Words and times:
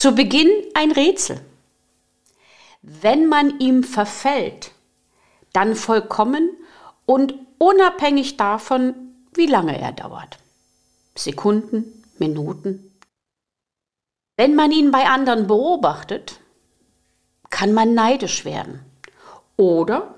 Zu 0.00 0.14
Beginn 0.14 0.50
ein 0.72 0.92
Rätsel. 0.92 1.44
Wenn 2.80 3.26
man 3.26 3.60
ihm 3.60 3.84
verfällt, 3.84 4.72
dann 5.52 5.76
vollkommen 5.76 6.48
und 7.04 7.34
unabhängig 7.58 8.38
davon, 8.38 8.94
wie 9.34 9.44
lange 9.44 9.78
er 9.78 9.92
dauert. 9.92 10.38
Sekunden, 11.14 12.02
Minuten. 12.18 12.96
Wenn 14.38 14.54
man 14.54 14.72
ihn 14.72 14.90
bei 14.90 15.04
anderen 15.04 15.46
beobachtet, 15.46 16.40
kann 17.50 17.74
man 17.74 17.92
neidisch 17.92 18.46
werden. 18.46 18.80
Oder 19.58 20.14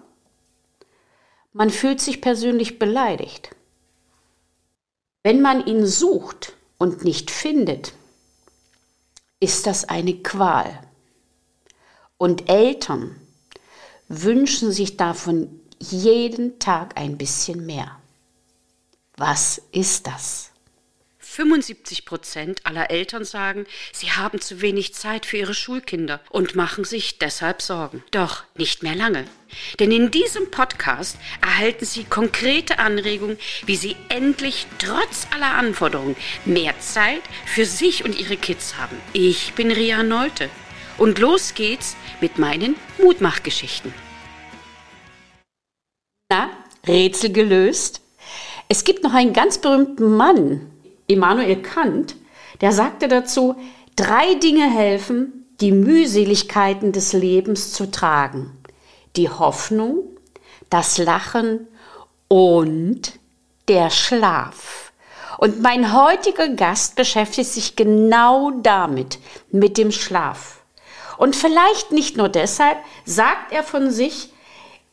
man 1.52 1.70
fühlt 1.70 2.00
sich 2.00 2.20
persönlich 2.20 2.78
beleidigt. 2.78 3.50
Wenn 5.24 5.42
man 5.42 5.66
ihn 5.66 5.86
sucht 5.86 6.52
und 6.78 7.02
nicht 7.02 7.32
findet, 7.32 7.94
ist 9.42 9.66
das 9.66 9.84
eine 9.88 10.14
Qual. 10.14 10.78
Und 12.16 12.48
Eltern 12.48 13.16
wünschen 14.06 14.70
sich 14.70 14.96
davon 14.96 15.60
jeden 15.80 16.60
Tag 16.60 16.96
ein 16.96 17.18
bisschen 17.18 17.66
mehr. 17.66 17.98
Was 19.16 19.60
ist 19.72 20.06
das? 20.06 20.51
75 21.32 22.04
Prozent 22.04 22.66
aller 22.66 22.90
Eltern 22.90 23.24
sagen, 23.24 23.64
sie 23.90 24.10
haben 24.10 24.40
zu 24.40 24.60
wenig 24.60 24.94
Zeit 24.94 25.24
für 25.24 25.38
ihre 25.38 25.54
Schulkinder 25.54 26.20
und 26.28 26.56
machen 26.56 26.84
sich 26.84 27.18
deshalb 27.18 27.62
Sorgen. 27.62 28.04
Doch 28.10 28.44
nicht 28.54 28.82
mehr 28.82 28.94
lange. 28.94 29.24
Denn 29.80 29.90
in 29.92 30.10
diesem 30.10 30.50
Podcast 30.50 31.16
erhalten 31.40 31.84
Sie 31.84 32.04
konkrete 32.04 32.78
Anregungen, 32.78 33.38
wie 33.64 33.76
Sie 33.76 33.96
endlich 34.08 34.66
trotz 34.78 35.26
aller 35.34 35.54
Anforderungen 35.54 36.16
mehr 36.44 36.78
Zeit 36.80 37.22
für 37.46 37.64
sich 37.64 38.04
und 38.04 38.18
Ihre 38.18 38.36
Kids 38.36 38.76
haben. 38.76 38.96
Ich 39.14 39.54
bin 39.54 39.70
Ria 39.70 40.02
Neute 40.02 40.50
und 40.98 41.18
los 41.18 41.54
geht's 41.54 41.96
mit 42.20 42.38
meinen 42.38 42.76
Mutmachgeschichten. 42.98 43.94
Na, 46.30 46.50
Rätsel 46.86 47.32
gelöst? 47.32 48.00
Es 48.68 48.84
gibt 48.84 49.02
noch 49.02 49.12
einen 49.12 49.34
ganz 49.34 49.58
berühmten 49.58 50.16
Mann, 50.16 50.71
Immanuel 51.12 51.62
Kant, 51.62 52.16
der 52.60 52.72
sagte 52.72 53.08
dazu, 53.08 53.56
drei 53.96 54.34
Dinge 54.34 54.70
helfen, 54.70 55.46
die 55.60 55.72
Mühseligkeiten 55.72 56.92
des 56.92 57.12
Lebens 57.12 57.72
zu 57.72 57.90
tragen. 57.90 58.56
Die 59.16 59.28
Hoffnung, 59.28 60.04
das 60.70 60.98
Lachen 60.98 61.68
und 62.28 63.12
der 63.68 63.90
Schlaf. 63.90 64.92
Und 65.38 65.60
mein 65.60 65.92
heutiger 65.92 66.48
Gast 66.48 66.94
beschäftigt 66.96 67.50
sich 67.50 67.76
genau 67.76 68.52
damit, 68.62 69.18
mit 69.50 69.76
dem 69.76 69.92
Schlaf. 69.92 70.62
Und 71.18 71.36
vielleicht 71.36 71.92
nicht 71.92 72.16
nur 72.16 72.28
deshalb, 72.28 72.78
sagt 73.04 73.52
er 73.52 73.62
von 73.62 73.90
sich, 73.90 74.32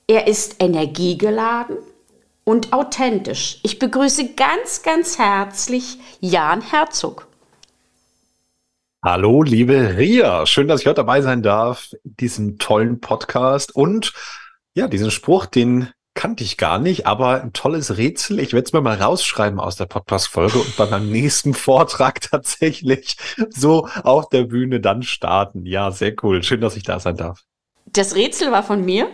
er 0.08 0.28
ist 0.28 0.56
energiegeladen, 0.60 1.78
und 2.50 2.74
authentisch. 2.74 3.60
Ich 3.62 3.78
begrüße 3.78 4.34
ganz, 4.34 4.82
ganz 4.82 5.20
herzlich 5.20 6.00
Jan 6.20 6.62
Herzog. 6.62 7.28
Hallo, 9.06 9.44
liebe 9.44 9.98
Ria. 9.98 10.48
Schön, 10.48 10.68
dass 10.68 10.82
ich 10.82 10.88
heute 10.88 10.96
dabei 10.96 11.22
sein 11.22 11.44
darf 11.44 11.92
in 12.04 12.16
diesem 12.16 12.58
tollen 12.58 13.02
Podcast. 13.02 13.76
Und 13.76 14.14
ja, 14.74 14.88
diesen 14.88 15.12
Spruch, 15.12 15.46
den 15.46 15.90
kannte 16.16 16.44
ich 16.44 16.58
gar 16.58 16.80
nicht, 16.80 17.06
aber 17.06 17.40
ein 17.40 17.54
tolles 17.54 17.98
Rätsel. 17.98 18.40
Ich 18.40 18.54
werde 18.54 18.66
es 18.66 18.74
mir 18.74 18.82
mal 18.82 19.00
rausschreiben 19.00 19.60
aus 19.60 19.76
der 19.76 19.86
Podcast-Folge 19.86 20.58
und 20.58 20.76
bei 20.76 20.88
meinem 20.88 21.12
nächsten 21.12 21.54
Vortrag 21.54 22.20
tatsächlich 22.32 23.16
so 23.52 23.88
auf 24.02 24.28
der 24.28 24.46
Bühne 24.46 24.80
dann 24.80 25.04
starten. 25.04 25.68
Ja, 25.68 25.92
sehr 25.92 26.16
cool. 26.24 26.42
Schön, 26.42 26.62
dass 26.62 26.76
ich 26.76 26.84
da 26.84 27.00
sein 27.00 27.16
darf. 27.16 27.44
Das 27.86 28.16
Rätsel 28.16 28.52
war 28.52 28.64
von 28.64 28.84
mir 28.84 29.08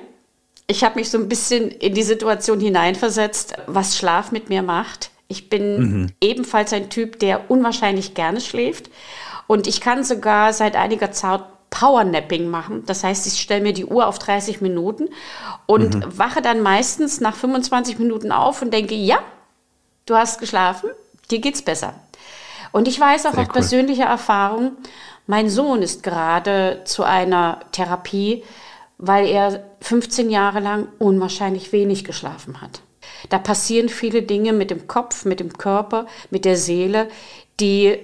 ich 0.68 0.84
habe 0.84 1.00
mich 1.00 1.10
so 1.10 1.18
ein 1.18 1.30
bisschen 1.30 1.70
in 1.70 1.94
die 1.94 2.04
Situation 2.04 2.60
hineinversetzt, 2.60 3.54
was 3.68 3.98
Schlaf 3.98 4.32
mit 4.32 4.50
mir 4.50 4.64
macht. 4.64 5.12
Ich 5.28 5.50
bin 5.50 5.80
mhm. 5.80 6.08
ebenfalls 6.22 6.74
ein 6.74 6.90
Typ, 6.90 7.20
der 7.20 7.50
unwahrscheinlich 7.50 8.14
gerne 8.14 8.42
schläft. 8.42 8.90
Und 9.48 9.68
ich 9.68 9.82
kann 9.82 10.04
sogar 10.04 10.54
seit 10.54 10.76
einiger 10.76 11.12
Zeit 11.12 11.42
Powernapping 11.70 12.48
machen. 12.48 12.84
Das 12.86 13.04
heißt, 13.04 13.28
ich 13.28 13.40
stelle 13.42 13.62
mir 13.62 13.74
die 13.74 13.86
Uhr 13.86 14.08
auf 14.08 14.18
30 14.18 14.62
Minuten 14.62 15.10
und 15.66 15.96
mhm. 15.96 16.18
wache 16.18 16.42
dann 16.42 16.62
meistens 16.62 17.20
nach 17.20 17.36
25 17.36 18.00
Minuten 18.00 18.32
auf 18.32 18.62
und 18.62 18.74
denke, 18.74 18.96
ja, 18.96 19.20
du 20.06 20.16
hast 20.16 20.40
geschlafen, 20.40 20.90
dir 21.30 21.40
geht's 21.40 21.62
besser. 21.62 21.96
Und 22.72 22.88
ich 22.88 23.00
weiß 23.00 23.26
auch 23.26 23.34
Sehr 23.34 23.42
aus 23.42 23.48
cool. 23.48 23.54
persönlicher 23.54 24.06
Erfahrung, 24.06 24.72
mein 25.28 25.50
Sohn 25.50 25.82
ist 25.82 26.04
gerade 26.04 26.82
zu 26.86 27.04
einer 27.04 27.60
Therapie, 27.72 28.44
weil 28.98 29.28
er 29.28 29.64
15 29.82 30.30
Jahre 30.30 30.60
lang 30.60 30.88
unwahrscheinlich 31.00 31.72
wenig 31.72 32.04
geschlafen 32.04 32.62
hat. 32.62 32.82
Da 33.30 33.38
passieren 33.38 33.90
viele 33.90 34.22
Dinge 34.22 34.54
mit 34.54 34.72
dem 34.72 34.88
Kopf, 34.88 35.26
mit 35.26 35.40
dem 35.40 35.58
Körper, 35.58 36.08
mit 36.30 36.46
der 36.46 36.58
Seele, 36.58 37.10
die 37.60 37.98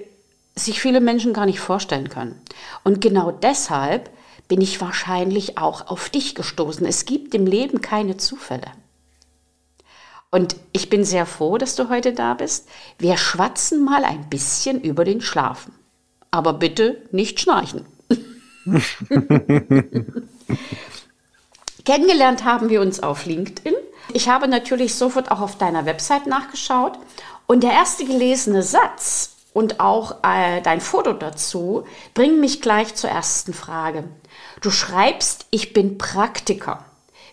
sich 0.56 0.82
viele 0.82 1.00
Menschen 1.00 1.34
gar 1.34 1.46
nicht 1.46 1.60
vorstellen 1.60 2.10
können. 2.10 2.42
Und 2.84 3.02
genau 3.02 3.32
deshalb 3.32 4.10
bin 4.48 4.62
ich 4.62 4.82
wahrscheinlich 4.82 5.58
auch 5.58 5.88
auf 5.88 6.10
dich 6.10 6.36
gestoßen. 6.36 6.86
Es 6.86 7.06
gibt 7.06 7.34
im 7.34 7.46
Leben 7.46 7.82
keine 7.82 8.18
Zufälle. 8.18 8.68
Und 10.30 10.56
ich 10.72 10.90
bin 10.90 11.04
sehr 11.04 11.26
froh, 11.26 11.58
dass 11.58 11.76
du 11.76 11.90
heute 11.90 12.14
da 12.14 12.34
bist. 12.34 12.68
Wir 12.98 13.18
schwatzen 13.18 13.84
mal 13.84 14.04
ein 14.04 14.30
bisschen 14.30 14.82
über 14.82 15.04
den 15.04 15.22
Schlafen. 15.22 15.74
Aber 16.32 16.54
bitte 16.54 17.02
nicht 17.12 17.40
schnarchen. 17.40 17.86
Kennengelernt 21.86 22.46
haben 22.46 22.70
wir 22.70 22.82
uns 22.82 23.02
auf 23.02 23.26
LinkedIn. 23.26 23.74
Ich 24.14 24.30
habe 24.30 24.48
natürlich 24.48 24.96
sofort 24.96 25.32
auch 25.32 25.42
auf 25.42 25.58
deiner 25.58 25.86
Website 25.86 26.28
nachgeschaut. 26.28 27.00
Und 27.48 27.64
der 27.64 27.72
erste 27.72 28.06
gelesene 28.06 28.64
Satz 28.64 29.36
und 29.54 29.80
auch 29.80 30.24
äh, 30.24 30.62
dein 30.62 30.80
Foto 30.80 31.14
dazu 31.14 31.86
bringen 32.14 32.40
mich 32.40 32.62
gleich 32.62 32.96
zur 32.96 33.10
ersten 33.10 33.54
Frage. 33.54 34.06
Du 34.62 34.72
schreibst, 34.72 35.48
ich 35.50 35.74
bin 35.74 35.98
Praktiker. 35.98 36.86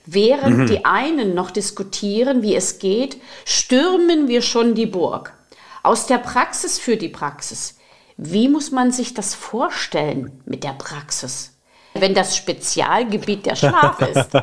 Während 0.07 0.59
mhm. 0.59 0.67
die 0.67 0.85
einen 0.85 1.35
noch 1.35 1.51
diskutieren, 1.51 2.43
wie 2.43 2.57
es 2.57 2.79
geht, 2.79 3.21
stürmen 3.45 4.27
wir 4.27 4.43
schon 4.43 4.75
die 4.75 4.87
Burg. 4.87 5.35
Aus 5.83 6.07
der 6.07 6.19
Praxis 6.19 6.79
für 6.79 6.97
die 6.97 7.11
Praxis. 7.11 7.78
Wie 8.19 8.49
muss 8.49 8.71
man 8.73 8.93
sich 8.93 9.15
das 9.15 9.35
vorstellen 9.35 10.43
mit 10.45 10.65
der 10.65 10.75
Praxis? 10.75 11.59
wenn 12.01 12.15
das 12.15 12.37
Spezialgebiet 12.37 13.47
der 13.47 13.57
Schlaf 13.57 14.01
ist. 14.01 14.31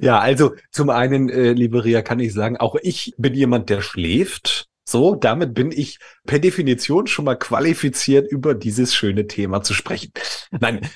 Ja, 0.00 0.18
also 0.18 0.54
zum 0.70 0.88
einen, 0.88 1.28
äh, 1.28 1.52
liebe 1.52 1.84
Ria, 1.84 2.00
kann 2.00 2.18
ich 2.18 2.32
sagen, 2.32 2.56
auch 2.56 2.74
ich 2.80 3.12
bin 3.18 3.34
jemand, 3.34 3.68
der 3.68 3.82
schläft. 3.82 4.66
So, 4.82 5.14
damit 5.14 5.52
bin 5.52 5.72
ich 5.72 5.98
per 6.24 6.38
Definition 6.38 7.06
schon 7.06 7.26
mal 7.26 7.34
qualifiziert, 7.34 8.26
über 8.32 8.54
dieses 8.54 8.94
schöne 8.94 9.26
Thema 9.26 9.60
zu 9.60 9.74
sprechen. 9.74 10.10
Nein, 10.58 10.88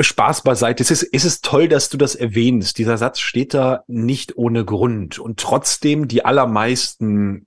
Spaß 0.00 0.44
beiseite. 0.44 0.82
Es 0.82 0.90
ist, 0.90 1.02
es 1.12 1.26
ist 1.26 1.44
toll, 1.44 1.68
dass 1.68 1.90
du 1.90 1.98
das 1.98 2.14
erwähnst. 2.14 2.78
Dieser 2.78 2.96
Satz 2.96 3.18
steht 3.20 3.52
da 3.52 3.84
nicht 3.86 4.38
ohne 4.38 4.64
Grund. 4.64 5.18
Und 5.18 5.38
trotzdem 5.38 6.08
die 6.08 6.24
allermeisten 6.24 7.46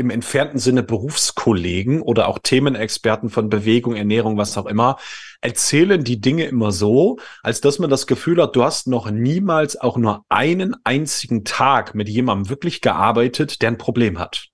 im 0.00 0.10
entfernten 0.10 0.58
Sinne 0.58 0.82
Berufskollegen 0.82 2.02
oder 2.02 2.28
auch 2.28 2.38
Themenexperten 2.38 3.30
von 3.30 3.48
Bewegung, 3.48 3.94
Ernährung, 3.94 4.36
was 4.36 4.58
auch 4.58 4.66
immer, 4.66 4.96
erzählen 5.40 6.02
die 6.02 6.20
Dinge 6.20 6.46
immer 6.46 6.72
so, 6.72 7.18
als 7.42 7.60
dass 7.60 7.78
man 7.78 7.90
das 7.90 8.06
Gefühl 8.06 8.42
hat, 8.42 8.56
du 8.56 8.64
hast 8.64 8.88
noch 8.88 9.10
niemals 9.10 9.80
auch 9.80 9.96
nur 9.96 10.24
einen 10.28 10.74
einzigen 10.84 11.44
Tag 11.44 11.94
mit 11.94 12.08
jemandem 12.08 12.48
wirklich 12.48 12.80
gearbeitet, 12.80 13.62
der 13.62 13.70
ein 13.70 13.78
Problem 13.78 14.18
hat. 14.18 14.48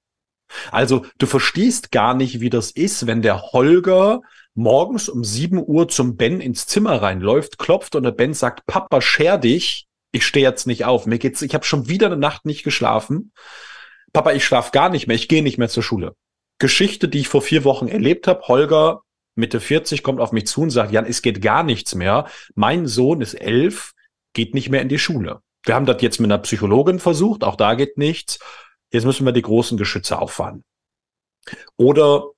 Also 0.71 1.07
du 1.19 1.27
verstehst 1.27 1.93
gar 1.93 2.15
nicht, 2.15 2.41
wie 2.41 2.51
das 2.51 2.71
ist, 2.71 3.07
wenn 3.07 3.23
der 3.23 3.53
Holger 3.53 4.23
morgens 4.55 5.09
um 5.09 5.23
7 5.23 5.63
Uhr 5.65 5.89
zum 5.89 6.17
Ben 6.17 6.41
ins 6.41 6.67
Zimmer 6.67 7.03
reinläuft, 7.03 7.59
klopft 7.59 7.95
und 7.95 8.03
der 8.03 8.13
Ben 8.13 8.35
sagt, 8.35 8.67
Papa, 8.67 9.01
scher 9.01 9.39
dich, 9.39 9.87
ich 10.13 10.27
stehe 10.27 10.47
jetzt 10.47 10.67
nicht 10.67 10.85
auf, 10.85 11.07
mir 11.07 11.19
geht's, 11.19 11.43
ich 11.43 11.55
habe 11.55 11.65
schon 11.65 11.89
wieder 11.89 12.07
eine 12.07 12.17
Nacht 12.17 12.47
nicht 12.47 12.65
geschlafen. 12.65 13.33
Papa, 14.17 14.33
ich 14.33 14.47
schlafe 14.47 14.71
gar 14.71 14.89
nicht 14.89 15.07
mehr, 15.07 15.15
ich 15.15 15.29
gehe 15.29 15.43
nicht 15.43 15.59
mehr 15.59 15.69
zur 15.69 15.83
Schule. 15.83 16.17
Geschichte, 16.59 17.07
die 17.07 17.19
ich 17.19 17.29
vor 17.29 17.43
vier 17.43 17.65
Wochen 17.65 17.87
erlebt 17.87 18.27
habe. 18.27 18.41
Holger, 18.49 19.03
Mitte 19.35 19.61
40, 19.61 20.03
kommt 20.03 20.21
auf 20.21 20.33
mich 20.33 20.47
zu 20.47 20.63
und 20.63 20.71
sagt, 20.71 20.91
Jan, 20.91 21.05
es 21.05 21.21
geht 21.21 21.43
gar 21.43 21.63
nichts 21.63 21.95
mehr. 21.95 22.27
Mein 22.55 22.87
Sohn 22.87 23.21
ist 23.21 23.35
elf, 23.35 23.93
geht 24.33 24.55
nicht 24.55 24.71
mehr 24.71 24.81
in 24.81 24.89
die 24.89 24.99
Schule. 24.99 25.43
Wir 25.67 25.75
haben 25.75 25.85
das 25.85 26.01
jetzt 26.01 26.19
mit 26.19 26.33
einer 26.33 26.41
Psychologin 26.41 26.99
versucht, 26.99 27.45
auch 27.45 27.57
da 27.57 27.75
geht 27.75 27.99
nichts. 27.99 28.39
Jetzt 28.91 29.05
müssen 29.05 29.27
wir 29.27 29.33
die 29.33 29.43
großen 29.43 29.77
Geschütze 29.77 30.19
auffahren. 30.19 30.65
Oder 31.77 32.31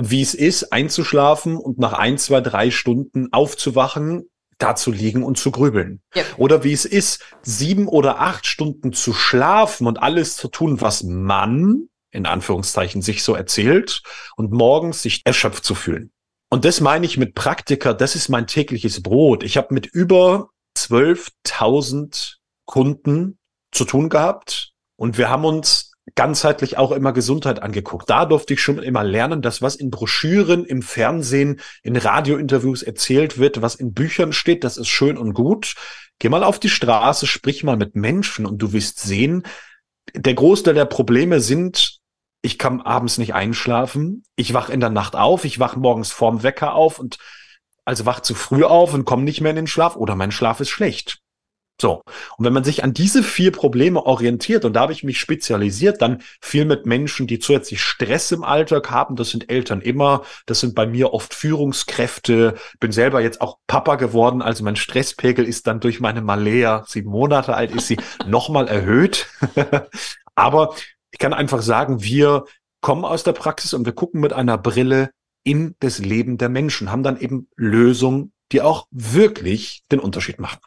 wie 0.00 0.22
es 0.22 0.32
ist, 0.32 0.72
einzuschlafen 0.72 1.56
und 1.56 1.76
nach 1.76 1.94
ein, 1.94 2.18
zwei, 2.18 2.40
drei 2.40 2.70
Stunden 2.70 3.32
aufzuwachen, 3.32 4.30
da 4.58 4.74
zu 4.74 4.90
liegen 4.90 5.22
und 5.22 5.38
zu 5.38 5.50
grübeln. 5.50 6.00
Ja. 6.14 6.22
Oder 6.36 6.64
wie 6.64 6.72
es 6.72 6.84
ist, 6.84 7.22
sieben 7.42 7.88
oder 7.88 8.20
acht 8.20 8.46
Stunden 8.46 8.92
zu 8.92 9.12
schlafen 9.12 9.86
und 9.86 10.02
alles 10.02 10.36
zu 10.36 10.48
tun, 10.48 10.80
was 10.80 11.02
man, 11.02 11.88
in 12.10 12.26
Anführungszeichen, 12.26 13.02
sich 13.02 13.22
so 13.22 13.34
erzählt 13.34 14.02
und 14.36 14.52
morgens 14.52 15.02
sich 15.02 15.22
erschöpft 15.24 15.64
zu 15.64 15.74
fühlen. 15.74 16.12
Und 16.48 16.64
das 16.64 16.80
meine 16.80 17.06
ich 17.06 17.16
mit 17.16 17.34
Praktiker, 17.34 17.92
das 17.92 18.14
ist 18.14 18.28
mein 18.28 18.46
tägliches 18.46 19.02
Brot. 19.02 19.42
Ich 19.42 19.56
habe 19.56 19.74
mit 19.74 19.86
über 19.86 20.50
12.000 20.78 22.36
Kunden 22.66 23.38
zu 23.72 23.84
tun 23.84 24.08
gehabt 24.08 24.72
und 24.96 25.18
wir 25.18 25.28
haben 25.28 25.44
uns 25.44 25.92
ganzheitlich 26.14 26.78
auch 26.78 26.92
immer 26.92 27.12
Gesundheit 27.12 27.62
angeguckt. 27.62 28.08
Da 28.08 28.26
durfte 28.26 28.54
ich 28.54 28.62
schon 28.62 28.78
immer 28.78 29.02
lernen, 29.02 29.42
dass 29.42 29.60
was 29.60 29.74
in 29.74 29.90
Broschüren, 29.90 30.64
im 30.64 30.82
Fernsehen, 30.82 31.60
in 31.82 31.96
Radiointerviews 31.96 32.82
erzählt 32.82 33.38
wird, 33.38 33.60
was 33.60 33.74
in 33.74 33.92
Büchern 33.92 34.32
steht, 34.32 34.62
das 34.62 34.76
ist 34.76 34.88
schön 34.88 35.18
und 35.18 35.34
gut. 35.34 35.74
Geh 36.18 36.28
mal 36.28 36.44
auf 36.44 36.60
die 36.60 36.70
Straße, 36.70 37.26
sprich 37.26 37.64
mal 37.64 37.76
mit 37.76 37.96
Menschen 37.96 38.46
und 38.46 38.58
du 38.58 38.72
wirst 38.72 39.00
sehen, 39.00 39.42
der 40.14 40.34
Großteil 40.34 40.74
der 40.74 40.84
Probleme 40.84 41.40
sind, 41.40 41.98
ich 42.40 42.58
kann 42.58 42.80
abends 42.80 43.18
nicht 43.18 43.34
einschlafen, 43.34 44.22
ich 44.36 44.54
wach 44.54 44.68
in 44.68 44.80
der 44.80 44.90
Nacht 44.90 45.16
auf, 45.16 45.44
ich 45.44 45.58
wach 45.58 45.74
morgens 45.74 46.12
vorm 46.12 46.44
Wecker 46.44 46.74
auf 46.74 47.00
und 47.00 47.18
also 47.84 48.06
wach 48.06 48.20
zu 48.20 48.34
früh 48.34 48.64
auf 48.64 48.94
und 48.94 49.04
komme 49.04 49.24
nicht 49.24 49.40
mehr 49.40 49.50
in 49.50 49.56
den 49.56 49.66
Schlaf 49.66 49.96
oder 49.96 50.14
mein 50.14 50.30
Schlaf 50.30 50.60
ist 50.60 50.70
schlecht. 50.70 51.18
So. 51.80 52.02
Und 52.38 52.44
wenn 52.44 52.54
man 52.54 52.64
sich 52.64 52.84
an 52.84 52.94
diese 52.94 53.22
vier 53.22 53.52
Probleme 53.52 54.04
orientiert, 54.04 54.64
und 54.64 54.72
da 54.72 54.80
habe 54.80 54.92
ich 54.92 55.04
mich 55.04 55.20
spezialisiert, 55.20 56.00
dann 56.00 56.22
viel 56.40 56.64
mit 56.64 56.86
Menschen, 56.86 57.26
die 57.26 57.38
zusätzlich 57.38 57.82
Stress 57.82 58.32
im 58.32 58.44
Alltag 58.44 58.90
haben, 58.90 59.14
das 59.14 59.30
sind 59.30 59.50
Eltern 59.50 59.82
immer, 59.82 60.22
das 60.46 60.60
sind 60.60 60.74
bei 60.74 60.86
mir 60.86 61.12
oft 61.12 61.34
Führungskräfte, 61.34 62.54
bin 62.80 62.92
selber 62.92 63.20
jetzt 63.20 63.42
auch 63.42 63.58
Papa 63.66 63.96
geworden, 63.96 64.40
also 64.40 64.64
mein 64.64 64.76
Stresspegel 64.76 65.44
ist 65.44 65.66
dann 65.66 65.80
durch 65.80 66.00
meine 66.00 66.22
Malea, 66.22 66.84
sieben 66.86 67.10
Monate 67.10 67.54
alt 67.54 67.74
ist 67.74 67.88
sie, 67.88 67.98
nochmal 68.26 68.68
erhöht. 68.68 69.28
Aber 70.34 70.74
ich 71.10 71.18
kann 71.18 71.34
einfach 71.34 71.60
sagen, 71.60 72.02
wir 72.02 72.44
kommen 72.80 73.04
aus 73.04 73.22
der 73.22 73.32
Praxis 73.32 73.74
und 73.74 73.84
wir 73.84 73.92
gucken 73.92 74.20
mit 74.20 74.32
einer 74.32 74.56
Brille 74.56 75.10
in 75.44 75.74
das 75.80 75.98
Leben 75.98 76.38
der 76.38 76.48
Menschen, 76.48 76.90
haben 76.90 77.02
dann 77.02 77.20
eben 77.20 77.48
Lösungen, 77.54 78.32
die 78.52 78.62
auch 78.62 78.86
wirklich 78.90 79.82
den 79.90 80.00
Unterschied 80.00 80.40
machen. 80.40 80.60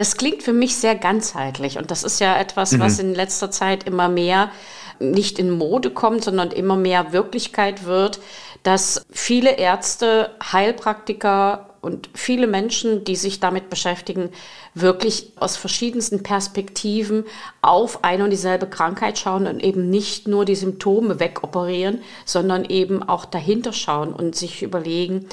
Das 0.00 0.16
klingt 0.16 0.42
für 0.42 0.54
mich 0.54 0.76
sehr 0.76 0.94
ganzheitlich 0.94 1.76
und 1.76 1.90
das 1.90 2.04
ist 2.04 2.20
ja 2.20 2.34
etwas, 2.38 2.72
mhm. 2.72 2.80
was 2.80 2.98
in 2.98 3.14
letzter 3.14 3.50
Zeit 3.50 3.84
immer 3.84 4.08
mehr 4.08 4.50
nicht 4.98 5.38
in 5.38 5.50
Mode 5.50 5.90
kommt, 5.90 6.24
sondern 6.24 6.52
immer 6.52 6.74
mehr 6.74 7.12
Wirklichkeit 7.12 7.84
wird, 7.84 8.18
dass 8.62 9.04
viele 9.10 9.58
Ärzte, 9.58 10.30
Heilpraktiker 10.42 11.74
und 11.82 12.08
viele 12.14 12.46
Menschen, 12.46 13.04
die 13.04 13.14
sich 13.14 13.40
damit 13.40 13.68
beschäftigen, 13.68 14.30
wirklich 14.72 15.32
aus 15.36 15.58
verschiedensten 15.58 16.22
Perspektiven 16.22 17.24
auf 17.60 18.02
eine 18.02 18.24
und 18.24 18.30
dieselbe 18.30 18.68
Krankheit 18.68 19.18
schauen 19.18 19.46
und 19.46 19.62
eben 19.62 19.90
nicht 19.90 20.26
nur 20.26 20.46
die 20.46 20.56
Symptome 20.56 21.20
wegoperieren, 21.20 22.00
sondern 22.24 22.64
eben 22.64 23.02
auch 23.02 23.26
dahinter 23.26 23.74
schauen 23.74 24.14
und 24.14 24.34
sich 24.34 24.62
überlegen, 24.62 25.26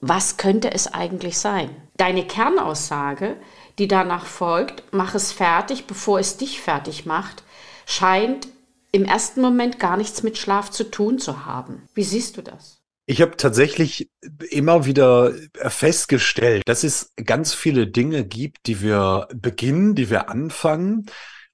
was 0.00 0.36
könnte 0.36 0.72
es 0.72 0.94
eigentlich 0.94 1.36
sein? 1.36 1.70
Deine 1.96 2.24
Kernaussage, 2.24 3.34
die 3.78 3.88
danach 3.88 4.26
folgt, 4.26 4.82
mach 4.92 5.14
es 5.14 5.32
fertig, 5.32 5.86
bevor 5.86 6.18
es 6.18 6.36
dich 6.36 6.60
fertig 6.60 7.06
macht, 7.06 7.42
scheint 7.86 8.48
im 8.92 9.04
ersten 9.04 9.40
Moment 9.40 9.78
gar 9.78 9.96
nichts 9.96 10.22
mit 10.22 10.38
Schlaf 10.38 10.70
zu 10.70 10.84
tun 10.84 11.18
zu 11.18 11.44
haben. 11.46 11.88
Wie 11.94 12.04
siehst 12.04 12.36
du 12.36 12.42
das? 12.42 12.80
Ich 13.06 13.20
habe 13.20 13.36
tatsächlich 13.36 14.08
immer 14.50 14.86
wieder 14.86 15.32
festgestellt, 15.54 16.62
dass 16.66 16.84
es 16.84 17.12
ganz 17.22 17.52
viele 17.52 17.86
Dinge 17.86 18.24
gibt, 18.24 18.66
die 18.66 18.80
wir 18.80 19.28
beginnen, 19.34 19.94
die 19.94 20.08
wir 20.08 20.30
anfangen 20.30 21.06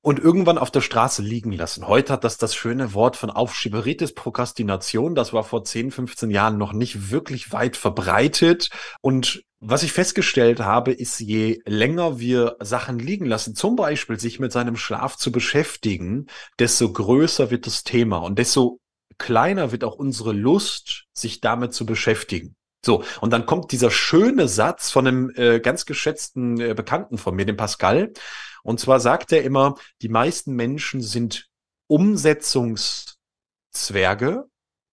und 0.02 0.18
irgendwann 0.18 0.58
auf 0.58 0.70
der 0.70 0.80
Straße 0.80 1.22
liegen 1.22 1.52
lassen. 1.52 1.86
Heute 1.86 2.12
hat 2.12 2.24
das 2.24 2.38
das 2.38 2.54
schöne 2.54 2.94
Wort 2.94 3.16
von 3.16 3.30
Aufschieberitis, 3.30 4.14
Prokrastination. 4.14 5.14
Das 5.14 5.32
war 5.32 5.44
vor 5.44 5.64
10, 5.64 5.90
15 5.90 6.30
Jahren 6.30 6.56
noch 6.56 6.72
nicht 6.72 7.10
wirklich 7.10 7.52
weit 7.52 7.76
verbreitet. 7.76 8.70
Und 9.02 9.44
was 9.60 9.82
ich 9.82 9.92
festgestellt 9.92 10.60
habe, 10.60 10.92
ist, 10.92 11.20
je 11.20 11.60
länger 11.66 12.18
wir 12.18 12.56
Sachen 12.60 12.98
liegen 12.98 13.26
lassen, 13.26 13.54
zum 13.54 13.76
Beispiel 13.76 14.18
sich 14.18 14.40
mit 14.40 14.52
seinem 14.52 14.76
Schlaf 14.76 15.16
zu 15.16 15.30
beschäftigen, 15.30 16.26
desto 16.58 16.90
größer 16.90 17.50
wird 17.50 17.66
das 17.66 17.84
Thema 17.84 18.18
und 18.18 18.38
desto 18.38 18.80
kleiner 19.18 19.70
wird 19.70 19.84
auch 19.84 19.96
unsere 19.96 20.32
Lust, 20.32 21.04
sich 21.12 21.42
damit 21.42 21.74
zu 21.74 21.84
beschäftigen. 21.84 22.56
So, 22.82 23.04
und 23.20 23.30
dann 23.34 23.44
kommt 23.44 23.72
dieser 23.72 23.90
schöne 23.90 24.48
Satz 24.48 24.90
von 24.90 25.06
einem 25.06 25.30
äh, 25.36 25.60
ganz 25.60 25.84
geschätzten 25.84 26.58
äh, 26.58 26.72
Bekannten 26.72 27.18
von 27.18 27.36
mir, 27.36 27.44
dem 27.44 27.58
Pascal. 27.58 28.14
Und 28.62 28.80
zwar 28.80 29.00
sagt 29.00 29.32
er 29.32 29.42
immer, 29.42 29.76
die 30.02 30.08
meisten 30.08 30.54
Menschen 30.54 31.00
sind 31.00 31.48
Umsetzungszwerge, 31.86 34.44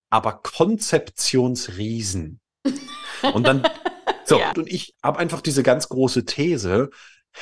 aber 0.09 0.41
Konzeptionsriesen. 0.41 2.39
Und 3.33 3.45
dann 3.45 3.67
so, 4.27 4.39
ja. 4.39 4.51
und 4.55 4.67
ich 4.67 4.93
habe 5.01 5.19
einfach 5.19 5.41
diese 5.41 5.63
ganz 5.63 5.87
große 5.87 6.25
These, 6.25 6.89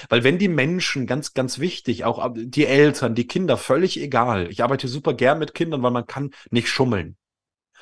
weil 0.09 0.23
wenn 0.23 0.37
die 0.37 0.47
Menschen, 0.47 1.07
ganz, 1.07 1.33
ganz 1.33 1.57
wichtig, 1.57 2.05
auch 2.05 2.31
die 2.35 2.67
Eltern, 2.67 3.15
die 3.15 3.27
Kinder, 3.27 3.57
völlig 3.57 3.99
egal. 3.99 4.51
Ich 4.51 4.61
arbeite 4.61 4.87
super 4.87 5.15
gern 5.15 5.39
mit 5.39 5.55
Kindern, 5.55 5.81
weil 5.81 5.91
man 5.91 6.05
kann 6.05 6.31
nicht 6.51 6.69
schummeln. 6.69 7.17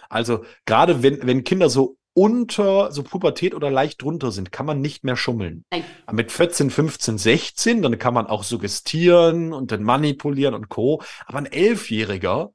Also 0.09 0.45
gerade 0.65 1.03
wenn, 1.03 1.25
wenn 1.25 1.43
Kinder 1.43 1.69
so 1.69 1.97
unter, 2.13 2.91
so 2.91 3.03
Pubertät 3.03 3.55
oder 3.55 3.71
leicht 3.71 4.01
drunter 4.01 4.31
sind, 4.31 4.51
kann 4.51 4.65
man 4.65 4.81
nicht 4.81 5.03
mehr 5.03 5.15
schummeln. 5.15 5.65
Nein. 5.71 5.83
Mit 6.11 6.31
14, 6.31 6.69
15, 6.69 7.17
16, 7.17 7.81
dann 7.81 7.97
kann 7.97 8.13
man 8.13 8.27
auch 8.27 8.43
suggestieren 8.43 9.51
und 9.53 9.71
dann 9.71 9.83
manipulieren 9.83 10.53
und 10.53 10.69
Co. 10.69 11.01
Aber 11.25 11.39
ein 11.39 11.45
Elfjähriger, 11.45 12.53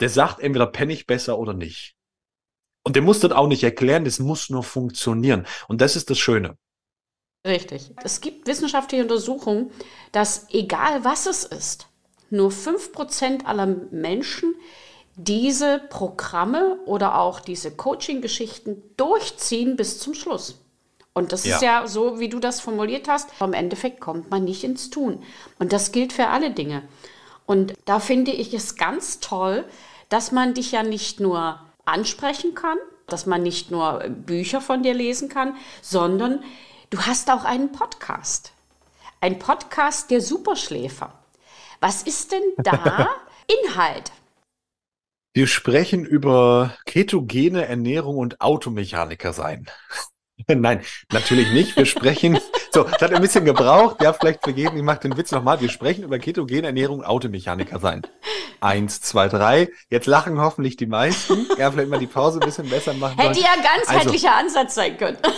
der 0.00 0.08
sagt 0.08 0.40
entweder 0.40 0.66
penne 0.66 0.92
ich 0.92 1.06
besser 1.06 1.38
oder 1.38 1.54
nicht. 1.54 1.94
Und 2.84 2.96
der 2.96 3.02
muss 3.02 3.20
das 3.20 3.32
auch 3.32 3.48
nicht 3.48 3.62
erklären, 3.62 4.04
das 4.04 4.18
muss 4.18 4.50
nur 4.50 4.62
funktionieren. 4.62 5.46
Und 5.68 5.80
das 5.80 5.96
ist 5.96 6.10
das 6.10 6.18
Schöne. 6.18 6.56
Richtig. 7.46 7.92
Es 8.02 8.20
gibt 8.20 8.46
wissenschaftliche 8.46 9.02
Untersuchungen, 9.02 9.70
dass 10.12 10.46
egal 10.50 11.04
was 11.04 11.26
es 11.26 11.44
ist, 11.44 11.88
nur 12.30 12.50
5% 12.50 13.44
aller 13.44 13.66
Menschen 13.66 14.54
diese 15.18 15.80
Programme 15.90 16.78
oder 16.86 17.18
auch 17.18 17.40
diese 17.40 17.72
Coaching-Geschichten 17.72 18.82
durchziehen 18.96 19.74
bis 19.76 19.98
zum 19.98 20.14
Schluss. 20.14 20.60
Und 21.12 21.32
das 21.32 21.44
ja. 21.44 21.56
ist 21.56 21.62
ja 21.62 21.86
so, 21.88 22.20
wie 22.20 22.28
du 22.28 22.38
das 22.38 22.60
formuliert 22.60 23.08
hast. 23.08 23.28
Im 23.40 23.52
Endeffekt 23.52 24.00
kommt 24.00 24.30
man 24.30 24.44
nicht 24.44 24.62
ins 24.62 24.90
Tun. 24.90 25.24
Und 25.58 25.72
das 25.72 25.90
gilt 25.90 26.12
für 26.12 26.28
alle 26.28 26.52
Dinge. 26.52 26.84
Und 27.46 27.74
da 27.84 27.98
finde 27.98 28.30
ich 28.30 28.54
es 28.54 28.76
ganz 28.76 29.18
toll, 29.18 29.64
dass 30.08 30.30
man 30.30 30.54
dich 30.54 30.70
ja 30.70 30.84
nicht 30.84 31.18
nur 31.18 31.58
ansprechen 31.84 32.54
kann, 32.54 32.78
dass 33.08 33.26
man 33.26 33.42
nicht 33.42 33.72
nur 33.72 34.04
Bücher 34.08 34.60
von 34.60 34.84
dir 34.84 34.94
lesen 34.94 35.28
kann, 35.28 35.56
sondern 35.82 36.44
du 36.90 37.00
hast 37.00 37.28
auch 37.30 37.44
einen 37.44 37.72
Podcast. 37.72 38.52
Ein 39.20 39.40
Podcast 39.40 40.12
der 40.12 40.20
Superschläfer. 40.20 41.12
Was 41.80 42.04
ist 42.04 42.30
denn 42.30 42.42
da 42.58 43.08
Inhalt? 43.64 44.12
Wir 45.38 45.46
sprechen 45.46 46.04
über 46.04 46.74
ketogene 46.84 47.64
Ernährung 47.64 48.18
und 48.18 48.40
Automechaniker 48.40 49.32
sein. 49.32 49.68
Nein, 50.48 50.82
natürlich 51.12 51.52
nicht. 51.52 51.76
Wir 51.76 51.86
sprechen, 51.86 52.40
so, 52.72 52.82
das 52.82 53.00
hat 53.00 53.14
ein 53.14 53.22
bisschen 53.22 53.44
gebraucht. 53.44 54.02
Ja, 54.02 54.12
vielleicht 54.12 54.42
vergeben, 54.42 54.76
ich 54.76 54.82
mache 54.82 54.98
den 54.98 55.16
Witz 55.16 55.30
nochmal. 55.30 55.60
Wir 55.60 55.68
sprechen 55.68 56.02
über 56.02 56.18
ketogene 56.18 56.66
Ernährung, 56.66 57.04
Automechaniker 57.04 57.78
sein. 57.78 58.02
Eins, 58.60 59.00
zwei, 59.00 59.28
drei. 59.28 59.68
Jetzt 59.90 60.08
lachen 60.08 60.40
hoffentlich 60.40 60.76
die 60.76 60.86
meisten. 60.86 61.46
Ja, 61.56 61.70
vielleicht 61.70 61.90
mal 61.90 62.00
die 62.00 62.08
Pause 62.08 62.40
ein 62.40 62.44
bisschen 62.44 62.68
besser 62.68 62.94
machen. 62.94 63.16
Hätte 63.16 63.38
ja 63.38 63.54
ganzheitlicher 63.62 64.34
also, 64.34 64.46
Ansatz 64.46 64.74
sein 64.74 64.98
können. 64.98 65.18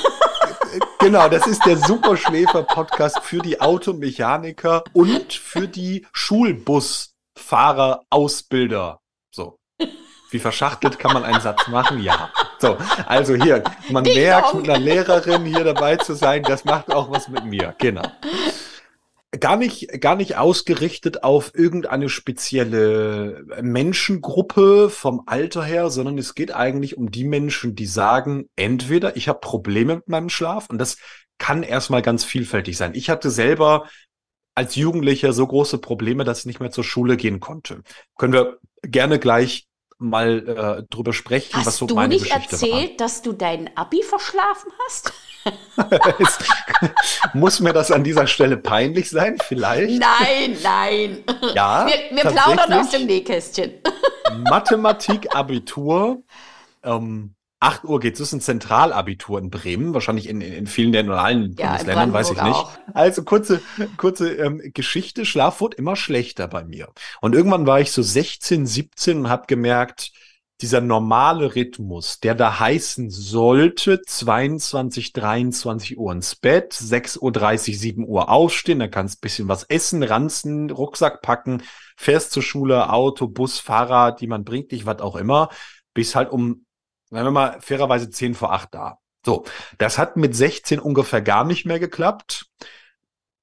Genau, 0.98 1.28
das 1.28 1.46
ist 1.46 1.66
der 1.66 1.76
Superschläfer-Podcast 1.76 3.20
für 3.20 3.40
die 3.40 3.60
Automechaniker 3.60 4.82
und 4.94 5.32
für 5.32 5.66
die 5.66 6.06
Schulbusfahrer, 6.12 8.02
Ausbilder. 8.08 9.00
Wie 10.30 10.38
verschachtelt 10.38 10.98
kann 10.98 11.12
man 11.12 11.24
einen 11.24 11.40
Satz 11.40 11.68
machen? 11.68 12.00
Ja. 12.02 12.30
So, 12.58 12.76
also 13.06 13.34
hier, 13.34 13.64
man 13.90 14.04
Ding 14.04 14.14
merkt, 14.14 14.54
mit 14.54 14.68
einer 14.68 14.78
Lehrerin 14.78 15.44
hier 15.44 15.64
dabei 15.64 15.96
zu 15.96 16.14
sein, 16.14 16.42
das 16.42 16.64
macht 16.64 16.92
auch 16.92 17.10
was 17.10 17.28
mit 17.28 17.44
mir. 17.44 17.74
Genau. 17.78 18.02
Gar 19.38 19.56
nicht, 19.56 20.00
gar 20.00 20.16
nicht 20.16 20.36
ausgerichtet 20.36 21.22
auf 21.22 21.52
irgendeine 21.54 22.08
spezielle 22.08 23.44
Menschengruppe 23.62 24.90
vom 24.90 25.22
Alter 25.26 25.62
her, 25.62 25.88
sondern 25.88 26.18
es 26.18 26.34
geht 26.34 26.52
eigentlich 26.52 26.96
um 26.96 27.12
die 27.12 27.24
Menschen, 27.24 27.76
die 27.76 27.86
sagen, 27.86 28.48
entweder 28.56 29.16
ich 29.16 29.28
habe 29.28 29.38
Probleme 29.38 29.96
mit 29.96 30.08
meinem 30.08 30.30
Schlaf 30.30 30.68
und 30.68 30.78
das 30.78 30.96
kann 31.38 31.62
erstmal 31.62 32.02
ganz 32.02 32.24
vielfältig 32.24 32.76
sein. 32.76 32.94
Ich 32.94 33.08
hatte 33.08 33.30
selber 33.30 33.88
als 34.54 34.74
Jugendlicher 34.74 35.32
so 35.32 35.46
große 35.46 35.78
Probleme, 35.78 36.24
dass 36.24 36.40
ich 36.40 36.46
nicht 36.46 36.60
mehr 36.60 36.72
zur 36.72 36.84
Schule 36.84 37.16
gehen 37.16 37.40
konnte. 37.40 37.82
Können 38.18 38.32
wir 38.32 38.58
gerne 38.82 39.18
gleich 39.18 39.68
mal 40.00 40.78
äh, 40.80 40.82
drüber 40.90 41.12
sprechen, 41.12 41.54
hast 41.54 41.66
was 41.66 41.76
so 41.76 41.86
meine 41.86 42.14
Geschichte 42.14 42.34
war. 42.34 42.42
Hast 42.42 42.62
du 42.62 42.66
nicht 42.66 42.72
erzählt, 42.72 43.00
dass 43.00 43.22
du 43.22 43.32
dein 43.32 43.76
Abi 43.76 44.02
verschlafen 44.02 44.72
hast? 44.84 45.12
Muss 47.34 47.60
mir 47.60 47.72
das 47.72 47.90
an 47.90 48.04
dieser 48.04 48.26
Stelle 48.26 48.56
peinlich 48.56 49.10
sein? 49.10 49.38
Vielleicht? 49.46 50.00
Nein, 50.00 50.56
nein. 50.62 51.24
Ja, 51.54 51.86
wir, 51.86 52.16
wir 52.16 52.30
plaudern 52.30 52.72
aus 52.72 52.90
dem 52.90 53.06
Nähkästchen. 53.06 53.74
Mathematik, 54.48 55.34
Abitur. 55.34 56.22
Ähm, 56.82 57.34
8 57.60 57.84
Uhr 57.84 58.00
geht's. 58.00 58.18
Das 58.18 58.28
ist 58.28 58.32
ein 58.32 58.40
Zentralabitur 58.40 59.38
in 59.38 59.50
Bremen, 59.50 59.94
wahrscheinlich 59.94 60.28
in, 60.28 60.40
in, 60.40 60.52
in 60.52 60.66
vielen 60.66 60.92
der 60.92 61.02
normalen 61.04 61.54
ja, 61.58 61.68
Bundesländern, 61.68 62.12
weiß 62.12 62.30
ich 62.30 62.42
nicht. 62.42 62.54
Auch. 62.54 62.72
Also 62.94 63.22
kurze, 63.22 63.60
kurze 63.98 64.32
ähm, 64.34 64.62
Geschichte. 64.74 65.26
Schlaf 65.26 65.60
wurde 65.60 65.76
immer 65.76 65.94
schlechter 65.94 66.48
bei 66.48 66.64
mir. 66.64 66.88
Und 67.20 67.34
irgendwann 67.34 67.66
war 67.66 67.80
ich 67.80 67.92
so 67.92 68.02
16, 68.02 68.66
17 68.66 69.18
und 69.18 69.28
habe 69.28 69.44
gemerkt, 69.46 70.12
dieser 70.60 70.80
normale 70.80 71.54
Rhythmus, 71.54 72.20
der 72.20 72.34
da 72.34 72.60
heißen 72.60 73.10
sollte, 73.10 74.02
22, 74.02 75.12
23 75.12 75.98
Uhr 75.98 76.12
ins 76.12 76.36
Bett, 76.36 76.74
6.30 76.74 77.20
Uhr, 77.20 77.74
7 77.76 78.06
Uhr 78.06 78.28
aufstehen, 78.28 78.78
dann 78.78 78.90
kannst 78.90 79.18
ein 79.18 79.20
bisschen 79.22 79.48
was 79.48 79.64
essen, 79.64 80.02
ranzen, 80.02 80.70
Rucksack 80.70 81.22
packen, 81.22 81.62
fährst 81.96 82.32
zur 82.32 82.42
Schule, 82.42 82.92
Auto, 82.92 83.26
Bus, 83.28 83.58
Fahrrad, 83.58 84.20
die 84.20 84.26
man 84.26 84.44
bringt 84.44 84.72
dich, 84.72 84.84
was 84.84 85.00
auch 85.00 85.16
immer, 85.16 85.48
bis 85.94 86.14
halt 86.14 86.30
um, 86.30 86.66
sagen 87.10 87.26
wir 87.26 87.30
mal, 87.30 87.60
fairerweise 87.60 88.10
10 88.10 88.34
vor 88.34 88.52
8 88.52 88.74
da. 88.74 88.98
So, 89.24 89.44
das 89.78 89.98
hat 89.98 90.16
mit 90.16 90.34
16 90.34 90.78
ungefähr 90.78 91.20
gar 91.20 91.44
nicht 91.44 91.66
mehr 91.66 91.78
geklappt. 91.78 92.46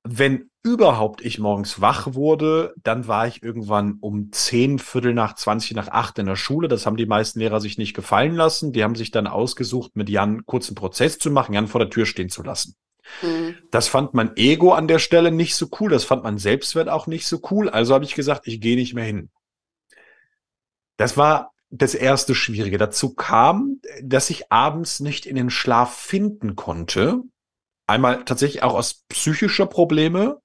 Wenn 0.03 0.49
überhaupt 0.63 1.21
ich 1.21 1.37
morgens 1.37 1.81
wach 1.81 2.13
wurde, 2.13 2.73
dann 2.81 3.07
war 3.07 3.27
ich 3.27 3.43
irgendwann 3.43 3.97
um 3.99 4.31
zehn, 4.31 4.79
Viertel 4.79 5.13
nach 5.13 5.35
zwanzig 5.35 5.75
nach 5.75 5.89
acht 5.89 6.17
in 6.17 6.25
der 6.25 6.35
Schule. 6.35 6.67
Das 6.67 6.85
haben 6.85 6.97
die 6.97 7.05
meisten 7.05 7.39
Lehrer 7.39 7.59
sich 7.61 7.77
nicht 7.77 7.93
gefallen 7.93 8.35
lassen. 8.35 8.73
Die 8.73 8.83
haben 8.83 8.95
sich 8.95 9.11
dann 9.11 9.27
ausgesucht, 9.27 9.95
mit 9.95 10.09
Jan 10.09 10.45
kurzen 10.45 10.75
Prozess 10.75 11.19
zu 11.19 11.29
machen, 11.29 11.53
Jan 11.53 11.67
vor 11.67 11.79
der 11.79 11.89
Tür 11.89 12.05
stehen 12.05 12.29
zu 12.29 12.43
lassen. 12.43 12.75
Mhm. 13.21 13.55
Das 13.71 13.87
fand 13.87 14.13
mein 14.13 14.35
Ego 14.35 14.73
an 14.73 14.87
der 14.87 14.99
Stelle 14.99 15.31
nicht 15.31 15.55
so 15.55 15.67
cool. 15.79 15.89
Das 15.89 16.03
fand 16.03 16.23
mein 16.23 16.37
Selbstwert 16.37 16.89
auch 16.89 17.07
nicht 17.07 17.27
so 17.27 17.39
cool. 17.51 17.69
Also 17.69 17.93
habe 17.93 18.05
ich 18.05 18.15
gesagt, 18.15 18.47
ich 18.47 18.59
gehe 18.59 18.75
nicht 18.75 18.93
mehr 18.93 19.05
hin. 19.05 19.29
Das 20.97 21.17
war 21.17 21.53
das 21.69 21.95
erste 21.95 22.35
Schwierige. 22.35 22.77
Dazu 22.77 23.13
kam, 23.13 23.81
dass 24.01 24.29
ich 24.29 24.51
abends 24.51 24.99
nicht 24.99 25.25
in 25.25 25.35
den 25.35 25.49
Schlaf 25.49 25.95
finden 25.95 26.55
konnte, 26.55 27.23
Einmal 27.87 28.25
tatsächlich 28.25 28.63
auch 28.63 28.73
aus 28.73 29.05
psychischer 29.07 29.65
Probleme 29.65 30.41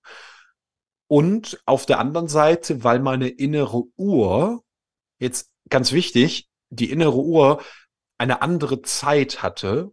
und 1.09 1.61
auf 1.67 1.87
der 1.87 1.99
anderen 1.99 2.29
Seite, 2.29 2.85
weil 2.85 3.00
meine 3.00 3.29
innere 3.29 3.83
Uhr, 3.97 4.62
jetzt 5.19 5.50
ganz 5.69 5.91
wichtig, 5.91 6.49
die 6.71 6.91
innere 6.91 7.17
Uhr 7.17 7.61
eine 8.17 8.43
andere 8.43 8.83
Zeit 8.83 9.43
hatte 9.43 9.91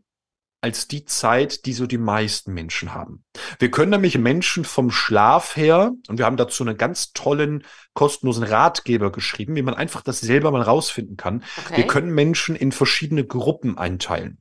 als 0.62 0.88
die 0.88 1.06
Zeit, 1.06 1.66
die 1.66 1.74
so 1.74 1.86
die 1.86 1.98
meisten 1.98 2.54
Menschen 2.54 2.94
haben. 2.94 3.24
Wir 3.60 3.72
können 3.72 3.92
nämlich 3.92 4.18
Menschen 4.18 4.66
vom 4.66 4.92
Schlaf 4.92 5.56
her, 5.56 5.92
und 6.08 6.18
wir 6.18 6.26
haben 6.26 6.38
dazu 6.38 6.64
einen 6.64 6.78
ganz 6.78 7.14
tollen, 7.14 7.64
kostenlosen 7.94 8.44
Ratgeber 8.44 9.12
geschrieben, 9.12 9.56
wie 9.56 9.62
man 9.62 9.74
einfach 9.74 10.02
das 10.02 10.20
selber 10.20 10.52
mal 10.52 10.62
rausfinden 10.62 11.18
kann. 11.18 11.44
Okay. 11.66 11.78
Wir 11.78 11.88
können 11.88 12.14
Menschen 12.14 12.56
in 12.56 12.72
verschiedene 12.72 13.26
Gruppen 13.26 13.78
einteilen. 13.78 14.40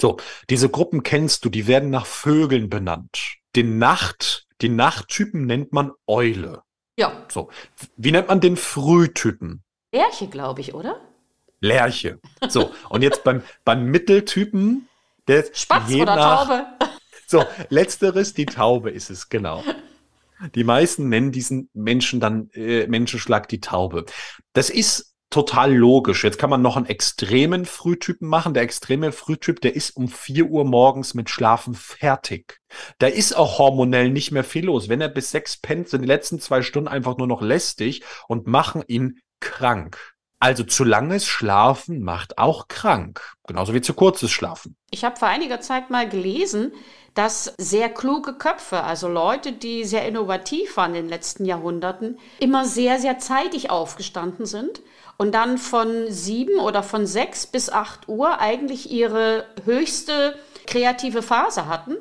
So, 0.00 0.16
diese 0.50 0.68
Gruppen 0.68 1.02
kennst 1.02 1.44
du, 1.44 1.50
die 1.50 1.66
werden 1.66 1.90
nach 1.90 2.06
Vögeln 2.06 2.68
benannt. 2.68 3.36
Den 3.54 3.78
Nacht, 3.78 4.46
die 4.62 4.70
Nachttypen 4.70 5.44
nennt 5.46 5.72
man 5.72 5.92
Eule. 6.06 6.62
Ja. 6.96 7.24
So, 7.28 7.50
wie 7.96 8.10
nennt 8.10 8.28
man 8.28 8.40
den 8.40 8.56
Frühtypen? 8.56 9.62
Lerche, 9.92 10.28
glaube 10.28 10.60
ich, 10.60 10.74
oder? 10.74 11.00
Lerche. 11.60 12.18
So, 12.48 12.72
und 12.88 13.02
jetzt 13.02 13.22
beim, 13.22 13.42
beim 13.64 13.84
Mitteltypen, 13.84 14.88
der 15.28 15.44
Spatz 15.52 15.92
oder 15.92 16.16
nach, 16.16 16.48
Taube. 16.48 16.66
So, 17.26 17.44
letzteres, 17.70 18.34
die 18.34 18.44
Taube 18.44 18.90
ist 18.90 19.08
es, 19.08 19.30
genau. 19.30 19.64
Die 20.54 20.64
meisten 20.64 21.08
nennen 21.08 21.32
diesen 21.32 21.70
Menschen 21.72 22.20
dann 22.20 22.50
äh, 22.52 22.86
Menschenschlag 22.88 23.48
die 23.48 23.60
Taube. 23.60 24.04
Das 24.52 24.68
ist 24.68 25.14
total 25.32 25.74
logisch. 25.74 26.24
Jetzt 26.24 26.38
kann 26.38 26.50
man 26.50 26.62
noch 26.62 26.76
einen 26.76 26.86
extremen 26.86 27.64
Frühtypen 27.64 28.28
machen. 28.28 28.54
Der 28.54 28.62
extreme 28.62 29.12
Frühtyp, 29.12 29.60
der 29.60 29.74
ist 29.74 29.96
um 29.96 30.08
vier 30.08 30.46
Uhr 30.46 30.64
morgens 30.64 31.14
mit 31.14 31.30
Schlafen 31.30 31.74
fertig. 31.74 32.60
Da 32.98 33.06
ist 33.06 33.34
auch 33.34 33.58
hormonell 33.58 34.10
nicht 34.10 34.30
mehr 34.30 34.44
viel 34.44 34.66
los. 34.66 34.88
Wenn 34.88 35.00
er 35.00 35.08
bis 35.08 35.30
sechs 35.30 35.56
pennt, 35.56 35.88
sind 35.88 36.02
die 36.02 36.08
letzten 36.08 36.38
zwei 36.38 36.62
Stunden 36.62 36.88
einfach 36.88 37.16
nur 37.16 37.26
noch 37.26 37.40
lästig 37.40 38.02
und 38.28 38.46
machen 38.46 38.84
ihn 38.86 39.20
krank. 39.40 40.12
Also 40.38 40.64
zu 40.64 40.84
langes 40.84 41.26
Schlafen 41.26 42.02
macht 42.02 42.36
auch 42.36 42.68
krank. 42.68 43.34
Genauso 43.46 43.74
wie 43.74 43.80
zu 43.80 43.94
kurzes 43.94 44.30
Schlafen. 44.30 44.76
Ich 44.94 45.04
habe 45.04 45.16
vor 45.16 45.28
einiger 45.28 45.62
Zeit 45.62 45.88
mal 45.88 46.06
gelesen, 46.06 46.70
dass 47.14 47.54
sehr 47.56 47.88
kluge 47.88 48.34
Köpfe, 48.34 48.82
also 48.82 49.08
Leute, 49.08 49.52
die 49.52 49.84
sehr 49.84 50.06
innovativ 50.06 50.76
waren 50.76 50.94
in 50.94 51.04
den 51.04 51.08
letzten 51.08 51.46
Jahrhunderten, 51.46 52.18
immer 52.38 52.66
sehr, 52.66 52.98
sehr 52.98 53.18
zeitig 53.18 53.70
aufgestanden 53.70 54.44
sind 54.44 54.82
und 55.16 55.34
dann 55.34 55.56
von 55.56 56.10
sieben 56.10 56.58
oder 56.58 56.82
von 56.82 57.06
sechs 57.06 57.46
bis 57.46 57.70
acht 57.70 58.06
Uhr 58.06 58.38
eigentlich 58.38 58.90
ihre 58.90 59.46
höchste 59.64 60.38
kreative 60.66 61.22
Phase 61.22 61.66
hatten 61.66 61.96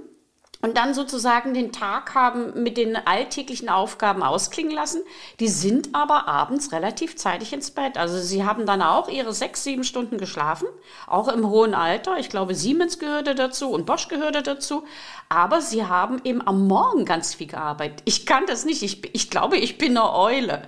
und 0.61 0.77
dann 0.77 0.93
sozusagen 0.93 1.53
den 1.53 1.71
Tag 1.71 2.13
haben 2.13 2.61
mit 2.61 2.77
den 2.77 2.95
alltäglichen 2.95 3.69
Aufgaben 3.69 4.21
ausklingen 4.21 4.73
lassen. 4.73 5.01
Die 5.39 5.47
sind 5.47 5.93
aber 5.93 6.27
abends 6.27 6.71
relativ 6.71 7.15
zeitig 7.15 7.51
ins 7.53 7.71
Bett. 7.71 7.97
Also 7.97 8.19
sie 8.19 8.45
haben 8.45 8.65
dann 8.65 8.81
auch 8.81 9.09
ihre 9.09 9.33
sechs, 9.33 9.63
sieben 9.63 9.83
Stunden 9.83 10.17
geschlafen, 10.17 10.67
auch 11.07 11.27
im 11.27 11.49
hohen 11.49 11.73
Alter. 11.73 12.17
Ich 12.19 12.29
glaube, 12.29 12.53
Siemens 12.53 12.99
gehörte 12.99 13.33
dazu 13.33 13.71
und 13.71 13.85
Bosch 13.85 14.07
gehörte 14.07 14.43
dazu. 14.43 14.83
Aber 15.29 15.61
sie 15.61 15.85
haben 15.85 16.21
eben 16.23 16.45
am 16.45 16.67
Morgen 16.67 17.05
ganz 17.05 17.33
viel 17.33 17.47
gearbeitet. 17.47 18.03
Ich 18.05 18.25
kann 18.25 18.45
das 18.45 18.65
nicht. 18.65 18.83
Ich, 18.83 19.15
ich 19.15 19.29
glaube, 19.29 19.57
ich 19.57 19.77
bin 19.77 19.97
eine 19.97 20.13
Eule. 20.13 20.67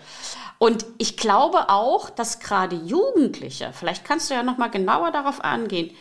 Und 0.57 0.85
ich 0.97 1.17
glaube 1.17 1.69
auch, 1.69 2.09
dass 2.09 2.39
gerade 2.39 2.77
Jugendliche, 2.77 3.71
vielleicht 3.73 4.05
kannst 4.05 4.29
du 4.29 4.33
ja 4.33 4.43
noch 4.43 4.57
mal 4.57 4.69
genauer 4.69 5.11
darauf 5.11 5.43
angehen, 5.43 5.91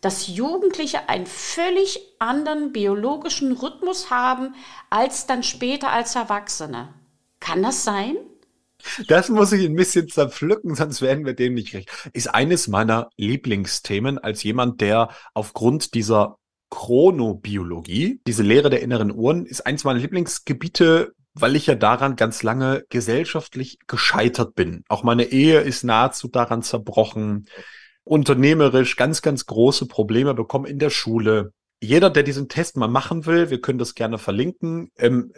dass 0.00 0.28
Jugendliche 0.28 1.08
einen 1.08 1.26
völlig 1.26 2.00
anderen 2.18 2.72
biologischen 2.72 3.52
Rhythmus 3.52 4.10
haben 4.10 4.54
als 4.90 5.26
dann 5.26 5.42
später 5.42 5.90
als 5.90 6.14
Erwachsene. 6.14 6.94
Kann 7.40 7.62
das 7.62 7.84
sein? 7.84 8.16
Das 9.08 9.28
muss 9.28 9.52
ich 9.52 9.64
ein 9.66 9.74
bisschen 9.74 10.08
zerpflücken, 10.08 10.74
sonst 10.74 11.02
werden 11.02 11.26
wir 11.26 11.34
dem 11.34 11.54
nicht 11.54 11.74
recht. 11.74 11.90
Ist 12.12 12.32
eines 12.32 12.68
meiner 12.68 13.10
Lieblingsthemen 13.16 14.18
als 14.18 14.42
jemand, 14.42 14.80
der 14.80 15.10
aufgrund 15.34 15.94
dieser 15.94 16.36
Chronobiologie, 16.70 18.20
diese 18.26 18.42
Lehre 18.42 18.70
der 18.70 18.82
inneren 18.82 19.10
Uhren, 19.10 19.46
ist 19.46 19.66
eines 19.66 19.84
meiner 19.84 20.00
Lieblingsgebiete, 20.00 21.12
weil 21.34 21.56
ich 21.56 21.66
ja 21.66 21.74
daran 21.74 22.16
ganz 22.16 22.42
lange 22.42 22.84
gesellschaftlich 22.88 23.78
gescheitert 23.86 24.54
bin. 24.54 24.84
Auch 24.88 25.02
meine 25.02 25.24
Ehe 25.24 25.60
ist 25.60 25.82
nahezu 25.82 26.28
daran 26.28 26.62
zerbrochen. 26.62 27.46
Unternehmerisch 28.08 28.96
ganz, 28.96 29.22
ganz 29.22 29.46
große 29.46 29.86
Probleme 29.86 30.34
bekommen 30.34 30.66
in 30.66 30.78
der 30.78 30.90
Schule. 30.90 31.52
Jeder, 31.80 32.10
der 32.10 32.22
diesen 32.22 32.48
Test 32.48 32.76
mal 32.76 32.88
machen 32.88 33.26
will, 33.26 33.50
wir 33.50 33.60
können 33.60 33.78
das 33.78 33.94
gerne 33.94 34.18
verlinken, 34.18 34.90
ähm, 34.96 35.32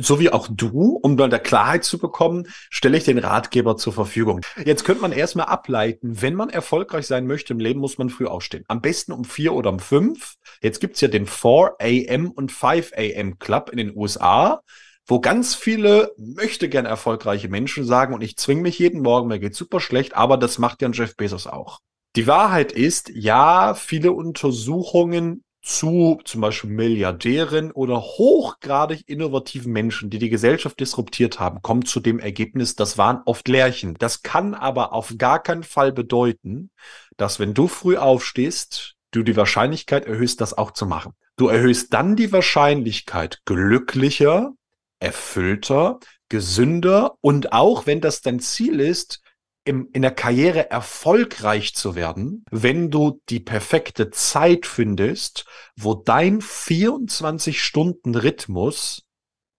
so 0.00 0.18
wie 0.18 0.30
auch 0.30 0.48
du, 0.50 0.98
um 1.00 1.16
dann 1.16 1.30
der 1.30 1.38
Klarheit 1.38 1.84
zu 1.84 1.98
bekommen, 1.98 2.48
stelle 2.70 2.98
ich 2.98 3.04
den 3.04 3.18
Ratgeber 3.18 3.76
zur 3.76 3.92
Verfügung. 3.92 4.40
Jetzt 4.64 4.84
könnte 4.84 5.02
man 5.02 5.12
erstmal 5.12 5.46
ableiten, 5.46 6.20
wenn 6.20 6.34
man 6.34 6.50
erfolgreich 6.50 7.06
sein 7.06 7.26
möchte 7.26 7.52
im 7.52 7.60
Leben, 7.60 7.78
muss 7.78 7.96
man 7.96 8.10
früh 8.10 8.26
aufstehen. 8.26 8.64
Am 8.66 8.80
besten 8.80 9.12
um 9.12 9.24
vier 9.24 9.52
oder 9.52 9.70
um 9.70 9.78
fünf. 9.78 10.34
Jetzt 10.60 10.80
gibt's 10.80 11.00
ja 11.00 11.08
den 11.08 11.26
4 11.26 11.76
AM 11.80 12.30
und 12.32 12.50
5 12.50 12.92
AM 12.96 13.38
Club 13.38 13.70
in 13.70 13.78
den 13.78 13.96
USA 13.96 14.60
wo 15.06 15.20
ganz 15.20 15.54
viele 15.54 16.12
möchte 16.16 16.68
gern 16.68 16.84
erfolgreiche 16.84 17.48
Menschen 17.48 17.84
sagen, 17.84 18.12
und 18.12 18.22
ich 18.22 18.36
zwinge 18.36 18.62
mich 18.62 18.78
jeden 18.78 19.02
Morgen, 19.02 19.28
mir 19.28 19.38
geht 19.38 19.54
super 19.54 19.78
schlecht, 19.78 20.16
aber 20.16 20.36
das 20.36 20.58
macht 20.58 20.82
ja 20.82 20.90
Jeff 20.90 21.16
Bezos 21.16 21.46
auch. 21.46 21.78
Die 22.16 22.26
Wahrheit 22.26 22.72
ist, 22.72 23.10
ja, 23.14 23.74
viele 23.74 24.12
Untersuchungen 24.12 25.44
zu 25.60 26.18
zum 26.24 26.40
Beispiel 26.40 26.70
Milliardären 26.70 27.72
oder 27.72 28.00
hochgradig 28.00 29.06
innovativen 29.06 29.70
Menschen, 29.70 30.08
die 30.08 30.18
die 30.18 30.30
Gesellschaft 30.30 30.80
disruptiert 30.80 31.40
haben, 31.40 31.60
kommen 31.60 31.84
zu 31.84 32.00
dem 32.00 32.18
Ergebnis, 32.18 32.74
das 32.74 32.96
waren 32.96 33.20
oft 33.26 33.48
Lärchen. 33.48 33.96
Das 33.98 34.22
kann 34.22 34.54
aber 34.54 34.94
auf 34.94 35.14
gar 35.18 35.42
keinen 35.42 35.64
Fall 35.64 35.92
bedeuten, 35.92 36.70
dass 37.18 37.38
wenn 37.38 37.52
du 37.52 37.68
früh 37.68 37.98
aufstehst, 37.98 38.94
du 39.10 39.22
die 39.22 39.36
Wahrscheinlichkeit 39.36 40.06
erhöhst, 40.06 40.40
das 40.40 40.56
auch 40.56 40.70
zu 40.70 40.86
machen. 40.86 41.12
Du 41.36 41.48
erhöhst 41.48 41.92
dann 41.92 42.16
die 42.16 42.32
Wahrscheinlichkeit, 42.32 43.40
glücklicher, 43.44 44.52
erfüllter, 45.00 45.98
gesünder 46.30 47.16
und 47.20 47.52
auch, 47.52 47.86
wenn 47.86 48.00
das 48.00 48.22
dein 48.22 48.40
Ziel 48.40 48.80
ist, 48.80 49.20
im, 49.66 49.90
in 49.92 50.00
der 50.02 50.12
Karriere 50.12 50.70
erfolgreich 50.70 51.74
zu 51.74 51.96
werden, 51.96 52.44
wenn 52.50 52.90
du 52.90 53.20
die 53.28 53.40
perfekte 53.40 54.10
Zeit 54.10 54.64
findest, 54.64 55.44
wo 55.76 55.94
dein 55.94 56.40
24-Stunden-Rhythmus 56.40 59.02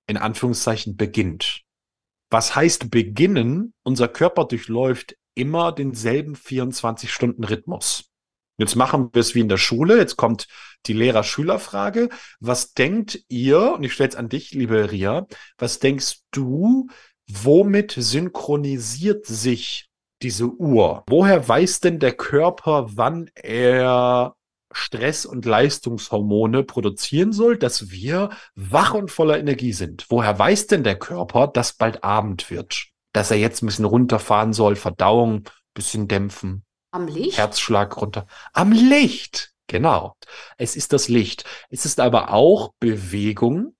in 0.07 0.17
Anführungszeichen 0.17 0.95
beginnt. 0.95 1.63
Was 2.29 2.55
heißt 2.55 2.89
beginnen? 2.89 3.73
Unser 3.83 4.07
Körper 4.07 4.45
durchläuft 4.45 5.17
immer 5.35 5.73
denselben 5.73 6.35
24-Stunden-Rhythmus. 6.35 8.05
Jetzt 8.57 8.75
machen 8.75 9.09
wir 9.13 9.19
es 9.19 9.35
wie 9.35 9.41
in 9.41 9.49
der 9.49 9.57
Schule. 9.57 9.97
Jetzt 9.97 10.15
kommt 10.15 10.47
die 10.85 10.93
Lehrer-Schüler-Frage. 10.93 12.07
Was 12.39 12.73
denkt 12.73 13.25
ihr, 13.27 13.73
und 13.73 13.83
ich 13.83 13.93
stelle 13.93 14.09
es 14.09 14.15
an 14.15 14.29
dich, 14.29 14.51
liebe 14.51 14.89
Ria, 14.89 15.27
was 15.57 15.79
denkst 15.79 16.21
du, 16.31 16.87
womit 17.27 17.91
synchronisiert 17.91 19.25
sich 19.25 19.86
diese 20.21 20.45
Uhr. 20.45 21.03
Woher 21.07 21.47
weiß 21.47 21.79
denn 21.79 21.99
der 21.99 22.13
Körper, 22.13 22.87
wann 22.95 23.29
er 23.35 24.35
Stress- 24.71 25.25
und 25.25 25.45
Leistungshormone 25.45 26.63
produzieren 26.63 27.31
soll, 27.31 27.57
dass 27.57 27.89
wir 27.89 28.29
wach 28.55 28.93
und 28.93 29.11
voller 29.11 29.39
Energie 29.39 29.73
sind? 29.73 30.05
Woher 30.09 30.37
weiß 30.37 30.67
denn 30.67 30.83
der 30.83 30.99
Körper, 30.99 31.47
dass 31.47 31.73
bald 31.73 32.03
Abend 32.03 32.49
wird? 32.49 32.87
Dass 33.13 33.31
er 33.31 33.37
jetzt 33.37 33.63
ein 33.63 33.67
bisschen 33.67 33.85
runterfahren 33.85 34.53
soll, 34.53 34.75
Verdauung 34.75 35.35
ein 35.35 35.43
bisschen 35.73 36.07
dämpfen? 36.07 36.63
Am 36.91 37.07
Licht? 37.07 37.37
Herzschlag 37.37 37.95
runter. 37.97 38.27
Am 38.53 38.71
Licht! 38.71 39.53
Genau. 39.67 40.15
Es 40.57 40.75
ist 40.75 40.93
das 40.93 41.09
Licht. 41.09 41.43
Es 41.69 41.85
ist 41.85 41.99
aber 41.99 42.31
auch 42.33 42.71
Bewegung. 42.79 43.75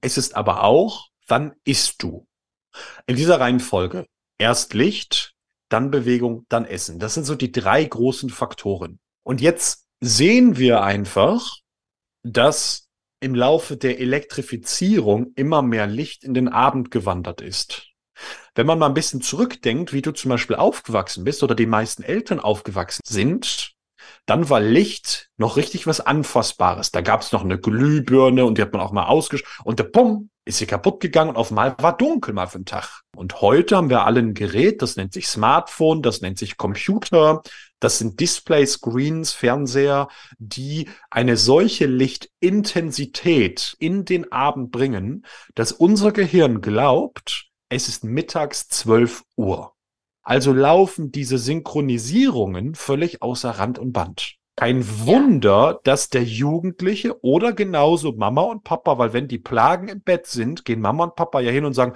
Es 0.00 0.18
ist 0.18 0.34
aber 0.34 0.64
auch, 0.64 1.08
wann 1.26 1.54
isst 1.64 2.02
du? 2.02 2.26
In 3.06 3.16
dieser 3.16 3.40
Reihenfolge. 3.40 4.06
Erst 4.38 4.74
Licht, 4.74 5.19
dann 5.70 5.90
Bewegung, 5.90 6.44
dann 6.48 6.66
Essen. 6.66 6.98
Das 6.98 7.14
sind 7.14 7.24
so 7.24 7.34
die 7.34 7.52
drei 7.52 7.84
großen 7.84 8.28
Faktoren. 8.28 8.98
Und 9.22 9.40
jetzt 9.40 9.86
sehen 10.00 10.58
wir 10.58 10.82
einfach, 10.82 11.56
dass 12.22 12.88
im 13.20 13.34
Laufe 13.34 13.76
der 13.76 14.00
Elektrifizierung 14.00 15.32
immer 15.36 15.62
mehr 15.62 15.86
Licht 15.86 16.24
in 16.24 16.34
den 16.34 16.48
Abend 16.48 16.90
gewandert 16.90 17.40
ist. 17.40 17.86
Wenn 18.54 18.66
man 18.66 18.78
mal 18.78 18.86
ein 18.86 18.94
bisschen 18.94 19.22
zurückdenkt, 19.22 19.92
wie 19.92 20.02
du 20.02 20.12
zum 20.12 20.30
Beispiel 20.30 20.56
aufgewachsen 20.56 21.24
bist 21.24 21.42
oder 21.42 21.54
die 21.54 21.66
meisten 21.66 22.02
Eltern 22.02 22.40
aufgewachsen 22.40 23.02
sind, 23.06 23.72
dann 24.26 24.48
war 24.48 24.60
Licht 24.60 25.30
noch 25.36 25.56
richtig 25.56 25.86
was 25.86 26.00
Anfassbares. 26.00 26.90
Da 26.90 27.00
gab 27.00 27.22
es 27.22 27.32
noch 27.32 27.44
eine 27.44 27.58
Glühbirne 27.58 28.44
und 28.44 28.58
die 28.58 28.62
hat 28.62 28.72
man 28.72 28.82
auch 28.82 28.92
mal 28.92 29.06
ausgesch 29.06 29.44
und 29.64 29.78
der 29.78 29.84
Pum 29.84 30.30
ist 30.50 30.58
sie 30.58 30.66
kaputt 30.66 31.00
gegangen 31.00 31.30
und 31.30 31.36
auf 31.36 31.50
einmal 31.50 31.74
war 31.78 31.96
dunkel 31.96 32.34
mal 32.34 32.46
für 32.46 32.58
den 32.58 32.66
Tag. 32.66 33.02
Und 33.16 33.40
heute 33.40 33.76
haben 33.76 33.88
wir 33.88 34.04
alle 34.04 34.20
ein 34.20 34.34
Gerät, 34.34 34.82
das 34.82 34.96
nennt 34.96 35.12
sich 35.12 35.28
Smartphone, 35.28 36.02
das 36.02 36.20
nennt 36.20 36.38
sich 36.38 36.56
Computer, 36.56 37.42
das 37.78 37.98
sind 37.98 38.20
Displays, 38.20 38.74
Screens, 38.74 39.32
Fernseher, 39.32 40.08
die 40.38 40.88
eine 41.08 41.36
solche 41.36 41.86
Lichtintensität 41.86 43.76
in 43.78 44.04
den 44.04 44.30
Abend 44.32 44.70
bringen, 44.70 45.24
dass 45.54 45.72
unser 45.72 46.12
Gehirn 46.12 46.60
glaubt, 46.60 47.46
es 47.68 47.88
ist 47.88 48.04
mittags 48.04 48.68
12 48.68 49.22
Uhr. 49.36 49.72
Also 50.22 50.52
laufen 50.52 51.12
diese 51.12 51.38
Synchronisierungen 51.38 52.74
völlig 52.74 53.22
außer 53.22 53.50
Rand 53.50 53.78
und 53.78 53.92
Band. 53.92 54.39
Kein 54.56 54.84
Wunder, 55.06 55.72
ja. 55.72 55.80
dass 55.84 56.10
der 56.10 56.24
Jugendliche 56.24 57.22
oder 57.24 57.52
genauso 57.52 58.12
Mama 58.12 58.42
und 58.42 58.64
Papa, 58.64 58.98
weil 58.98 59.12
wenn 59.12 59.28
die 59.28 59.38
Plagen 59.38 59.88
im 59.88 60.02
Bett 60.02 60.26
sind, 60.26 60.64
gehen 60.64 60.80
Mama 60.80 61.04
und 61.04 61.16
Papa 61.16 61.40
ja 61.40 61.50
hin 61.50 61.64
und 61.64 61.72
sagen, 61.72 61.94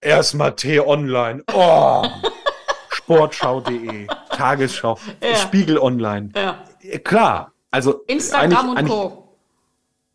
erstmal 0.00 0.54
Tee 0.56 0.80
online. 0.80 1.42
Oh. 1.52 2.04
Sportschau.de, 2.90 4.06
Tagesschau, 4.30 4.98
ja. 5.22 5.36
Spiegel 5.36 5.78
Online. 5.78 6.30
Ja. 6.36 6.62
Klar, 6.98 7.52
also 7.70 8.02
Instagram 8.06 8.70
und 8.70 8.86
Co. 8.86 9.38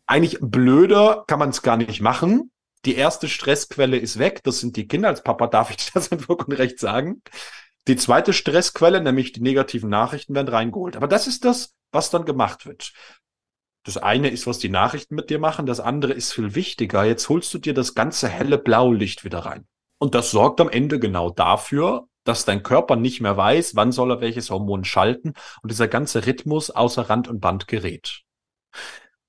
Eigentlich 0.06 0.38
blöder 0.40 1.24
kann 1.26 1.38
man 1.38 1.48
es 1.48 1.62
gar 1.62 1.76
nicht 1.76 2.00
machen. 2.00 2.50
Die 2.84 2.96
erste 2.96 3.28
Stressquelle 3.28 3.96
ist 3.96 4.18
weg. 4.18 4.42
Das 4.44 4.60
sind 4.60 4.76
die 4.76 4.86
Kinder. 4.86 5.08
Als 5.08 5.22
Papa 5.22 5.46
darf 5.46 5.70
ich 5.70 5.90
das 5.94 6.08
in 6.08 6.28
Wirkung 6.28 6.54
recht 6.54 6.78
sagen. 6.78 7.22
Die 7.86 7.96
zweite 7.96 8.32
Stressquelle, 8.32 9.00
nämlich 9.00 9.32
die 9.32 9.42
negativen 9.42 9.90
Nachrichten, 9.90 10.34
werden 10.34 10.48
reingeholt. 10.48 10.96
Aber 10.96 11.06
das 11.06 11.26
ist 11.26 11.44
das, 11.44 11.74
was 11.92 12.10
dann 12.10 12.24
gemacht 12.24 12.66
wird. 12.66 12.92
Das 13.84 13.98
eine 13.98 14.30
ist, 14.30 14.46
was 14.46 14.58
die 14.58 14.70
Nachrichten 14.70 15.14
mit 15.14 15.28
dir 15.28 15.38
machen. 15.38 15.66
Das 15.66 15.80
andere 15.80 16.14
ist 16.14 16.32
viel 16.32 16.54
wichtiger. 16.54 17.04
Jetzt 17.04 17.28
holst 17.28 17.52
du 17.52 17.58
dir 17.58 17.74
das 17.74 17.94
ganze 17.94 18.28
helle 18.28 18.56
Blaulicht 18.56 19.24
wieder 19.24 19.40
rein. 19.40 19.66
Und 19.98 20.14
das 20.14 20.30
sorgt 20.30 20.60
am 20.60 20.70
Ende 20.70 20.98
genau 20.98 21.30
dafür, 21.30 22.08
dass 22.24 22.46
dein 22.46 22.62
Körper 22.62 22.96
nicht 22.96 23.20
mehr 23.20 23.36
weiß, 23.36 23.76
wann 23.76 23.92
soll 23.92 24.10
er 24.10 24.20
welches 24.22 24.50
Hormon 24.50 24.84
schalten 24.84 25.34
und 25.62 25.70
dieser 25.70 25.88
ganze 25.88 26.26
Rhythmus 26.26 26.70
außer 26.70 27.10
Rand 27.10 27.28
und 27.28 27.40
Band 27.40 27.68
gerät. 27.68 28.22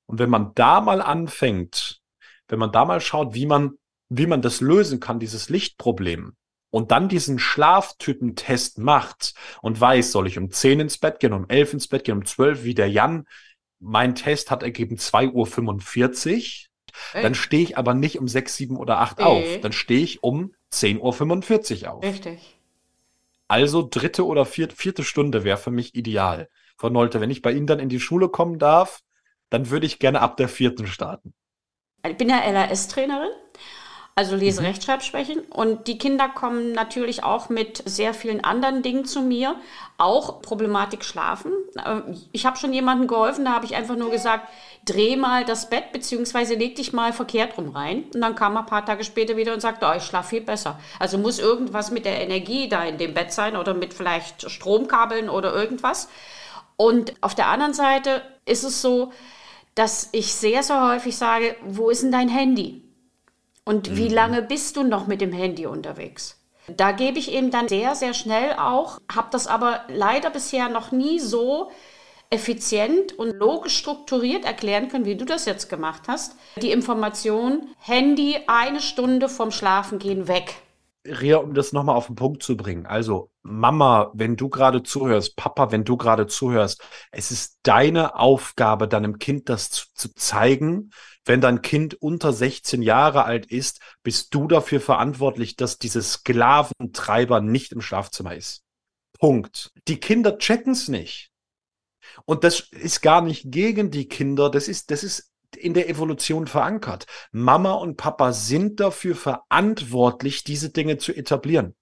Und 0.05 0.19
wenn 0.19 0.29
man 0.29 0.53
da 0.55 0.79
mal 0.79 1.01
anfängt, 1.01 2.01
wenn 2.47 2.59
man 2.59 2.71
da 2.71 2.85
mal 2.85 3.01
schaut, 3.01 3.33
wie 3.33 3.45
man, 3.45 3.77
wie 4.07 4.27
man 4.27 4.41
das 4.41 4.61
lösen 4.61 5.01
kann, 5.01 5.19
dieses 5.19 5.49
Lichtproblem, 5.49 6.35
und 6.75 6.91
dann 6.91 7.07
diesen 7.07 7.39
Schlaftypentest 7.39 8.79
macht 8.79 9.33
und 9.61 9.79
weiß, 9.79 10.11
soll 10.11 10.27
ich 10.27 10.37
um 10.37 10.51
10 10.51 10.81
ins 10.81 10.97
Bett 10.97 11.21
gehen, 11.21 11.31
um 11.31 11.47
11 11.47 11.71
ins 11.71 11.87
Bett 11.87 12.03
gehen, 12.03 12.17
um 12.17 12.25
12, 12.25 12.65
wie 12.65 12.73
der 12.73 12.89
Jan, 12.89 13.29
mein 13.79 14.13
Test 14.13 14.51
hat 14.51 14.61
ergeben 14.61 14.97
2.45 14.97 16.67
Uhr, 17.13 17.21
dann 17.21 17.33
stehe 17.33 17.63
ich 17.63 17.77
aber 17.77 17.93
nicht 17.93 18.19
um 18.19 18.27
6, 18.27 18.57
7 18.57 18.75
oder 18.75 18.99
8 18.99 19.19
Ey. 19.19 19.23
auf, 19.23 19.61
dann 19.61 19.71
stehe 19.71 20.01
ich 20.01 20.21
um 20.21 20.53
10.45 20.73 21.83
Uhr 21.83 21.93
auf. 21.93 22.03
Richtig. 22.03 22.57
Also 23.47 23.87
dritte 23.89 24.25
oder 24.25 24.43
vierte, 24.45 24.75
vierte 24.75 25.05
Stunde 25.05 25.45
wäre 25.45 25.57
für 25.57 25.71
mich 25.71 25.95
ideal. 25.95 26.49
Frau 26.75 26.89
Nolte, 26.89 27.21
wenn 27.21 27.31
ich 27.31 27.41
bei 27.41 27.53
Ihnen 27.53 27.67
dann 27.67 27.79
in 27.79 27.87
die 27.87 28.01
Schule 28.01 28.27
kommen 28.27 28.59
darf, 28.59 28.99
dann 29.49 29.69
würde 29.69 29.85
ich 29.85 29.97
gerne 29.97 30.19
ab 30.19 30.35
der 30.35 30.49
vierten 30.49 30.87
starten. 30.87 31.33
Ich 32.05 32.17
bin 32.17 32.27
ja 32.27 32.41
LAS-Trainerin, 32.51 33.31
also 34.17 34.37
Lese, 34.37 34.61
mhm. 34.61 34.67
Rechtschreibschwächen. 34.67 35.41
Und 35.49 35.87
die 35.87 35.97
Kinder 35.97 36.29
kommen 36.29 36.71
natürlich 36.71 37.25
auch 37.25 37.49
mit 37.49 37.83
sehr 37.85 38.13
vielen 38.13 38.43
anderen 38.43 38.81
Dingen 38.81 39.03
zu 39.03 39.21
mir, 39.21 39.57
auch 39.97 40.41
Problematik 40.41 41.03
Schlafen. 41.03 41.51
Ähm, 41.85 42.17
ich 42.31 42.45
habe 42.45 42.57
schon 42.57 42.71
jemandem 42.71 43.07
geholfen, 43.07 43.43
da 43.43 43.51
habe 43.51 43.65
ich 43.65 43.75
einfach 43.75 43.97
nur 43.97 44.11
gesagt, 44.11 44.47
dreh 44.85 45.17
mal 45.17 45.43
das 45.43 45.69
Bett, 45.69 45.91
beziehungsweise 45.91 46.55
leg 46.55 46.75
dich 46.77 46.93
mal 46.93 47.11
verkehrt 47.11 47.57
rum 47.57 47.71
rein. 47.71 48.05
Und 48.13 48.21
dann 48.21 48.35
kam 48.35 48.55
er 48.55 48.61
ein 48.61 48.65
paar 48.65 48.85
Tage 48.85 49.03
später 49.03 49.35
wieder 49.35 49.53
und 49.53 49.59
sagte, 49.59 49.85
oh, 49.85 49.97
ich 49.97 50.03
schlafe 50.03 50.29
viel 50.29 50.41
besser. 50.41 50.79
Also 50.97 51.17
muss 51.17 51.37
irgendwas 51.37 51.91
mit 51.91 52.05
der 52.05 52.21
Energie 52.21 52.69
da 52.69 52.85
in 52.85 52.97
dem 52.97 53.13
Bett 53.13 53.33
sein 53.33 53.57
oder 53.57 53.73
mit 53.73 53.93
vielleicht 53.93 54.49
Stromkabeln 54.49 55.29
oder 55.29 55.53
irgendwas. 55.53 56.07
Und 56.77 57.13
auf 57.19 57.35
der 57.35 57.47
anderen 57.47 57.73
Seite 57.73 58.21
ist 58.45 58.63
es 58.63 58.81
so, 58.81 59.11
dass 59.75 60.07
ich 60.13 60.33
sehr, 60.33 60.63
sehr 60.63 60.87
häufig 60.87 61.17
sage, 61.17 61.57
wo 61.65 61.89
ist 61.89 62.03
denn 62.03 62.13
dein 62.13 62.29
Handy? 62.29 62.84
Und 63.65 63.89
mhm. 63.89 63.97
wie 63.97 64.07
lange 64.07 64.41
bist 64.41 64.77
du 64.77 64.83
noch 64.83 65.07
mit 65.07 65.21
dem 65.21 65.33
Handy 65.33 65.65
unterwegs? 65.65 66.39
Da 66.67 66.91
gebe 66.91 67.19
ich 67.19 67.31
eben 67.31 67.51
dann 67.51 67.67
sehr, 67.67 67.95
sehr 67.95 68.13
schnell 68.13 68.53
auch, 68.53 68.99
habe 69.13 69.27
das 69.31 69.47
aber 69.47 69.81
leider 69.87 70.29
bisher 70.29 70.69
noch 70.69 70.91
nie 70.91 71.19
so 71.19 71.69
effizient 72.31 73.17
und 73.17 73.31
logisch 73.31 73.77
strukturiert 73.77 74.45
erklären 74.45 74.89
können, 74.89 75.05
wie 75.05 75.15
du 75.15 75.25
das 75.25 75.45
jetzt 75.45 75.69
gemacht 75.69 76.03
hast. 76.07 76.35
Die 76.61 76.71
Information, 76.71 77.67
Handy 77.77 78.37
eine 78.47 78.81
Stunde 78.81 79.29
vom 79.29 79.51
Schlafengehen 79.51 80.27
weg. 80.27 80.55
Ria, 81.05 81.37
um 81.37 81.53
das 81.53 81.71
nochmal 81.71 81.95
auf 81.95 82.07
den 82.07 82.15
Punkt 82.15 82.41
zu 82.41 82.57
bringen. 82.57 82.87
Also, 82.87 83.29
Mama, 83.43 84.11
wenn 84.15 84.35
du 84.35 84.49
gerade 84.49 84.81
zuhörst, 84.81 85.35
Papa, 85.35 85.71
wenn 85.71 85.83
du 85.83 85.97
gerade 85.97 86.25
zuhörst, 86.25 86.83
es 87.11 87.29
ist 87.29 87.59
deine 87.61 88.15
Aufgabe, 88.15 88.87
deinem 88.87 89.19
Kind 89.19 89.49
das 89.49 89.69
zu, 89.69 89.85
zu, 89.93 90.13
zeigen. 90.15 90.91
Wenn 91.25 91.41
dein 91.41 91.61
Kind 91.61 91.95
unter 91.95 92.31
16 92.31 92.81
Jahre 92.83 93.25
alt 93.25 93.47
ist, 93.47 93.79
bist 94.03 94.33
du 94.33 94.47
dafür 94.47 94.79
verantwortlich, 94.79 95.55
dass 95.55 95.79
dieses 95.79 96.13
Sklaventreiber 96.13 97.41
nicht 97.41 97.71
im 97.71 97.81
Schlafzimmer 97.81 98.35
ist. 98.35 98.63
Punkt. 99.19 99.71
Die 99.87 99.99
Kinder 99.99 100.37
checken 100.37 100.73
es 100.73 100.87
nicht. 100.87 101.31
Und 102.25 102.43
das 102.43 102.59
ist 102.71 103.01
gar 103.01 103.21
nicht 103.21 103.51
gegen 103.51 103.89
die 103.89 104.07
Kinder, 104.07 104.49
das 104.51 104.67
ist, 104.67 104.91
das 104.91 105.03
ist 105.03 105.31
in 105.57 105.73
der 105.73 105.89
Evolution 105.89 106.47
verankert. 106.47 107.07
Mama 107.31 107.73
und 107.73 107.97
Papa 107.97 108.33
sind 108.33 108.79
dafür 108.79 109.15
verantwortlich, 109.15 110.43
diese 110.43 110.69
Dinge 110.69 110.97
zu 110.97 111.13
etablieren. 111.13 111.75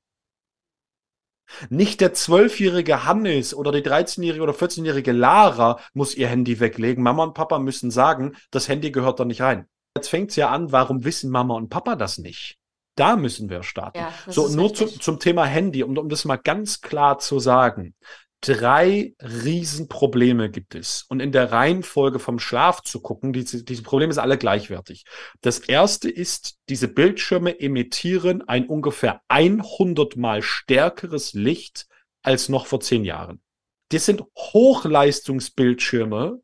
Nicht 1.70 2.02
der 2.02 2.14
zwölfjährige 2.14 3.06
Hannes 3.06 3.54
oder 3.54 3.72
die 3.72 3.82
13-jährige 3.82 4.44
oder 4.44 4.54
14-jährige 4.54 5.12
Lara 5.12 5.80
muss 5.94 6.16
ihr 6.16 6.28
Handy 6.28 6.60
weglegen. 6.60 7.04
Mama 7.04 7.24
und 7.24 7.34
Papa 7.34 7.60
müssen 7.60 7.92
sagen, 7.92 8.36
das 8.52 8.68
Handy 8.68 8.92
gehört 8.92 9.20
da 9.20 9.26
nicht 9.26 9.42
rein. 9.42 9.68
Jetzt 9.96 10.10
fängt 10.10 10.32
es 10.32 10.36
ja 10.36 10.50
an, 10.50 10.72
warum 10.72 11.04
wissen 11.04 11.30
Mama 11.30 11.56
und 11.56 11.70
Papa 11.70 11.96
das 11.96 12.18
nicht? 12.18 12.58
Da 12.96 13.16
müssen 13.16 13.50
wir 13.50 13.64
starten. 13.64 13.98
Ja, 13.98 14.14
so, 14.28 14.48
nur 14.50 14.74
zu, 14.74 14.86
zum 14.86 15.20
Thema 15.20 15.46
Handy, 15.46 15.84
um, 15.84 15.98
um 15.98 16.10
das 16.10 16.26
mal 16.26 16.38
ganz 16.38 16.82
klar 16.82 17.18
zu 17.20 17.40
sagen 17.40 17.96
drei 18.44 19.16
Riesenprobleme 19.22 20.52
gibt 20.52 20.76
es. 20.76 21.04
Und 21.04 21.22
in 21.22 21.32
der 21.32 21.52
Reihenfolge 21.52 22.20
vom 22.20 22.38
Schlaf 22.40 22.82
zu 22.82 23.02
gucken, 23.02 23.34
diese, 23.34 23.64
diese 23.64 23.84
Probleme 23.84 24.14
sind 24.14 24.22
alle 24.22 24.38
gleichwertig. 24.38 25.06
Das 25.42 25.60
erste 25.60 26.10
ist, 26.10 26.58
diese 26.70 26.90
Bildschirme 26.90 27.60
emittieren 27.60 28.42
ein 28.48 28.68
ungefähr 28.68 29.22
100 29.30 30.18
mal 30.18 30.42
stärkeres 30.42 31.34
Licht 31.34 31.88
als 32.22 32.50
noch 32.50 32.68
vor 32.68 32.82
zehn 32.82 33.06
Jahren. 33.06 33.42
Das 33.90 34.06
sind 34.06 34.24
Hochleistungsbildschirme, 34.38 36.42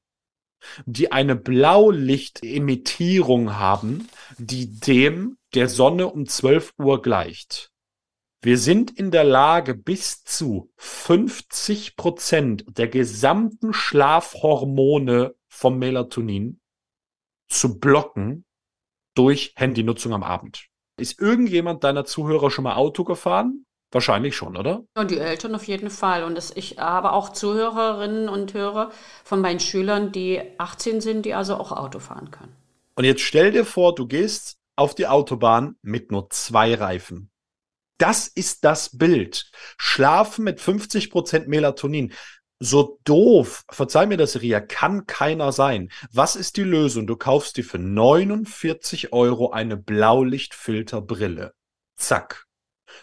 die 0.85 1.12
eine 1.12 1.35
Blaulichtemittierung 1.35 3.57
haben, 3.57 4.07
die 4.38 4.79
dem 4.79 5.38
der 5.53 5.67
Sonne 5.67 6.07
um 6.07 6.25
12 6.27 6.75
Uhr 6.77 7.01
gleicht. 7.01 7.68
Wir 8.41 8.58
sind 8.58 8.97
in 8.97 9.12
der 9.12 9.25
Lage, 9.25 9.75
bis 9.75 10.23
zu 10.23 10.71
50 10.78 11.97
Prozent 11.97 12.65
der 12.78 12.88
gesamten 12.88 13.73
Schlafhormone 13.73 15.36
vom 15.49 15.78
Melatonin 15.78 16.62
zu 17.49 17.80
blocken 17.80 18.45
durch 19.13 19.54
Handynutzung 19.58 20.13
am 20.13 20.23
Abend. 20.23 20.67
Ist 20.97 21.19
irgendjemand 21.19 21.84
deiner 21.84 22.06
Zuhörer 22.06 22.49
schon 22.49 22.63
mal 22.63 22.75
Auto 22.75 23.04
gefahren? 23.04 23.65
Wahrscheinlich 23.91 24.38
schon, 24.38 24.56
oder? 24.56 24.86
Ja, 24.95 25.04
die 25.04 25.17
Eltern 25.17 25.56
auf 25.56 25.67
jeden 25.67 25.89
Fall. 25.89 26.23
Und 26.23 26.36
das, 26.36 26.56
ich 26.56 26.78
habe 26.78 27.12
auch 27.12 27.30
Zuhörerinnen 27.30 28.30
und 28.30 28.54
Hörer 28.54 28.91
von 29.25 29.41
meinen 29.41 29.60
Schülern, 29.60 30.13
die 30.13 30.41
18 30.58 31.02
sind, 31.02 31.25
die 31.25 31.34
also 31.34 31.56
auch 31.56 31.73
Auto 31.73 31.99
fahren 31.99 32.32
können. 32.32 32.56
Und 32.95 33.04
jetzt 33.04 33.21
stell 33.21 33.52
dir 33.52 33.65
vor, 33.65 33.95
du 33.95 34.08
gehst 34.08 34.60
auf 34.78 34.95
die 34.95 35.08
Autobahn 35.08 35.75
mit 35.82 36.12
nur 36.12 36.30
zwei 36.30 36.75
Reifen. 36.75 37.28
Das 37.99 38.27
ist 38.27 38.63
das 38.63 38.97
Bild. 38.97 39.51
Schlafen 39.77 40.45
mit 40.45 40.59
50% 40.59 41.47
Melatonin. 41.47 42.13
So 42.62 42.99
doof, 43.03 43.63
verzeih 43.69 44.05
mir 44.05 44.17
das, 44.17 44.41
Ria, 44.41 44.59
kann 44.59 45.05
keiner 45.05 45.51
sein. 45.51 45.89
Was 46.12 46.35
ist 46.35 46.57
die 46.57 46.63
Lösung? 46.63 47.07
Du 47.07 47.15
kaufst 47.15 47.57
dir 47.57 47.63
für 47.63 47.77
49 47.77 49.13
Euro 49.13 49.51
eine 49.51 49.77
Blaulichtfilterbrille. 49.77 51.53
Zack. 51.97 52.47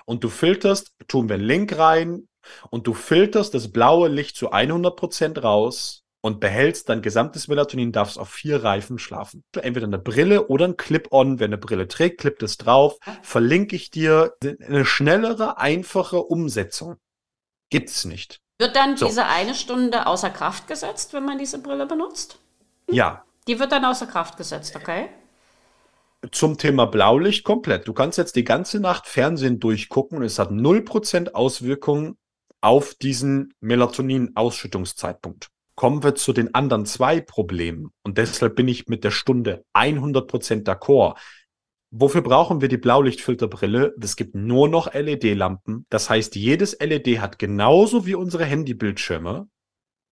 Und 0.04 0.24
du 0.24 0.28
filterst, 0.28 0.92
tun 1.08 1.28
wir 1.28 1.36
einen 1.36 1.44
Link 1.44 1.78
rein, 1.78 2.28
und 2.70 2.86
du 2.86 2.94
filterst 2.94 3.54
das 3.54 3.72
blaue 3.72 4.08
Licht 4.08 4.36
zu 4.36 4.52
100% 4.52 5.40
raus 5.40 6.05
und 6.26 6.40
behältst 6.40 6.88
dein 6.88 7.02
gesamtes 7.02 7.46
Melatonin, 7.46 7.92
darfst 7.92 8.18
auf 8.18 8.30
vier 8.30 8.64
Reifen 8.64 8.98
schlafen. 8.98 9.44
Entweder 9.54 9.86
eine 9.86 10.00
Brille 10.00 10.48
oder 10.48 10.64
ein 10.64 10.76
Clip-On. 10.76 11.38
Wer 11.38 11.46
eine 11.46 11.56
Brille 11.56 11.86
trägt, 11.86 12.18
klippt 12.18 12.42
es 12.42 12.56
drauf. 12.56 12.98
Verlinke 13.22 13.76
ich 13.76 13.92
dir 13.92 14.34
eine 14.42 14.84
schnellere, 14.84 15.58
einfache 15.58 16.20
Umsetzung. 16.20 16.96
Gibt's 17.70 18.04
nicht. 18.04 18.40
Wird 18.58 18.74
dann 18.74 18.96
so. 18.96 19.06
diese 19.06 19.26
eine 19.26 19.54
Stunde 19.54 20.08
außer 20.08 20.30
Kraft 20.30 20.66
gesetzt, 20.66 21.12
wenn 21.12 21.24
man 21.24 21.38
diese 21.38 21.62
Brille 21.62 21.86
benutzt? 21.86 22.40
Hm? 22.88 22.96
Ja. 22.96 23.24
Die 23.46 23.60
wird 23.60 23.70
dann 23.70 23.84
außer 23.84 24.08
Kraft 24.08 24.36
gesetzt, 24.36 24.74
okay? 24.74 25.08
Zum 26.32 26.58
Thema 26.58 26.86
Blaulicht 26.86 27.44
komplett. 27.44 27.86
Du 27.86 27.92
kannst 27.92 28.18
jetzt 28.18 28.34
die 28.34 28.42
ganze 28.42 28.80
Nacht 28.80 29.06
Fernsehen 29.06 29.60
durchgucken 29.60 30.18
und 30.18 30.24
es 30.24 30.40
hat 30.40 30.50
0% 30.50 31.34
Auswirkungen 31.34 32.18
auf 32.60 32.94
diesen 32.94 33.54
Melatonin-Ausschüttungszeitpunkt. 33.60 35.50
Kommen 35.76 36.02
wir 36.02 36.14
zu 36.14 36.32
den 36.32 36.54
anderen 36.54 36.86
zwei 36.86 37.20
Problemen. 37.20 37.90
Und 38.02 38.18
deshalb 38.18 38.56
bin 38.56 38.66
ich 38.66 38.88
mit 38.88 39.04
der 39.04 39.10
Stunde 39.10 39.64
100% 39.74 40.64
d'accord. 40.64 41.16
Wofür 41.90 42.22
brauchen 42.22 42.60
wir 42.60 42.68
die 42.68 42.78
Blaulichtfilterbrille? 42.78 43.94
Es 44.00 44.16
gibt 44.16 44.34
nur 44.34 44.68
noch 44.68 44.92
LED-Lampen. 44.92 45.86
Das 45.88 46.10
heißt, 46.10 46.34
jedes 46.34 46.78
LED 46.80 47.20
hat 47.20 47.38
genauso 47.38 48.06
wie 48.06 48.14
unsere 48.14 48.44
Handybildschirme 48.44 49.48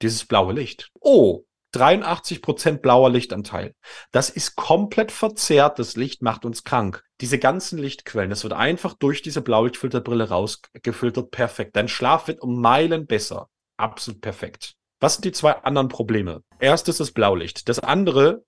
dieses 0.00 0.24
blaue 0.24 0.52
Licht. 0.52 0.90
Oh, 1.00 1.44
83% 1.74 2.78
blauer 2.78 3.10
Lichtanteil. 3.10 3.74
Das 4.12 4.30
ist 4.30 4.54
komplett 4.54 5.10
verzerrt. 5.10 5.78
Das 5.78 5.96
Licht 5.96 6.22
macht 6.22 6.44
uns 6.44 6.64
krank. 6.64 7.02
Diese 7.20 7.38
ganzen 7.38 7.78
Lichtquellen, 7.78 8.30
das 8.30 8.44
wird 8.44 8.52
einfach 8.52 8.94
durch 8.94 9.22
diese 9.22 9.42
Blaulichtfilterbrille 9.42 10.28
rausgefiltert. 10.28 11.30
Perfekt. 11.30 11.74
Dein 11.74 11.88
Schlaf 11.88 12.28
wird 12.28 12.40
um 12.40 12.60
Meilen 12.60 13.06
besser. 13.06 13.48
Absolut 13.76 14.20
perfekt. 14.20 14.76
Was 15.04 15.16
sind 15.16 15.26
die 15.26 15.32
zwei 15.32 15.52
anderen 15.52 15.88
Probleme? 15.88 16.42
Erstes 16.60 16.96
das 16.96 17.10
Blaulicht. 17.10 17.68
Das 17.68 17.78
andere 17.78 18.42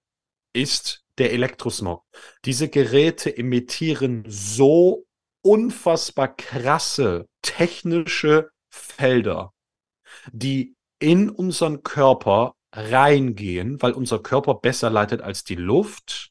ist 0.55 1.05
der 1.19 1.35
Elektrosmog. 1.35 2.03
Diese 2.47 2.71
Geräte 2.71 3.37
emittieren 3.37 4.25
so 4.27 5.05
unfassbar 5.42 6.35
krasse 6.35 7.29
technische 7.42 8.49
Felder, 8.71 9.53
die 10.33 10.75
in 10.99 11.29
unseren 11.29 11.83
Körper 11.83 12.55
reingehen, 12.73 13.83
weil 13.83 13.92
unser 13.92 14.21
Körper 14.21 14.55
besser 14.55 14.88
leitet 14.88 15.21
als 15.21 15.45
die 15.45 15.57
Luft 15.57 16.31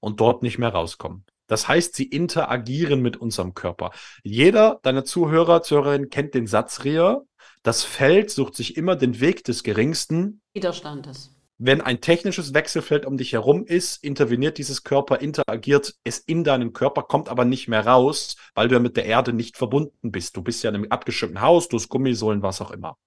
und 0.00 0.20
dort 0.20 0.42
nicht 0.42 0.56
mehr 0.56 0.70
rauskommen. 0.70 1.26
Das 1.48 1.68
heißt, 1.68 1.94
sie 1.94 2.04
interagieren 2.06 3.02
mit 3.02 3.18
unserem 3.18 3.52
Körper. 3.52 3.90
Jeder 4.24 4.80
deiner 4.84 5.04
Zuhörer, 5.04 5.60
Zuhörerinnen 5.62 6.08
kennt 6.08 6.32
den 6.32 6.46
Satz, 6.46 6.82
Ria. 6.84 7.20
Das 7.66 7.82
Feld 7.82 8.30
sucht 8.30 8.54
sich 8.54 8.76
immer 8.76 8.94
den 8.94 9.18
Weg 9.18 9.42
des 9.42 9.64
geringsten 9.64 10.40
Widerstandes. 10.54 11.34
Wenn 11.58 11.80
ein 11.80 12.00
technisches 12.00 12.54
Wechselfeld 12.54 13.04
um 13.04 13.16
dich 13.16 13.32
herum 13.32 13.64
ist, 13.64 14.04
interveniert 14.04 14.58
dieses 14.58 14.84
Körper, 14.84 15.20
interagiert 15.20 15.96
es 16.04 16.20
in 16.20 16.44
deinen 16.44 16.72
Körper, 16.72 17.02
kommt 17.02 17.28
aber 17.28 17.44
nicht 17.44 17.66
mehr 17.66 17.84
raus, 17.84 18.36
weil 18.54 18.68
du 18.68 18.76
ja 18.76 18.78
mit 18.78 18.96
der 18.96 19.06
Erde 19.06 19.32
nicht 19.32 19.56
verbunden 19.56 20.12
bist. 20.12 20.36
Du 20.36 20.42
bist 20.42 20.62
ja 20.62 20.70
in 20.70 20.76
einem 20.76 20.92
abgeschirmten 20.92 21.40
Haus, 21.40 21.66
du 21.66 21.76
hast 21.76 21.88
Gummisohlen, 21.88 22.40
was 22.40 22.60
auch 22.60 22.70
immer. 22.70 22.98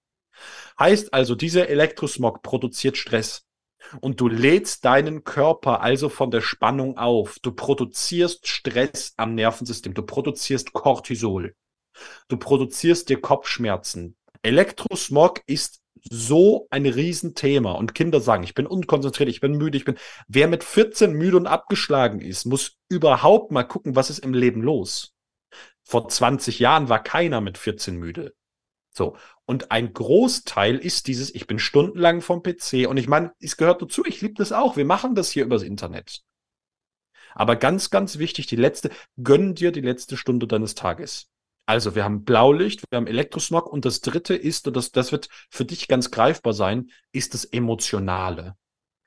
Heißt 0.78 1.14
also, 1.14 1.36
dieser 1.36 1.70
Elektrosmog 1.70 2.42
produziert 2.44 2.98
Stress. 2.98 3.46
Und 4.02 4.20
du 4.20 4.28
lädst 4.28 4.84
deinen 4.84 5.24
Körper 5.24 5.80
also 5.80 6.10
von 6.10 6.32
der 6.32 6.42
Spannung 6.42 6.98
auf. 6.98 7.40
Du 7.42 7.54
produzierst 7.54 8.46
Stress 8.46 9.14
am 9.16 9.36
Nervensystem. 9.36 9.94
Du 9.94 10.04
produzierst 10.04 10.74
Cortisol. 10.74 11.56
Du 12.28 12.38
produzierst 12.38 13.08
dir 13.08 13.22
Kopfschmerzen. 13.22 14.18
Elektrosmog 14.42 15.42
ist 15.48 15.82
so 16.02 16.68
ein 16.70 16.86
Riesenthema. 16.86 17.74
Und 17.74 17.94
Kinder 17.94 18.22
sagen, 18.22 18.44
ich 18.44 18.54
bin 18.54 18.68
unkonzentriert, 18.68 19.30
ich 19.30 19.42
bin 19.42 19.58
müde, 19.58 19.78
ich 19.78 19.86
bin. 19.86 19.98
Wer 20.28 20.48
mit 20.48 20.64
14 20.64 21.14
müde 21.14 21.38
und 21.38 21.48
abgeschlagen 21.48 22.22
ist, 22.22 22.46
muss 22.46 22.78
überhaupt 22.90 23.52
mal 23.52 23.64
gucken, 23.64 23.96
was 23.96 24.10
ist 24.10 24.20
im 24.20 24.34
Leben 24.34 24.62
los. 24.62 25.14
Vor 25.84 26.08
20 26.08 26.60
Jahren 26.60 26.90
war 26.90 27.04
keiner 27.04 27.42
mit 27.42 27.58
14 27.58 27.98
müde. 27.98 28.34
So. 28.92 29.18
Und 29.46 29.72
ein 29.72 29.94
Großteil 29.94 30.78
ist 30.78 31.08
dieses, 31.08 31.34
ich 31.34 31.48
bin 31.48 31.58
stundenlang 31.58 32.22
vom 32.22 32.44
PC 32.44 32.88
und 32.88 32.98
ich 32.98 33.08
meine, 33.08 33.34
es 33.40 33.58
gehört 33.58 33.82
dazu, 33.82 34.06
ich 34.06 34.22
liebe 34.22 34.36
das 34.36 34.52
auch. 34.52 34.78
Wir 34.78 34.86
machen 34.86 35.16
das 35.16 35.32
hier 35.32 35.46
übers 35.46 35.64
Internet. 35.64 36.22
Aber 37.34 37.56
ganz, 37.56 37.90
ganz 37.90 38.18
wichtig, 38.18 38.48
die 38.48 38.56
letzte, 38.56 38.92
gönn 39.22 39.56
dir 39.56 39.72
die 39.72 39.82
letzte 39.82 40.18
Stunde 40.18 40.48
deines 40.48 40.76
Tages. 40.76 41.30
Also, 41.70 41.94
wir 41.94 42.04
haben 42.04 42.24
Blaulicht, 42.24 42.84
wir 42.90 42.98
haben 42.98 43.08
Elektrosmog 43.08 43.72
und 43.72 43.86
das 43.86 44.02
dritte 44.02 44.36
ist, 44.36 44.68
und 44.68 44.76
das, 44.76 44.92
das 44.92 45.12
wird 45.12 45.30
für 45.50 45.66
dich 45.66 45.88
ganz 45.88 46.10
greifbar 46.10 46.54
sein, 46.54 46.90
ist 47.12 47.34
das 47.34 47.46
Emotionale. 47.46 48.56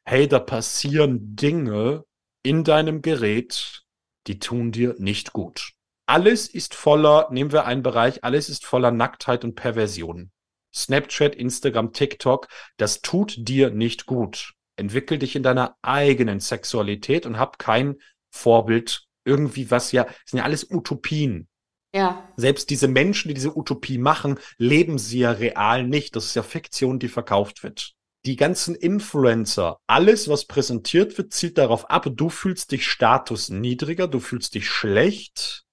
Hey, 0.05 0.29
da 0.29 0.39
passieren 0.39 1.35
Dinge 1.35 2.05
in 2.45 2.65
deinem 2.65 3.03
Gerät, 3.03 3.83
die 4.27 4.39
tun 4.39 4.73
dir 4.73 4.95
nicht 4.99 5.33
gut 5.33 5.73
alles 6.13 6.47
ist 6.47 6.75
voller, 6.75 7.29
nehmen 7.31 7.53
wir 7.53 7.65
einen 7.65 7.83
Bereich, 7.83 8.23
alles 8.23 8.51
ist 8.51 8.67
voller 8.67 8.91
Nacktheit 8.91 9.45
und 9.45 9.55
Perversion. 9.55 10.31
Snapchat, 10.75 11.35
Instagram, 11.35 11.95
TikTok, 11.95 12.49
das 12.77 13.01
tut 13.01 13.35
dir 13.39 13.71
nicht 13.71 14.05
gut. 14.05 14.53
Entwickel 14.77 15.19
dich 15.19 15.37
in 15.37 15.43
deiner 15.43 15.77
eigenen 15.81 16.39
Sexualität 16.39 17.25
und 17.25 17.39
hab 17.39 17.59
kein 17.59 17.97
Vorbild 18.31 19.07
irgendwie 19.25 19.71
was 19.71 19.93
ja, 19.93 20.07
sind 20.27 20.41
ja 20.41 20.45
alles 20.45 20.71
Utopien. 20.71 21.49
Ja. 21.95 22.27
Selbst 22.37 22.71
diese 22.71 22.89
Menschen, 22.89 23.29
die 23.29 23.35
diese 23.35 23.57
Utopie 23.57 23.99
machen, 23.99 24.39
leben 24.57 24.99
sie 24.99 25.21
ja 25.21 25.33
real 25.33 25.87
nicht. 25.87 26.17
Das 26.17 26.25
ist 26.25 26.35
ja 26.35 26.43
Fiktion, 26.43 26.99
die 26.99 27.09
verkauft 27.09 27.63
wird. 27.63 27.93
Die 28.25 28.37
ganzen 28.37 28.75
Influencer, 28.75 29.79
alles, 29.87 30.29
was 30.29 30.47
präsentiert 30.47 31.19
wird, 31.19 31.33
zielt 31.33 31.59
darauf 31.59 31.91
ab, 31.91 32.07
du 32.11 32.29
fühlst 32.29 32.71
dich 32.71 32.87
status 32.87 33.51
niedriger, 33.51 34.07
du 34.07 34.21
fühlst 34.21 34.55
dich 34.55 34.69
schlecht, 34.69 35.65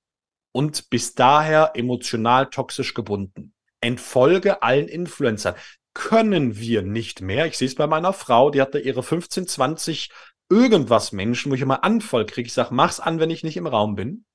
und 0.52 0.90
bis 0.90 1.16
daher 1.16 1.72
emotional 1.76 2.50
toxisch 2.50 2.94
gebunden. 2.94 3.54
Entfolge 3.82 4.62
allen 4.62 4.88
Influencern. 4.88 5.56
Können 5.94 6.58
wir 6.58 6.82
nicht 6.82 7.22
mehr. 7.22 7.46
Ich 7.46 7.58
sehe 7.58 7.68
es 7.68 7.76
bei 7.76 7.88
meiner 7.88 8.14
Frau, 8.14 8.50
die 8.50 8.62
hatte 8.62 8.80
ihre 8.80 9.04
15, 9.04 9.48
20 9.48 10.10
irgendwas 10.50 11.12
Menschen, 11.12 11.52
wo 11.52 11.56
ich 11.56 11.62
immer 11.62 11.84
Anfall 11.84 12.26
kriege. 12.26 12.48
Ich 12.48 12.54
sage, 12.54 12.74
mach's 12.74 13.00
an, 13.00 13.20
wenn 13.20 13.30
ich 13.30 13.44
nicht 13.44 13.58
im 13.58 13.68
Raum 13.68 13.96
bin. 13.96 14.26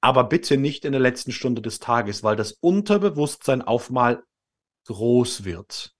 Aber 0.00 0.24
bitte 0.24 0.56
nicht 0.56 0.84
in 0.84 0.92
der 0.92 1.00
letzten 1.00 1.32
Stunde 1.32 1.62
des 1.62 1.80
Tages, 1.80 2.22
weil 2.22 2.36
das 2.36 2.52
Unterbewusstsein 2.60 3.62
auf 3.62 3.90
mal 3.90 4.22
groß 4.86 5.44
wird. 5.44 5.92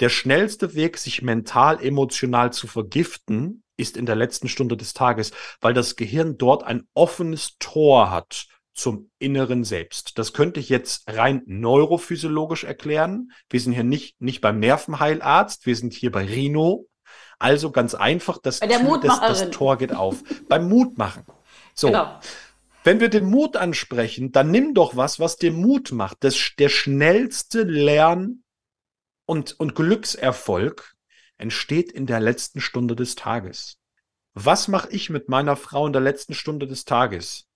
Der 0.00 0.08
schnellste 0.08 0.74
Weg, 0.74 0.98
sich 0.98 1.22
mental, 1.22 1.82
emotional 1.82 2.52
zu 2.52 2.66
vergiften, 2.66 3.62
ist 3.76 3.96
in 3.96 4.06
der 4.06 4.14
letzten 4.14 4.48
Stunde 4.48 4.76
des 4.76 4.94
Tages, 4.94 5.32
weil 5.60 5.74
das 5.74 5.96
Gehirn 5.96 6.38
dort 6.38 6.62
ein 6.62 6.86
offenes 6.94 7.56
Tor 7.58 8.10
hat 8.10 8.46
zum 8.72 9.10
inneren 9.18 9.64
Selbst. 9.64 10.18
Das 10.18 10.32
könnte 10.32 10.60
ich 10.60 10.68
jetzt 10.68 11.08
rein 11.08 11.42
neurophysiologisch 11.46 12.64
erklären. 12.64 13.30
Wir 13.48 13.60
sind 13.60 13.72
hier 13.72 13.84
nicht, 13.84 14.20
nicht 14.20 14.40
beim 14.40 14.58
Nervenheilarzt, 14.58 15.66
wir 15.66 15.76
sind 15.76 15.92
hier 15.92 16.10
bei 16.10 16.24
Rino. 16.24 16.86
Also 17.38 17.70
ganz 17.70 17.94
einfach, 17.94 18.38
das, 18.38 18.60
das, 18.60 19.20
das 19.20 19.50
Tor 19.50 19.76
geht 19.76 19.92
auf. 19.92 20.22
beim 20.48 20.68
Mutmachen. 20.68 21.24
So. 21.74 21.88
Genau. 21.88 22.18
Wenn 22.84 23.00
wir 23.00 23.08
den 23.08 23.24
Mut 23.24 23.56
ansprechen, 23.56 24.30
dann 24.30 24.50
nimm 24.50 24.74
doch 24.74 24.94
was, 24.94 25.18
was 25.18 25.36
dir 25.36 25.52
Mut 25.52 25.90
macht. 25.90 26.18
Das, 26.20 26.52
der 26.58 26.68
schnellste 26.68 27.62
Lern- 27.62 28.44
und, 29.24 29.58
und 29.58 29.74
Glückserfolg 29.74 30.94
entsteht 31.38 31.90
in 31.90 32.04
der 32.04 32.20
letzten 32.20 32.60
Stunde 32.60 32.94
des 32.94 33.14
Tages. 33.14 33.78
Was 34.34 34.68
mache 34.68 34.90
ich 34.90 35.08
mit 35.08 35.30
meiner 35.30 35.56
Frau 35.56 35.86
in 35.86 35.94
der 35.94 36.02
letzten 36.02 36.34
Stunde 36.34 36.66
des 36.66 36.84
Tages? 36.84 37.46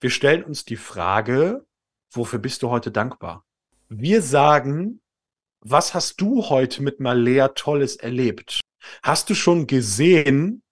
Wir 0.00 0.10
stellen 0.10 0.44
uns 0.44 0.64
die 0.64 0.76
Frage, 0.76 1.66
wofür 2.12 2.38
bist 2.38 2.62
du 2.62 2.70
heute 2.70 2.92
dankbar? 2.92 3.44
Wir 3.88 4.22
sagen, 4.22 5.00
was 5.60 5.94
hast 5.94 6.20
du 6.20 6.48
heute 6.48 6.80
mit 6.80 7.00
Malea 7.00 7.48
Tolles 7.48 7.96
erlebt? 7.96 8.60
Hast 9.02 9.30
du 9.30 9.34
schon 9.34 9.66
gesehen, 9.66 10.62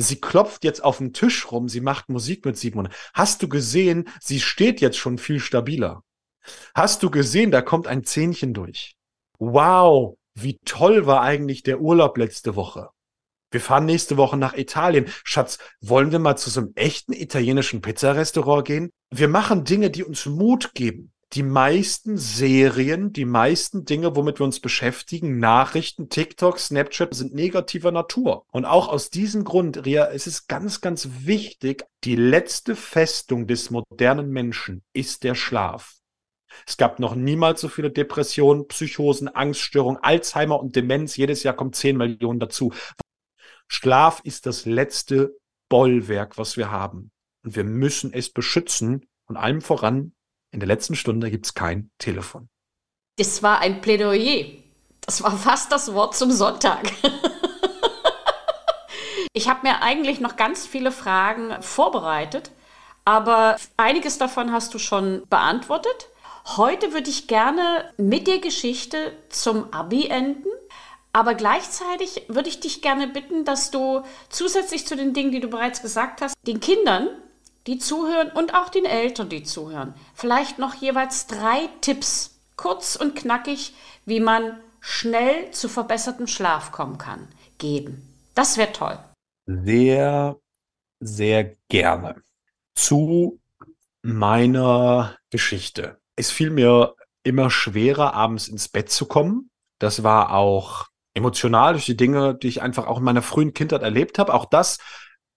sie 0.00 0.20
klopft 0.20 0.64
jetzt 0.64 0.82
auf 0.82 0.98
den 0.98 1.12
Tisch 1.12 1.50
rum, 1.50 1.68
sie 1.68 1.80
macht 1.80 2.08
Musik 2.08 2.44
mit 2.44 2.56
Simon. 2.56 2.88
Hast 3.14 3.42
du 3.42 3.48
gesehen, 3.48 4.08
sie 4.20 4.40
steht 4.40 4.80
jetzt 4.80 4.98
schon 4.98 5.18
viel 5.18 5.40
stabiler? 5.40 6.02
Hast 6.74 7.02
du 7.02 7.10
gesehen, 7.10 7.50
da 7.50 7.62
kommt 7.62 7.86
ein 7.86 8.04
Zähnchen 8.04 8.54
durch. 8.54 8.96
Wow, 9.38 10.16
wie 10.34 10.58
toll 10.64 11.06
war 11.06 11.22
eigentlich 11.22 11.62
der 11.62 11.80
Urlaub 11.80 12.16
letzte 12.16 12.56
Woche. 12.56 12.88
Wir 13.50 13.60
fahren 13.60 13.84
nächste 13.84 14.16
Woche 14.16 14.36
nach 14.36 14.54
Italien. 14.54 15.06
Schatz, 15.24 15.58
wollen 15.80 16.12
wir 16.12 16.20
mal 16.20 16.36
zu 16.36 16.50
so 16.50 16.60
einem 16.60 16.72
echten 16.76 17.12
italienischen 17.12 17.80
Pizzarestaurant 17.80 18.64
gehen? 18.64 18.90
Wir 19.10 19.28
machen 19.28 19.64
Dinge, 19.64 19.90
die 19.90 20.04
uns 20.04 20.26
Mut 20.26 20.72
geben. 20.74 21.09
Die 21.34 21.44
meisten 21.44 22.18
Serien, 22.18 23.12
die 23.12 23.24
meisten 23.24 23.84
Dinge, 23.84 24.16
womit 24.16 24.40
wir 24.40 24.44
uns 24.44 24.58
beschäftigen, 24.58 25.38
Nachrichten, 25.38 26.08
TikTok, 26.08 26.58
Snapchat, 26.58 27.14
sind 27.14 27.32
negativer 27.32 27.92
Natur. 27.92 28.46
Und 28.50 28.64
auch 28.64 28.88
aus 28.88 29.10
diesem 29.10 29.44
Grund, 29.44 29.86
Ria, 29.86 30.10
es 30.10 30.26
ist 30.26 30.48
ganz, 30.48 30.80
ganz 30.80 31.08
wichtig, 31.20 31.84
die 32.02 32.16
letzte 32.16 32.74
Festung 32.74 33.46
des 33.46 33.70
modernen 33.70 34.30
Menschen 34.30 34.82
ist 34.92 35.22
der 35.22 35.36
Schlaf. 35.36 36.00
Es 36.66 36.76
gab 36.76 36.98
noch 36.98 37.14
niemals 37.14 37.60
so 37.60 37.68
viele 37.68 37.92
Depressionen, 37.92 38.66
Psychosen, 38.66 39.28
Angststörungen, 39.28 40.02
Alzheimer 40.02 40.58
und 40.58 40.74
Demenz. 40.74 41.16
Jedes 41.16 41.44
Jahr 41.44 41.54
kommt 41.54 41.76
10 41.76 41.96
Millionen 41.96 42.40
dazu. 42.40 42.72
Schlaf 43.68 44.20
ist 44.24 44.46
das 44.46 44.66
letzte 44.66 45.36
Bollwerk, 45.68 46.38
was 46.38 46.56
wir 46.56 46.72
haben. 46.72 47.12
Und 47.44 47.54
wir 47.54 47.62
müssen 47.62 48.12
es 48.12 48.30
beschützen. 48.30 49.06
Und 49.26 49.36
allem 49.36 49.60
voran, 49.60 50.12
in 50.50 50.60
der 50.60 50.66
letzten 50.66 50.94
Stunde 50.94 51.30
gibt 51.30 51.46
es 51.46 51.54
kein 51.54 51.90
Telefon. 51.98 52.48
Das 53.16 53.42
war 53.42 53.60
ein 53.60 53.80
Plädoyer. 53.80 54.46
Das 55.00 55.22
war 55.22 55.36
fast 55.36 55.72
das 55.72 55.94
Wort 55.94 56.16
zum 56.16 56.30
Sonntag. 56.30 56.92
ich 59.32 59.48
habe 59.48 59.60
mir 59.62 59.82
eigentlich 59.82 60.20
noch 60.20 60.36
ganz 60.36 60.66
viele 60.66 60.92
Fragen 60.92 61.60
vorbereitet, 61.62 62.50
aber 63.04 63.56
einiges 63.76 64.18
davon 64.18 64.52
hast 64.52 64.74
du 64.74 64.78
schon 64.78 65.22
beantwortet. 65.28 66.08
Heute 66.56 66.92
würde 66.92 67.10
ich 67.10 67.28
gerne 67.28 67.92
mit 67.96 68.26
der 68.26 68.38
Geschichte 68.38 69.12
zum 69.28 69.72
Abi 69.72 70.06
enden 70.06 70.48
aber 71.12 71.34
gleichzeitig 71.34 72.22
würde 72.28 72.48
ich 72.48 72.60
dich 72.60 72.82
gerne 72.82 73.08
bitten, 73.08 73.44
dass 73.44 73.70
du 73.70 74.02
zusätzlich 74.28 74.86
zu 74.86 74.96
den 74.96 75.12
Dingen, 75.12 75.32
die 75.32 75.40
du 75.40 75.48
bereits 75.48 75.82
gesagt 75.82 76.22
hast, 76.22 76.34
den 76.46 76.60
Kindern, 76.60 77.08
die 77.66 77.78
zuhören 77.78 78.30
und 78.30 78.54
auch 78.54 78.68
den 78.68 78.84
Eltern, 78.84 79.28
die 79.28 79.42
zuhören, 79.42 79.94
vielleicht 80.14 80.58
noch 80.58 80.74
jeweils 80.74 81.26
drei 81.26 81.68
Tipps, 81.80 82.40
kurz 82.56 82.96
und 82.96 83.14
knackig, 83.16 83.74
wie 84.04 84.20
man 84.20 84.58
schnell 84.80 85.50
zu 85.50 85.68
verbessertem 85.68 86.26
Schlaf 86.26 86.72
kommen 86.72 86.98
kann, 86.98 87.28
geben. 87.58 88.14
Das 88.34 88.56
wäre 88.56 88.72
toll. 88.72 88.98
Sehr, 89.46 90.36
sehr 91.00 91.56
gerne. 91.68 92.22
Zu 92.74 93.40
meiner 94.02 95.16
Geschichte. 95.30 95.98
Es 96.16 96.30
fiel 96.30 96.50
mir 96.50 96.94
immer 97.22 97.50
schwerer, 97.50 98.14
abends 98.14 98.48
ins 98.48 98.68
Bett 98.68 98.90
zu 98.90 99.06
kommen. 99.06 99.50
Das 99.78 100.02
war 100.02 100.32
auch 100.32 100.86
emotional 101.14 101.72
durch 101.72 101.86
die 101.86 101.96
Dinge, 101.96 102.34
die 102.34 102.48
ich 102.48 102.62
einfach 102.62 102.86
auch 102.86 102.98
in 102.98 103.04
meiner 103.04 103.22
frühen 103.22 103.52
Kindheit 103.52 103.82
erlebt 103.82 104.18
habe. 104.18 104.32
Auch 104.32 104.46
das 104.46 104.78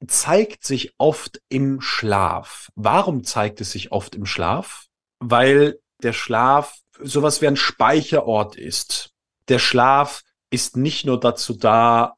zeigt 0.08 0.64
sich 0.64 0.94
oft 0.98 1.42
im 1.50 1.82
Schlaf. 1.82 2.70
Warum 2.76 3.24
zeigt 3.24 3.62
es 3.62 3.72
sich 3.72 3.92
oft 3.92 4.16
im 4.16 4.26
Schlaf? 4.26 4.88
Weil 5.20 5.80
der 6.02 6.14
Schlaf 6.14 6.80
sowas 7.00 7.42
wie 7.42 7.48
ein 7.48 7.56
Speicherort 7.56 8.56
ist. 8.56 9.12
Der 9.48 9.60
Schlaf 9.60 10.24
ist 10.50 10.78
nicht 10.78 11.06
nur 11.06 11.20
dazu 11.20 11.54
da, 11.54 12.16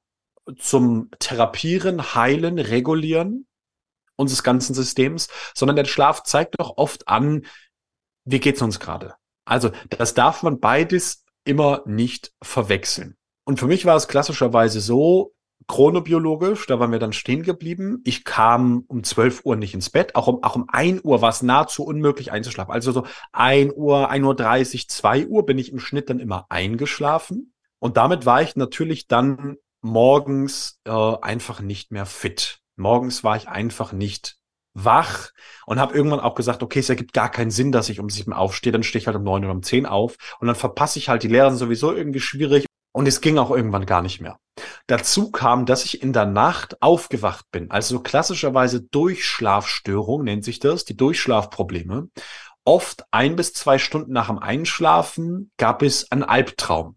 zum 0.58 1.10
Therapieren, 1.20 2.14
Heilen, 2.14 2.60
Regulieren 2.60 3.48
unseres 4.16 4.44
ganzen 4.44 4.74
Systems, 4.74 5.28
sondern 5.54 5.76
der 5.76 5.86
Schlaf 5.86 6.24
zeigt 6.24 6.60
doch 6.60 6.78
oft 6.78 7.08
an, 7.08 7.46
wie 8.26 8.40
geht's 8.40 8.62
uns 8.62 8.80
gerade. 8.80 9.16
Also 9.46 9.72
das 9.90 10.14
darf 10.14 10.44
man 10.44 10.60
beides 10.60 11.24
immer 11.44 11.84
nicht 11.86 12.32
verwechseln. 12.42 13.18
Und 13.44 13.60
für 13.60 13.68
mich 13.68 13.86
war 13.86 13.96
es 13.96 14.08
klassischerweise 14.08 14.82
so, 14.82 15.35
chronobiologisch, 15.68 16.68
da 16.68 16.80
waren 16.80 16.92
wir 16.92 17.00
dann 17.00 17.14
stehen 17.14 17.44
geblieben. 17.44 18.02
Ich 18.06 18.24
kam 18.24 18.84
um 18.88 19.04
12 19.04 19.46
Uhr 19.46 19.56
nicht 19.56 19.74
ins 19.74 19.90
Bett. 19.90 20.16
Auch 20.16 20.28
um, 20.28 20.44
auch 20.44 20.56
um 20.56 20.66
1 20.68 21.04
Uhr 21.04 21.22
war 21.22 21.30
es 21.30 21.42
nahezu 21.42 21.84
unmöglich 21.84 22.32
einzuschlafen. 22.32 22.74
Also 22.74 22.92
so 22.92 23.06
1 23.32 23.74
Uhr, 23.76 24.10
1 24.10 24.26
Uhr 24.26 24.36
30, 24.36 24.90
2 24.90 25.28
Uhr 25.28 25.46
bin 25.46 25.58
ich 25.58 25.72
im 25.72 25.80
Schnitt 25.80 26.10
dann 26.10 26.20
immer 26.20 26.46
eingeschlafen. 26.50 27.54
Und 27.80 27.98
damit 27.98 28.26
war 28.26 28.42
ich 28.42 28.56
natürlich 28.56 29.08
dann 29.08 29.58
morgens 29.82 30.80
äh, 30.86 30.92
einfach 30.92 31.62
nicht 31.62 31.92
mehr 31.92 32.06
fit. 32.06 32.60
Morgens 32.76 33.24
war 33.24 33.38
ich 33.38 33.48
einfach 33.48 33.94
nicht 33.94 34.38
wach 34.74 35.30
und 35.66 35.80
habe 35.80 35.96
irgendwann 35.96 36.20
auch 36.20 36.36
gesagt, 36.36 36.62
okay, 36.62 36.80
es 36.80 36.90
ergibt 36.90 37.14
gar 37.14 37.32
keinen 37.32 37.52
Sinn, 37.52 37.72
dass 37.72 37.90
ich 37.90 38.00
um 38.00 38.10
sieben 38.10 38.34
aufstehe, 38.34 38.74
dann 38.74 38.84
stehe 38.84 39.00
ich 39.00 39.08
halt 39.08 39.16
um 39.16 39.24
neun 39.24 39.46
oder 39.46 39.54
um 39.54 39.64
zehn 39.64 39.86
auf 39.86 40.18
und 40.40 40.48
dann 40.48 40.56
verpasse 40.56 41.00
ich 41.00 41.08
halt 41.08 41.24
die 41.24 41.30
Lehrer 41.30 41.56
sowieso 41.56 41.94
irgendwie 41.94 42.20
schwierig 42.20 42.66
und 42.96 43.08
es 43.10 43.20
ging 43.20 43.38
auch 43.38 43.52
irgendwann 43.52 43.86
gar 43.86 44.02
nicht 44.02 44.22
mehr. 44.22 44.40
Dazu 44.88 45.30
kam, 45.30 45.66
dass 45.66 45.84
ich 45.84 46.02
in 46.02 46.14
der 46.14 46.26
Nacht 46.26 46.82
aufgewacht 46.82 47.46
bin. 47.52 47.70
Also 47.70 48.00
klassischerweise 48.00 48.84
Durchschlafstörung 48.84 50.24
nennt 50.24 50.46
sich 50.46 50.60
das, 50.60 50.86
die 50.86 50.96
Durchschlafprobleme. 50.96 52.08
Oft 52.64 53.04
ein 53.12 53.36
bis 53.36 53.52
zwei 53.52 53.80
Stunden 53.80 54.14
nach 54.14 54.28
dem 54.28 54.40
Einschlafen 54.40 55.52
gab 55.58 55.82
es 55.82 56.10
einen 56.10 56.24
Albtraum. 56.24 56.96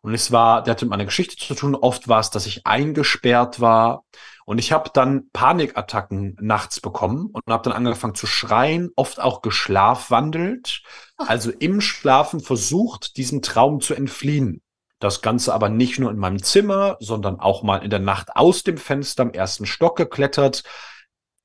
Und 0.00 0.14
es 0.14 0.32
war, 0.32 0.62
der 0.62 0.72
hatte 0.72 0.86
mit 0.86 0.90
meiner 0.92 1.04
Geschichte 1.04 1.36
zu 1.36 1.54
tun. 1.54 1.74
Oft 1.74 2.08
war 2.08 2.20
es, 2.20 2.30
dass 2.30 2.46
ich 2.46 2.66
eingesperrt 2.66 3.60
war. 3.60 4.04
Und 4.46 4.56
ich 4.56 4.72
habe 4.72 4.88
dann 4.94 5.28
Panikattacken 5.34 6.38
nachts 6.40 6.80
bekommen 6.80 7.26
und 7.26 7.42
habe 7.52 7.64
dann 7.64 7.74
angefangen 7.74 8.14
zu 8.14 8.26
schreien, 8.26 8.88
oft 8.96 9.20
auch 9.20 9.42
geschlafwandelt. 9.42 10.82
Also 11.18 11.50
im 11.50 11.82
Schlafen 11.82 12.40
versucht, 12.40 13.18
diesem 13.18 13.42
Traum 13.42 13.82
zu 13.82 13.92
entfliehen. 13.92 14.61
Das 15.02 15.20
Ganze 15.20 15.52
aber 15.52 15.68
nicht 15.68 15.98
nur 15.98 16.12
in 16.12 16.16
meinem 16.16 16.40
Zimmer, 16.40 16.96
sondern 17.00 17.40
auch 17.40 17.64
mal 17.64 17.78
in 17.78 17.90
der 17.90 17.98
Nacht 17.98 18.36
aus 18.36 18.62
dem 18.62 18.78
Fenster 18.78 19.24
am 19.24 19.32
ersten 19.32 19.66
Stock 19.66 19.96
geklettert. 19.96 20.62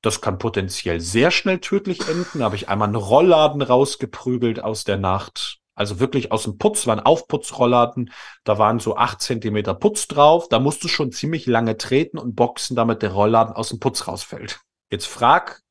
Das 0.00 0.20
kann 0.20 0.38
potenziell 0.38 1.00
sehr 1.00 1.32
schnell 1.32 1.58
tödlich 1.58 2.06
enden. 2.08 2.38
Da 2.38 2.44
habe 2.44 2.54
ich 2.54 2.68
einmal 2.68 2.86
einen 2.86 2.94
Rollladen 2.94 3.60
rausgeprügelt 3.60 4.62
aus 4.62 4.84
der 4.84 4.96
Nacht. 4.96 5.58
Also 5.74 5.98
wirklich 5.98 6.30
aus 6.30 6.44
dem 6.44 6.56
Putz, 6.56 6.86
war 6.86 6.96
ein 6.96 7.04
Aufputzrollladen. 7.04 8.12
Da 8.44 8.58
waren 8.58 8.78
so 8.78 8.96
acht 8.96 9.20
Zentimeter 9.20 9.74
Putz 9.74 10.06
drauf. 10.06 10.48
Da 10.48 10.60
musst 10.60 10.84
du 10.84 10.86
schon 10.86 11.10
ziemlich 11.10 11.46
lange 11.46 11.76
treten 11.76 12.18
und 12.18 12.36
boxen, 12.36 12.76
damit 12.76 13.02
der 13.02 13.10
Rollladen 13.10 13.56
aus 13.56 13.70
dem 13.70 13.80
Putz 13.80 14.06
rausfällt. 14.06 14.60
Jetzt 14.92 15.08
frag 15.08 15.62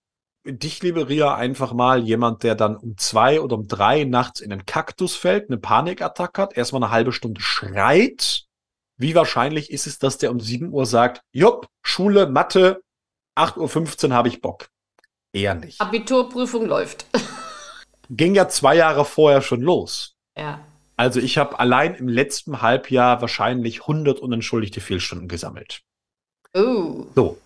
dich, 0.54 0.82
liebe 0.82 1.10
Ria, 1.10 1.36
einfach 1.36 1.74
mal 1.74 2.04
jemand, 2.04 2.44
der 2.44 2.56
dann 2.56 2.76
um 2.76 2.98
zwei 2.98 3.42
oder 3.42 3.56
um 3.56 3.68
drei 3.68 4.04
nachts 4.04 4.40
in 4.40 4.50
den 4.50 4.66
Kaktus 4.66 5.16
fällt, 5.16 5.50
eine 5.50 5.58
Panikattacke 5.58 6.42
hat, 6.42 6.58
erstmal 6.58 6.84
eine 6.84 6.92
halbe 6.92 7.12
Stunde 7.12 7.42
schreit. 7.42 8.46
Wie 8.98 9.16
wahrscheinlich 9.16 9.72
ist 9.72 9.88
es, 9.88 10.00
dass 10.00 10.18
der 10.18 10.32
um 10.32 10.40
sieben 10.40 10.72
Uhr 10.72 10.86
sagt, 10.86 11.22
Jupp, 11.32 11.68
Schule, 11.84 12.28
Mathe, 12.28 12.82
8.15 13.38 14.08
Uhr 14.08 14.14
habe 14.14 14.28
ich 14.28 14.42
Bock? 14.42 14.70
Eher 15.34 15.54
nicht. 15.54 15.80
Abiturprüfung 15.80 16.66
läuft. 16.66 17.06
Ging 18.10 18.34
ja 18.34 18.48
zwei 18.50 18.76
Jahre 18.76 19.06
vorher 19.06 19.42
schon 19.42 19.62
los. 19.62 20.16
Ja. 20.38 20.62
Also 20.96 21.20
ich 21.20 21.38
habe 21.38 21.60
allein 21.60 21.94
im 21.94 22.08
letzten 22.08 22.62
Halbjahr 22.62 23.22
wahrscheinlich 23.22 23.82
100 23.82 24.20
unentschuldigte 24.20 24.82
Fehlstunden 24.82 25.28
gesammelt. 25.28 25.84
Oh. 26.56 27.06
So, 27.14 27.38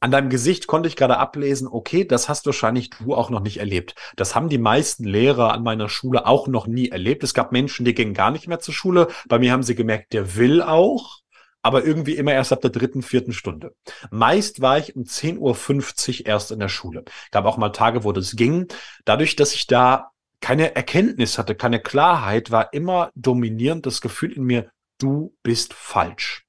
an 0.00 0.10
deinem 0.10 0.30
Gesicht 0.30 0.66
konnte 0.66 0.88
ich 0.88 0.96
gerade 0.96 1.18
ablesen, 1.18 1.68
okay, 1.68 2.06
das 2.06 2.28
hast 2.28 2.46
wahrscheinlich 2.46 2.90
du 2.90 3.14
auch 3.14 3.28
noch 3.28 3.40
nicht 3.40 3.58
erlebt. 3.58 3.94
Das 4.16 4.34
haben 4.34 4.48
die 4.48 4.58
meisten 4.58 5.04
Lehrer 5.04 5.52
an 5.52 5.62
meiner 5.62 5.90
Schule 5.90 6.26
auch 6.26 6.48
noch 6.48 6.66
nie 6.66 6.88
erlebt. 6.88 7.22
Es 7.22 7.34
gab 7.34 7.52
Menschen, 7.52 7.84
die 7.84 7.94
gingen 7.94 8.14
gar 8.14 8.30
nicht 8.30 8.48
mehr 8.48 8.60
zur 8.60 8.72
Schule. 8.72 9.08
Bei 9.28 9.38
mir 9.38 9.52
haben 9.52 9.62
sie 9.62 9.74
gemerkt, 9.74 10.14
der 10.14 10.36
will 10.36 10.62
auch, 10.62 11.20
aber 11.62 11.84
irgendwie 11.84 12.16
immer 12.16 12.32
erst 12.32 12.52
ab 12.52 12.62
der 12.62 12.70
dritten, 12.70 13.02
vierten 13.02 13.34
Stunde. 13.34 13.74
Meist 14.10 14.62
war 14.62 14.78
ich 14.78 14.96
um 14.96 15.02
10.50 15.02 16.20
Uhr 16.20 16.26
erst 16.26 16.50
in 16.50 16.60
der 16.60 16.68
Schule. 16.68 17.04
Gab 17.30 17.44
auch 17.44 17.58
mal 17.58 17.68
Tage, 17.68 18.02
wo 18.02 18.12
das 18.12 18.36
ging. 18.36 18.68
Dadurch, 19.04 19.36
dass 19.36 19.54
ich 19.54 19.66
da 19.66 20.12
keine 20.40 20.74
Erkenntnis 20.74 21.36
hatte, 21.36 21.54
keine 21.54 21.80
Klarheit, 21.80 22.50
war 22.50 22.72
immer 22.72 23.10
dominierend 23.14 23.84
das 23.84 24.00
Gefühl 24.00 24.32
in 24.32 24.44
mir, 24.44 24.70
du 24.96 25.36
bist 25.42 25.74
falsch. 25.74 26.46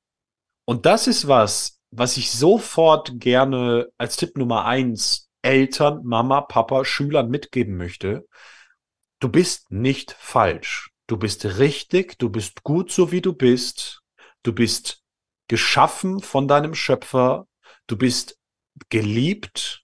Und 0.64 0.86
das 0.86 1.08
ist 1.08 1.28
was, 1.28 1.81
was 1.92 2.18
ich 2.18 2.32
sofort 2.32 3.20
gerne 3.20 3.90
als 3.98 4.16
Tipp 4.16 4.38
Nummer 4.38 4.66
eins 4.66 5.30
Eltern, 5.42 6.02
Mama, 6.04 6.42
Papa, 6.42 6.86
Schülern 6.86 7.30
mitgeben 7.30 7.76
möchte, 7.76 8.28
du 9.20 9.30
bist 9.30 9.72
nicht 9.72 10.12
falsch. 10.12 10.92
Du 11.08 11.18
bist 11.18 11.44
richtig, 11.58 12.18
du 12.18 12.30
bist 12.30 12.64
gut 12.64 12.92
so 12.92 13.12
wie 13.12 13.22
du 13.22 13.34
bist. 13.34 14.02
Du 14.44 14.54
bist 14.54 15.04
geschaffen 15.50 16.22
von 16.22 16.48
deinem 16.48 16.74
Schöpfer. 16.74 17.48
Du 17.88 17.98
bist 17.98 18.40
geliebt. 18.90 19.84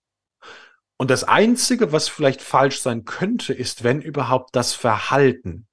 Und 0.97 1.11
das 1.11 1.25
Einzige, 1.25 1.91
was 1.91 2.07
vielleicht 2.07 2.41
falsch 2.41 2.79
sein 2.79 3.03
könnte, 3.03 3.53
ist, 3.53 3.83
wenn 3.83 4.01
überhaupt 4.01 4.55
das 4.55 4.73
Verhalten. 4.73 5.67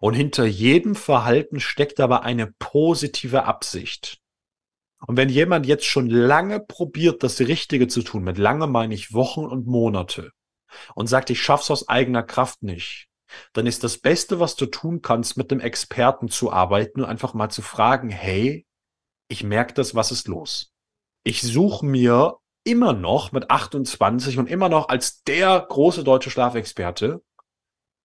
Und 0.00 0.14
hinter 0.14 0.46
jedem 0.46 0.94
Verhalten 0.94 1.60
steckt 1.60 2.00
aber 2.00 2.22
eine 2.22 2.52
positive 2.58 3.44
Absicht. 3.44 4.18
Und 5.06 5.16
wenn 5.16 5.28
jemand 5.28 5.66
jetzt 5.66 5.84
schon 5.84 6.08
lange 6.08 6.60
probiert, 6.60 7.22
das 7.22 7.38
Richtige 7.40 7.88
zu 7.88 8.02
tun, 8.02 8.24
mit 8.24 8.38
lange 8.38 8.66
meine 8.66 8.94
ich 8.94 9.12
Wochen 9.12 9.46
und 9.46 9.66
Monate, 9.66 10.32
und 10.94 11.06
sagt, 11.06 11.30
ich 11.30 11.42
schaff's 11.42 11.70
aus 11.70 11.88
eigener 11.88 12.22
Kraft 12.22 12.62
nicht, 12.62 13.08
dann 13.52 13.66
ist 13.66 13.84
das 13.84 13.98
Beste, 13.98 14.40
was 14.40 14.56
du 14.56 14.66
tun 14.66 15.02
kannst, 15.02 15.36
mit 15.36 15.50
einem 15.50 15.60
Experten 15.60 16.28
zu 16.28 16.52
arbeiten 16.52 17.00
und 17.00 17.06
einfach 17.06 17.34
mal 17.34 17.50
zu 17.50 17.62
fragen, 17.62 18.10
hey, 18.10 18.66
ich 19.28 19.44
merke 19.44 19.74
das, 19.74 19.94
was 19.94 20.10
ist 20.10 20.28
los? 20.28 20.72
Ich 21.24 21.42
suche 21.42 21.84
mir 21.84 22.36
immer 22.64 22.92
noch 22.92 23.32
mit 23.32 23.50
28 23.50 24.38
und 24.38 24.48
immer 24.48 24.68
noch 24.68 24.88
als 24.88 25.22
der 25.22 25.64
große 25.68 26.04
deutsche 26.04 26.30
Schlafexperte 26.30 27.22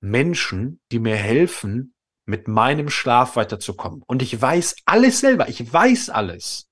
Menschen, 0.02 0.82
die 0.92 1.00
mir 1.00 1.16
helfen, 1.16 1.96
mit 2.26 2.48
meinem 2.48 2.90
Schlaf 2.90 3.36
weiterzukommen. 3.36 4.04
Und 4.06 4.22
ich 4.22 4.42
weiß 4.42 4.76
alles 4.86 5.20
selber, 5.20 5.48
ich 5.48 5.72
weiß 5.72 6.10
alles 6.10 6.70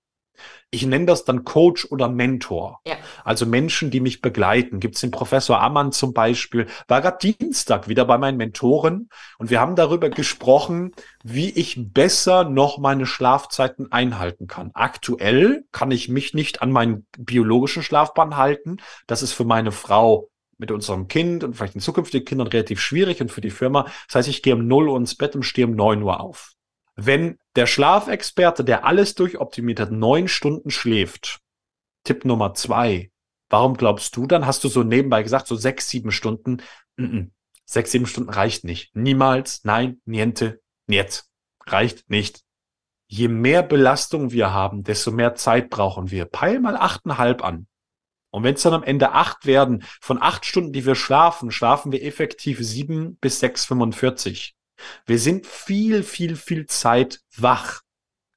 ich 0.72 0.86
nenne 0.86 1.06
das 1.06 1.26
dann 1.26 1.44
Coach 1.44 1.86
oder 1.92 2.08
Mentor. 2.08 2.80
Ja. 2.88 2.96
Also 3.26 3.46
Menschen, 3.46 3.92
die 3.92 4.00
mich 4.00 4.22
begleiten. 4.22 4.80
Gibt 4.80 4.96
es 4.96 5.02
den 5.02 5.12
Professor 5.12 5.62
Ammann 5.62 5.92
zum 5.92 6.14
Beispiel, 6.14 6.68
war 6.88 7.02
gerade 7.02 7.18
Dienstag 7.20 7.90
wieder 7.90 8.06
bei 8.06 8.18
meinen 8.18 8.38
Mentoren 8.38 9.10
und 9.38 9.50
wir 9.50 9.60
haben 9.60 9.76
darüber 9.76 10.10
gesprochen, 10.10 10.94
wie 11.24 11.50
ich 11.50 11.94
besser 11.94 12.46
noch 12.46 12.78
meine 12.78 13.06
Schlafzeiten 13.06 13.92
einhalten 13.92 14.48
kann. 14.48 14.72
Aktuell 14.74 15.66
kann 15.74 15.92
ich 15.92 16.08
mich 16.08 16.34
nicht 16.34 16.62
an 16.62 16.72
meinen 16.72 17.06
biologischen 17.18 17.84
Schlafplan 17.84 18.38
halten. 18.38 18.78
Das 19.08 19.22
ist 19.22 19.34
für 19.34 19.46
meine 19.46 19.74
Frau 19.74 20.30
mit 20.58 20.72
unserem 20.72 21.10
Kind 21.10 21.44
und 21.44 21.56
vielleicht 21.56 21.74
den 21.74 21.82
zukünftigen 21.82 22.26
Kindern 22.26 22.48
relativ 22.48 22.80
schwierig 22.80 23.20
und 23.20 23.32
für 23.32 23.42
die 23.42 23.50
Firma. 23.50 23.88
Das 24.08 24.16
heißt, 24.16 24.30
ich 24.30 24.42
gehe 24.42 24.56
um 24.56 24.68
0 24.68 24.88
Uhr 24.88 24.98
ins 24.98 25.16
Bett 25.16 25.36
und 25.36 25.44
stehe 25.44 25.68
um 25.68 25.76
9 25.76 26.02
Uhr 26.02 26.22
auf. 26.22 26.54
Wenn 27.04 27.40
der 27.56 27.66
Schlafexperte, 27.66 28.64
der 28.64 28.86
alles 28.86 29.16
durchoptimiert 29.16 29.80
hat, 29.80 29.92
neun 29.92 30.28
Stunden 30.28 30.70
schläft, 30.70 31.40
Tipp 32.04 32.26
Nummer 32.26 32.54
zwei, 32.54 33.12
warum 33.50 33.76
glaubst 33.76 34.16
du 34.16 34.28
dann, 34.28 34.46
hast 34.46 34.64
du 34.64 34.68
so 34.68 34.84
nebenbei 34.84 35.24
gesagt, 35.24 35.48
so 35.48 35.56
sechs, 35.56 35.90
sieben 35.90 36.12
Stunden? 36.12 36.62
Mm 36.98 37.06
-mm. 37.06 37.30
Sechs, 37.66 37.92
sieben 37.92 38.06
Stunden 38.06 38.30
reicht 38.30 38.66
nicht. 38.66 38.96
Niemals, 38.96 39.64
nein, 39.64 40.00
niente, 40.06 40.62
niet. 40.88 41.24
Reicht 41.66 42.08
nicht. 42.10 42.44
Je 43.08 43.28
mehr 43.28 43.64
Belastung 43.64 44.32
wir 44.32 44.54
haben, 44.54 44.84
desto 44.84 45.12
mehr 45.12 45.34
Zeit 45.34 45.70
brauchen 45.70 46.12
wir. 46.12 46.26
Peil 46.26 46.60
mal 46.60 46.76
achteinhalb 46.76 47.44
an. 47.44 47.68
Und 48.30 48.44
wenn 48.44 48.56
es 48.56 48.62
dann 48.62 48.74
am 48.74 48.84
Ende 48.84 49.12
acht 49.14 49.46
werden, 49.46 49.84
von 50.00 50.22
acht 50.22 50.46
Stunden, 50.46 50.72
die 50.72 50.86
wir 50.86 50.96
schlafen, 50.96 51.52
schlafen 51.52 51.92
wir 51.92 52.04
effektiv 52.04 52.60
sieben 52.60 53.18
bis 53.18 53.40
sechs 53.40 53.66
45. 53.66 54.56
Wir 55.06 55.20
sind 55.20 55.48
viel, 55.48 56.04
viel, 56.04 56.36
viel 56.36 56.66
Zeit 56.66 57.20
wach. 57.38 57.82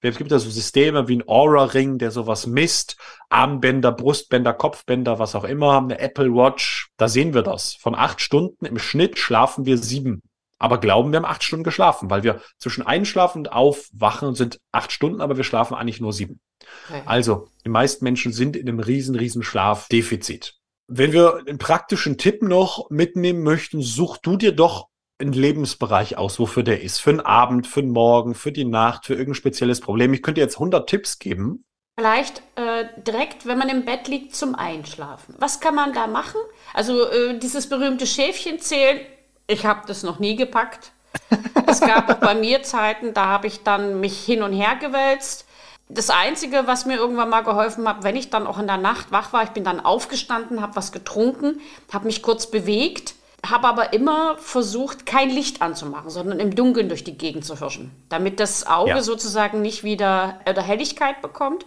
Es 0.01 0.19
gibt 0.19 0.31
da 0.31 0.39
so 0.39 0.51
Systeme 0.51 1.09
wie 1.09 1.17
ein 1.17 1.29
Aura-Ring, 1.29 1.97
der 1.97 2.11
sowas 2.11 2.47
misst. 2.47 2.99
Armbänder, 3.31 3.91
Brustbänder, 3.91 4.53
Kopfbänder, 4.53 5.19
was 5.19 5.35
auch 5.35 5.45
immer, 5.45 5.79
eine 5.79 5.99
Apple 5.99 6.35
Watch. 6.35 6.91
Da 6.99 7.09
sehen 7.09 7.33
wir 7.33 7.43
das. 7.43 7.75
Von 7.75 7.95
acht 7.95 8.21
Stunden 8.21 8.67
im 8.67 8.79
Schnitt 8.79 9.19
schlafen 9.19 9.65
wir 9.65 9.79
sieben. 9.79 10.21
Aber 10.59 10.79
glauben, 10.79 11.11
wir 11.11 11.17
haben 11.19 11.25
acht 11.25 11.43
Stunden 11.43 11.65
geschlafen, 11.65 12.11
weil 12.11 12.23
wir 12.23 12.41
zwischen 12.59 12.87
Einschlafen 12.87 13.39
und 13.39 13.53
Aufwachen 13.53 14.35
sind 14.35 14.61
acht 14.73 14.93
Stunden, 14.93 15.21
aber 15.21 15.37
wir 15.37 15.45
schlafen 15.45 15.75
eigentlich 15.75 16.01
nur 16.01 16.13
sieben. 16.13 16.41
Okay. 16.89 17.03
Also, 17.07 17.49
die 17.65 17.71
meisten 17.71 18.05
Menschen 18.05 18.33
sind 18.33 18.57
in 18.57 18.69
einem 18.69 18.81
riesen, 18.81 19.15
riesen 19.15 19.43
Schlafdefizit. 19.43 20.55
Wenn 20.87 21.13
wir 21.13 21.37
einen 21.37 21.59
praktischen 21.59 22.19
Tipp 22.19 22.43
noch 22.43 22.91
mitnehmen 22.91 23.43
möchten, 23.43 23.81
such 23.81 24.19
du 24.19 24.37
dir 24.37 24.53
doch 24.53 24.89
einen 25.19 25.33
Lebensbereich 25.33 26.19
aus, 26.19 26.39
wofür 26.39 26.63
der 26.63 26.83
ist. 26.83 27.01
Für 27.01 27.11
einen 27.11 27.21
Abend, 27.21 27.67
für 27.67 27.81
einen 27.81 27.91
Morgen, 27.91 28.35
für 28.35 28.53
die 28.53 28.65
Nacht, 28.65 29.07
für 29.07 29.15
irgendein 29.15 29.37
spezielles 29.37 29.81
Problem. 29.81 30.13
Ich 30.13 30.23
könnte 30.23 30.41
jetzt 30.41 30.57
100 30.57 30.89
Tipps 30.89 31.19
geben. 31.19 31.65
Vielleicht 31.97 32.43
äh, 32.57 32.87
direkt, 33.07 33.47
wenn 33.47 33.59
man 33.59 33.69
im 33.69 33.85
Bett 33.85 34.09
liegt, 34.09 34.35
zum 34.35 34.57
Einschlafen. 34.57 35.37
Was 35.39 35.61
kann 35.61 35.77
man 35.77 35.93
da 35.93 36.09
machen? 36.09 36.41
Also 36.73 37.09
äh, 37.09 37.39
dieses 37.39 37.69
berühmte 37.69 38.07
Schäfchen 38.07 38.59
zählen, 38.59 39.01
ich 39.47 39.65
habe 39.65 39.83
das 39.87 40.03
noch 40.03 40.19
nie 40.19 40.35
gepackt. 40.35 40.91
es 41.69 41.81
gab 41.81 42.11
auch 42.11 42.19
bei 42.19 42.35
mir 42.35 42.65
Zeiten, 42.65 43.15
da 43.15 43.27
habe 43.27 43.47
ich 43.47 43.63
dann 43.63 44.01
mich 44.01 44.25
hin 44.25 44.43
und 44.43 44.53
her 44.53 44.75
gewälzt. 44.75 45.47
Das 45.89 46.11
Einzige, 46.11 46.67
was 46.67 46.87
mir 46.87 46.97
irgendwann 46.97 47.29
mal 47.29 47.43
geholfen 47.43 47.87
hat, 47.87 48.03
wenn 48.03 48.17
ich 48.17 48.31
dann 48.31 48.49
auch 48.49 48.59
in 48.59 48.67
der 48.67 48.79
Nacht 48.79 49.13
wach 49.13 49.33
war, 49.33 49.45
ich 49.45 49.51
bin 49.51 49.63
dann 49.63 49.79
aufgestanden, 49.79 50.61
habe 50.61 50.75
was 50.75 50.91
getrunken, 50.91 51.61
habe 51.93 52.07
mich 52.07 52.23
kurz 52.23 52.51
bewegt 52.51 53.15
habe 53.45 53.69
aber 53.69 53.93
immer 53.93 54.37
versucht, 54.39 55.07
kein 55.07 55.31
Licht 55.31 55.63
anzumachen, 55.63 56.11
sondern 56.11 56.41
im 56.41 56.55
Dunkeln 56.55 56.89
durch 56.89 57.05
die 57.05 57.19
Gegend 57.19 57.45
zu 57.45 57.59
hirschen, 57.59 57.91
damit 58.09 58.41
das 58.41 58.67
Auge 58.67 58.91
ja. 58.91 59.03
sozusagen 59.03 59.63
nicht 59.63 59.85
wieder 59.85 60.41
oder 60.49 60.63
Helligkeit 60.63 61.21
bekommt. 61.23 61.67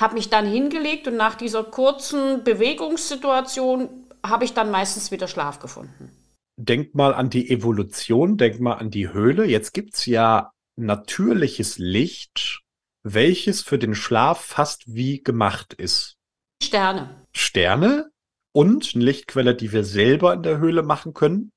Habe 0.00 0.14
mich 0.14 0.30
dann 0.30 0.46
hingelegt 0.46 1.08
und 1.08 1.16
nach 1.16 1.34
dieser 1.34 1.64
kurzen 1.64 2.44
Bewegungssituation 2.44 3.88
habe 4.24 4.44
ich 4.44 4.54
dann 4.54 4.70
meistens 4.70 5.10
wieder 5.10 5.28
Schlaf 5.28 5.58
gefunden. 5.58 6.12
Denk 6.56 6.94
mal 6.94 7.14
an 7.14 7.30
die 7.30 7.50
Evolution, 7.50 8.36
denk 8.36 8.60
mal 8.60 8.74
an 8.74 8.90
die 8.90 9.12
Höhle. 9.12 9.44
Jetzt 9.44 9.72
gibt 9.72 9.94
es 9.94 10.06
ja 10.06 10.52
natürliches 10.76 11.78
Licht, 11.78 12.62
welches 13.04 13.62
für 13.62 13.78
den 13.78 13.94
Schlaf 13.94 14.40
fast 14.40 14.94
wie 14.94 15.22
gemacht 15.22 15.72
ist. 15.74 16.16
Sterne. 16.62 17.26
Sterne? 17.32 18.10
Und 18.58 18.90
eine 18.96 19.04
Lichtquelle, 19.04 19.54
die 19.54 19.70
wir 19.70 19.84
selber 19.84 20.34
in 20.34 20.42
der 20.42 20.58
Höhle 20.58 20.82
machen 20.82 21.14
können? 21.14 21.52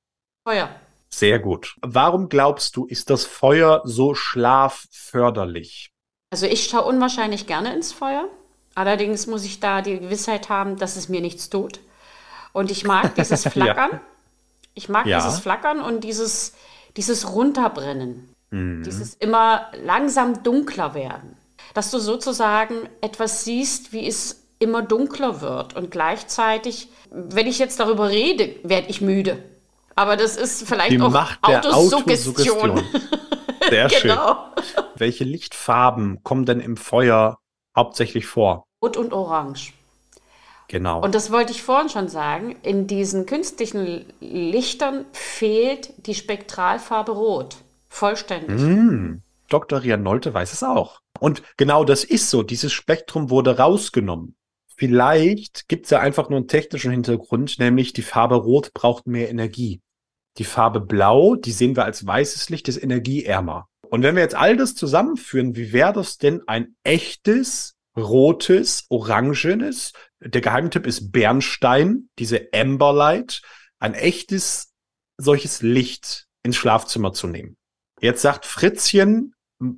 Feuer. 0.46 0.70
Sehr 1.08 1.40
gut. 1.40 1.74
Warum 1.82 2.28
glaubst 2.28 2.76
du, 2.76 2.86
ist 2.86 3.10
das 3.10 3.24
Feuer 3.24 3.82
so 3.84 4.14
schlafförderlich? 4.14 5.90
Also 6.30 6.46
ich 6.46 6.68
schaue 6.68 6.84
unwahrscheinlich 6.84 7.48
gerne 7.48 7.74
ins 7.74 7.92
Feuer. 7.92 8.28
Allerdings 8.76 9.26
muss 9.26 9.44
ich 9.44 9.58
da 9.58 9.82
die 9.82 9.98
Gewissheit 9.98 10.48
haben, 10.48 10.76
dass 10.76 10.94
es 10.94 11.08
mir 11.08 11.20
nichts 11.20 11.50
tut. 11.50 11.80
Und 12.52 12.70
ich 12.70 12.84
mag 12.84 13.12
dieses 13.16 13.48
Flackern. 13.48 13.90
ja. 13.94 14.00
Ich 14.74 14.88
mag 14.88 15.04
ja. 15.06 15.18
dieses 15.18 15.40
Flackern 15.40 15.80
und 15.80 16.04
dieses, 16.04 16.54
dieses 16.96 17.32
Runterbrennen. 17.32 18.32
Mhm. 18.50 18.84
Dieses 18.84 19.14
immer 19.14 19.72
langsam 19.84 20.44
dunkler 20.44 20.94
werden. 20.94 21.36
Dass 21.74 21.90
du 21.90 21.98
sozusagen 21.98 22.88
etwas 23.00 23.42
siehst, 23.42 23.92
wie 23.92 24.06
es 24.06 24.41
immer 24.62 24.82
dunkler 24.82 25.40
wird. 25.40 25.76
Und 25.76 25.90
gleichzeitig, 25.90 26.88
wenn 27.10 27.46
ich 27.46 27.58
jetzt 27.58 27.80
darüber 27.80 28.08
rede, 28.08 28.54
werde 28.62 28.88
ich 28.88 29.00
müde. 29.00 29.42
Aber 29.94 30.16
das 30.16 30.36
ist 30.36 30.66
vielleicht 30.66 30.92
Die 30.92 31.00
auch 31.00 31.10
Macht 31.10 31.38
Autosuggestion. 31.42 32.70
Autosuggestion. 32.70 32.84
Sehr 33.68 33.88
genau. 33.88 34.46
schön. 34.56 34.84
Welche 34.96 35.24
Lichtfarben 35.24 36.22
kommen 36.22 36.46
denn 36.46 36.60
im 36.60 36.76
Feuer 36.76 37.38
hauptsächlich 37.76 38.26
vor? 38.26 38.64
Rot 38.82 38.96
und 38.96 39.12
Orange. 39.12 39.72
Genau. 40.68 41.02
Und 41.02 41.14
das 41.14 41.30
wollte 41.30 41.52
ich 41.52 41.62
vorhin 41.62 41.90
schon 41.90 42.08
sagen. 42.08 42.56
In 42.62 42.86
diesen 42.86 43.26
künstlichen 43.26 44.06
Lichtern 44.20 45.04
fehlt 45.12 45.92
die 46.06 46.14
Spektralfarbe 46.14 47.12
Rot. 47.12 47.56
Vollständig. 47.88 48.58
Mm, 48.58 49.16
Dr. 49.50 49.82
Rian 49.82 50.02
Nolte 50.02 50.32
weiß 50.32 50.54
es 50.54 50.62
auch. 50.62 51.00
Und 51.20 51.42
genau 51.58 51.84
das 51.84 52.04
ist 52.04 52.30
so. 52.30 52.42
Dieses 52.42 52.72
Spektrum 52.72 53.28
wurde 53.28 53.58
rausgenommen. 53.58 54.34
Vielleicht 54.76 55.68
gibt 55.68 55.84
es 55.86 55.90
ja 55.90 56.00
einfach 56.00 56.28
nur 56.28 56.38
einen 56.38 56.48
technischen 56.48 56.90
Hintergrund, 56.90 57.58
nämlich 57.58 57.92
die 57.92 58.02
Farbe 58.02 58.36
Rot 58.36 58.72
braucht 58.72 59.06
mehr 59.06 59.30
Energie. 59.30 59.80
Die 60.38 60.44
Farbe 60.44 60.80
Blau, 60.80 61.36
die 61.36 61.52
sehen 61.52 61.76
wir 61.76 61.84
als 61.84 62.06
weißes 62.06 62.48
Licht, 62.48 62.68
ist 62.68 62.82
energieärmer. 62.82 63.68
Und 63.90 64.02
wenn 64.02 64.14
wir 64.16 64.22
jetzt 64.22 64.34
all 64.34 64.56
das 64.56 64.74
zusammenführen, 64.74 65.54
wie 65.54 65.72
wäre 65.72 65.92
das 65.92 66.16
denn 66.16 66.40
ein 66.46 66.74
echtes, 66.82 67.74
rotes, 67.96 68.86
orangenes? 68.88 69.92
Der 70.20 70.40
Geheimtipp 70.40 70.86
ist 70.86 71.12
Bernstein, 71.12 72.08
diese 72.18 72.48
Amberlight, 72.54 73.42
ein 73.78 73.92
echtes 73.92 74.72
solches 75.18 75.60
Licht 75.60 76.26
ins 76.42 76.56
Schlafzimmer 76.56 77.12
zu 77.12 77.26
nehmen. 77.26 77.56
Jetzt 78.00 78.22
sagt 78.22 78.46
Fritzchen, 78.46 79.34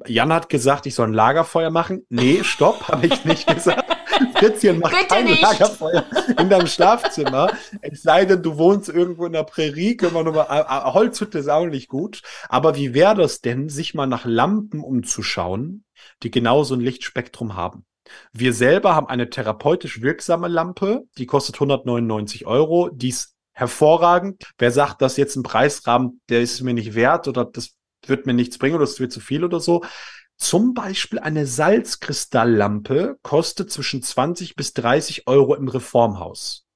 Jan 0.07 0.33
hat 0.33 0.49
gesagt, 0.49 0.87
ich 0.87 0.95
soll 0.95 1.09
ein 1.09 1.15
Lagerfeuer 1.15 1.71
machen. 1.71 2.07
Nee, 2.09 2.43
stopp, 2.45 2.89
habe 2.89 3.07
ich 3.07 3.25
nicht 3.25 3.47
gesagt. 3.47 3.84
Fritzchen 4.37 4.79
macht 4.79 4.93
Bitte 4.93 5.07
kein 5.07 5.25
nicht. 5.25 5.43
Lagerfeuer 5.43 6.05
in 6.39 6.49
deinem 6.49 6.67
Schlafzimmer. 6.67 7.53
Es 7.81 8.03
sei 8.03 8.25
denn, 8.25 8.43
du 8.43 8.57
wohnst 8.59 8.89
irgendwo 8.89 9.27
in 9.27 9.33
der 9.33 9.45
Prärie, 9.45 9.97
können 9.97 10.15
wir 10.15 10.25
nochmal, 10.25 10.47
äh, 10.51 10.61
äh, 10.61 10.93
Holzhütte 10.93 11.39
ist 11.39 11.49
auch 11.49 11.67
nicht 11.67 11.89
gut. 11.89 12.23
Aber 12.49 12.77
wie 12.77 12.95
wäre 12.95 13.15
das 13.15 13.41
denn, 13.41 13.69
sich 13.69 13.95
mal 13.95 14.07
nach 14.07 14.25
Lampen 14.25 14.81
umzuschauen, 14.81 15.85
die 16.23 16.31
genau 16.31 16.65
so 16.65 16.75
ein 16.75 16.81
Lichtspektrum 16.81 17.57
haben? 17.57 17.85
Wir 18.33 18.53
selber 18.53 18.95
haben 18.95 19.09
eine 19.09 19.31
therapeutisch 19.31 20.03
wirksame 20.03 20.49
Lampe, 20.49 21.05
die 21.17 21.27
kostet 21.27 21.57
199 21.57 22.47
Euro. 22.47 22.91
Die 22.91 23.09
ist 23.09 23.35
hervorragend. 23.53 24.51
Wer 24.59 24.71
sagt, 24.71 25.01
dass 25.01 25.17
jetzt 25.17 25.37
ein 25.37 25.43
Preisrahmen, 25.43 26.21
der 26.29 26.43
ist 26.43 26.61
mir 26.61 26.75
nicht 26.75 26.95
wert 26.95 27.29
oder 27.29 27.45
das 27.45 27.71
wird 28.07 28.27
mir 28.27 28.35
nichts 28.35 28.59
bringen 28.59 28.75
oder 28.75 28.85
es 28.85 29.01
wird 29.01 29.13
zu 29.13 29.21
viel 29.21 29.45
oder 29.45 29.61
so, 29.61 29.83
zum 30.37 30.75
Beispiel 30.75 31.19
eine 31.21 31.47
Salzkristalllampe 31.47 33.19
kostet 33.23 33.71
zwischen 33.71 34.03
20 34.03 34.57
bis 34.57 34.73
30 34.75 35.27
Euro 35.27 35.55
im 35.55 35.69
Reformhaus. 35.69 36.67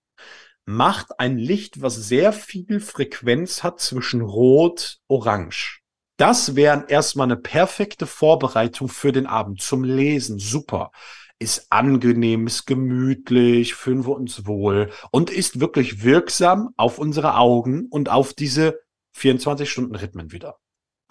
Macht 0.64 1.18
ein 1.18 1.38
Licht, 1.38 1.80
was 1.80 1.94
sehr 1.96 2.32
viel 2.32 2.80
Frequenz 2.80 3.62
hat 3.62 3.80
zwischen 3.80 4.20
Rot, 4.20 4.98
Orange. 5.08 5.80
Das 6.18 6.56
wäre 6.56 6.86
erstmal 6.88 7.26
eine 7.26 7.36
perfekte 7.36 8.06
Vorbereitung 8.06 8.88
für 8.88 9.12
den 9.12 9.26
Abend 9.26 9.62
zum 9.62 9.84
Lesen. 9.84 10.38
Super. 10.38 10.90
Ist 11.38 11.70
angenehm, 11.70 12.48
ist 12.48 12.66
gemütlich, 12.66 13.74
fühlen 13.74 14.04
wir 14.04 14.16
uns 14.16 14.44
wohl 14.44 14.90
und 15.12 15.30
ist 15.30 15.60
wirklich 15.60 16.02
wirksam 16.02 16.70
auf 16.76 16.98
unsere 16.98 17.36
Augen 17.36 17.86
und 17.88 18.08
auf 18.08 18.34
diese 18.34 18.80
24-Stunden-Rhythmen 19.16 20.32
wieder. 20.32 20.58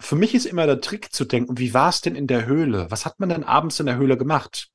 Für 0.00 0.16
mich 0.16 0.34
ist 0.34 0.46
immer 0.46 0.66
der 0.66 0.80
Trick 0.80 1.12
zu 1.12 1.24
denken, 1.24 1.58
wie 1.58 1.74
war 1.74 1.88
es 1.88 2.00
denn 2.00 2.14
in 2.14 2.26
der 2.26 2.46
Höhle? 2.46 2.90
Was 2.90 3.04
hat 3.04 3.18
man 3.18 3.28
denn 3.28 3.44
abends 3.44 3.80
in 3.80 3.86
der 3.86 3.96
Höhle 3.96 4.16
gemacht? 4.16 4.68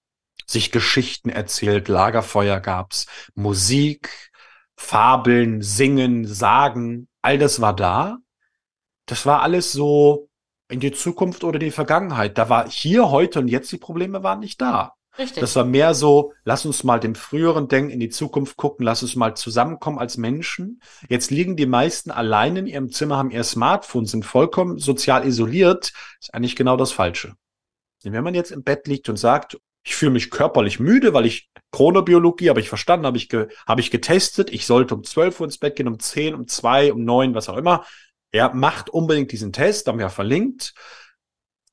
Sich 0.45 0.71
Geschichten 0.71 1.29
erzählt, 1.29 1.87
Lagerfeuer 1.87 2.59
gab's, 2.59 3.05
Musik, 3.33 4.31
Fabeln, 4.75 5.61
Singen, 5.61 6.25
Sagen, 6.25 7.07
all 7.21 7.37
das 7.37 7.61
war 7.61 7.75
da 7.75 8.17
das 9.05 9.25
war 9.25 9.41
alles 9.41 9.71
so 9.71 10.29
in 10.69 10.79
die 10.79 10.91
Zukunft 10.91 11.43
oder 11.43 11.59
die 11.59 11.71
Vergangenheit. 11.71 12.37
Da 12.37 12.49
war 12.49 12.69
hier, 12.69 13.09
heute 13.11 13.39
und 13.39 13.47
jetzt 13.47 13.71
die 13.71 13.77
Probleme 13.77 14.23
waren 14.23 14.39
nicht 14.39 14.61
da. 14.61 14.95
Richtig. 15.17 15.41
Das 15.41 15.55
war 15.55 15.63
mehr 15.63 15.93
so, 15.93 16.33
lass 16.43 16.65
uns 16.65 16.83
mal 16.83 16.99
dem 16.99 17.13
früheren 17.13 17.67
Denken 17.67 17.91
in 17.91 17.99
die 17.99 18.09
Zukunft 18.09 18.57
gucken, 18.57 18.83
lass 18.83 19.03
uns 19.03 19.15
mal 19.15 19.35
zusammenkommen 19.35 19.99
als 19.99 20.17
Menschen. 20.17 20.81
Jetzt 21.07 21.29
liegen 21.29 21.55
die 21.55 21.67
meisten 21.67 22.09
allein 22.09 22.55
in 22.55 22.65
ihrem 22.65 22.91
Zimmer, 22.91 23.17
haben 23.17 23.29
ihr 23.29 23.43
Smartphone, 23.43 24.07
sind 24.07 24.25
vollkommen 24.25 24.79
sozial 24.79 25.25
isoliert. 25.25 25.93
Ist 26.19 26.33
eigentlich 26.33 26.55
genau 26.55 26.77
das 26.77 26.91
Falsche. 26.91 27.35
Denn 28.03 28.13
wenn 28.13 28.23
man 28.23 28.33
jetzt 28.33 28.51
im 28.51 28.63
Bett 28.63 28.87
liegt 28.87 29.07
und 29.07 29.17
sagt, 29.17 29.57
ich 29.83 29.95
fühle 29.95 30.11
mich 30.11 30.31
körperlich 30.31 30.79
müde, 30.79 31.13
weil 31.13 31.25
ich 31.25 31.49
Chronobiologie 31.71 32.49
habe 32.49 32.59
ich 32.59 32.69
verstanden, 32.69 33.05
habe 33.05 33.17
ich, 33.17 33.29
ge, 33.29 33.47
habe 33.67 33.81
ich 33.81 33.91
getestet, 33.91 34.51
ich 34.51 34.65
sollte 34.65 34.95
um 34.95 35.03
12 35.03 35.39
Uhr 35.39 35.45
ins 35.45 35.57
Bett 35.57 35.75
gehen, 35.75 35.87
um 35.87 35.99
10, 35.99 36.33
um 36.35 36.47
2, 36.47 36.93
um 36.93 37.03
9, 37.03 37.35
was 37.35 37.49
auch 37.49 37.57
immer. 37.57 37.85
Ja, 38.33 38.51
macht 38.53 38.89
unbedingt 38.89 39.31
diesen 39.31 39.53
Test, 39.53 39.87
haben 39.87 39.99
wir 39.99 40.09
verlinkt. 40.09 40.73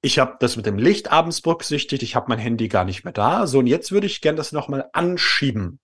Ich 0.03 0.19
habe 0.19 0.37
das 0.41 0.57
mit 0.57 0.67
dem 0.67 0.79
Licht 0.79 1.13
abends 1.13 1.43
berücksichtigt, 1.43 2.03
ich 2.03 2.17
habe 2.17 2.27
mein 2.29 2.39
Handy 2.39 2.69
gar 2.69 2.85
nicht 2.85 3.05
mehr 3.05 3.13
da. 3.13 3.47
So, 3.47 3.59
und 3.59 3.67
jetzt 3.67 3.93
würde 3.93 4.07
ich 4.07 4.21
gerne 4.21 4.37
das 4.37 4.53
nochmal 4.53 4.89
anschieben. 4.93 5.79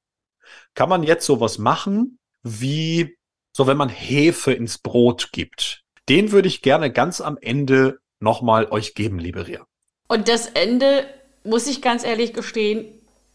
Kann 0.75 0.89
man 0.89 1.03
jetzt 1.03 1.27
sowas 1.27 1.59
machen, 1.59 2.19
wie 2.43 3.17
so, 3.53 3.67
wenn 3.67 3.77
man 3.77 3.89
Hefe 3.89 4.53
ins 4.53 4.79
Brot 4.79 5.31
gibt? 5.33 5.83
Den 6.09 6.33
würde 6.33 6.49
ich 6.49 6.63
gerne 6.63 6.91
ganz 6.93 7.21
am 7.21 7.37
Ende 7.41 7.99
nochmal 8.21 8.67
euch 8.71 8.95
geben, 8.95 9.19
liebe 9.19 9.47
Ria. 9.47 9.67
Und 10.09 10.29
das 10.29 10.47
Ende, 10.47 11.07
muss 11.45 11.67
ich 11.67 11.83
ganz 11.83 12.05
ehrlich 12.05 12.33
gestehen, 12.33 12.87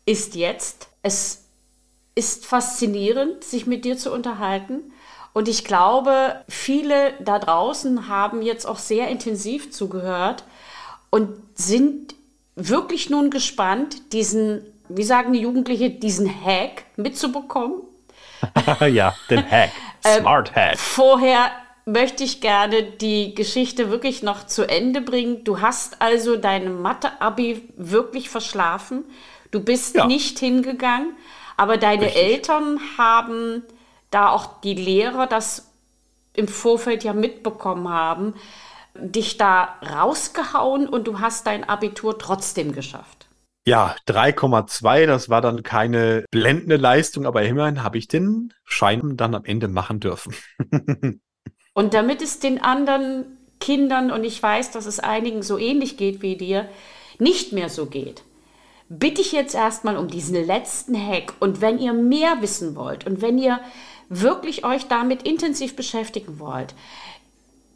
ist 0.06 0.36
jetzt. 0.36 0.90
Es 1.04 1.50
ist 2.16 2.46
faszinierend, 2.46 3.44
sich 3.44 3.68
mit 3.68 3.86
dir 3.86 3.98
zu 3.98 4.12
unterhalten. 4.12 4.94
Und 5.34 5.48
ich 5.48 5.64
glaube, 5.64 6.44
viele 6.50 7.14
da 7.22 7.40
draußen 7.40 8.08
haben 8.08 8.42
jetzt 8.42 8.66
auch 8.66 8.80
sehr 8.80 9.10
intensiv 9.10 9.72
zugehört 9.72 10.44
und 11.12 11.38
sind 11.54 12.16
wirklich 12.56 13.12
nun 13.12 13.30
gespannt, 13.30 14.14
diesen, 14.14 14.66
wie 14.90 15.04
sagen 15.04 15.34
die 15.34 15.42
Jugendlichen, 15.42 16.00
diesen 16.00 16.28
Hack 16.28 16.86
mitzubekommen. 16.96 17.84
ja, 18.92 19.16
den 19.30 19.50
Hack. 19.50 19.72
Ähm, 20.04 20.22
Smart 20.22 20.56
Hack. 20.56 20.80
vorher 20.80 21.52
möchte 21.86 22.24
ich 22.24 22.42
gerne 22.42 22.82
die 22.82 23.36
Geschichte 23.36 23.92
wirklich 23.92 24.24
noch 24.24 24.48
zu 24.48 24.68
Ende 24.68 25.00
bringen. 25.00 25.44
Du 25.44 25.62
hast 25.62 26.02
also 26.02 26.38
deine 26.38 26.72
Mathe-Abi 26.72 27.70
wirklich 27.78 28.32
verschlafen. 28.32 29.04
Du 29.52 29.60
bist 29.60 29.94
ja. 29.94 30.08
nicht 30.08 30.40
hingegangen, 30.40 31.16
aber 31.56 31.78
deine 31.78 32.06
Richtig. 32.06 32.24
Eltern 32.24 32.80
haben 32.98 33.62
da 34.10 34.30
auch 34.30 34.62
die 34.62 34.74
Lehrer 34.74 35.28
das 35.28 35.72
im 36.34 36.48
Vorfeld 36.48 37.04
ja 37.04 37.14
mitbekommen 37.14 37.90
haben, 37.90 38.34
dich 38.96 39.38
da 39.38 39.76
rausgehauen 39.90 40.88
und 40.88 41.08
du 41.08 41.20
hast 41.20 41.48
dein 41.48 41.64
Abitur 41.64 42.18
trotzdem 42.20 42.74
geschafft. 42.74 43.28
Ja, 43.66 43.96
3,2, 44.08 45.06
das 45.06 45.30
war 45.30 45.42
dann 45.42 45.62
keine 45.62 46.26
blendende 46.32 46.78
Leistung, 46.78 47.28
aber 47.28 47.44
immerhin 47.44 47.84
habe 47.84 48.00
ich 48.00 48.08
den 48.08 48.54
Schein 48.64 49.18
dann 49.18 49.36
am 49.36 49.46
Ende 49.46 49.68
machen 49.68 50.00
dürfen. 50.00 50.34
und 51.74 51.94
damit 51.94 52.24
es 52.24 52.40
den 52.40 52.62
anderen 52.62 53.38
Kindern, 53.60 54.12
und 54.12 54.24
ich 54.24 54.42
weiß, 54.42 54.72
dass 54.72 54.88
es 54.88 55.00
einigen 55.00 55.44
so 55.44 55.60
ähnlich 55.60 55.96
geht 55.96 56.24
wie 56.24 56.38
dir, 56.38 56.68
nicht 57.20 57.54
mehr 57.54 57.70
so 57.70 57.86
geht, 57.86 58.24
bitte 58.90 59.22
ich 59.22 59.32
jetzt 59.32 59.54
erstmal 59.54 59.96
um 59.96 60.08
diesen 60.08 60.44
letzten 60.44 60.96
Hack. 60.96 61.34
Und 61.40 61.62
wenn 61.62 61.78
ihr 61.78 61.94
mehr 61.94 62.42
wissen 62.42 62.76
wollt 62.76 63.06
und 63.06 63.22
wenn 63.22 63.38
ihr 63.38 63.60
wirklich 64.10 64.66
euch 64.66 64.88
damit 64.88 65.24
intensiv 65.24 65.76
beschäftigen 65.76 66.40
wollt, 66.40 66.74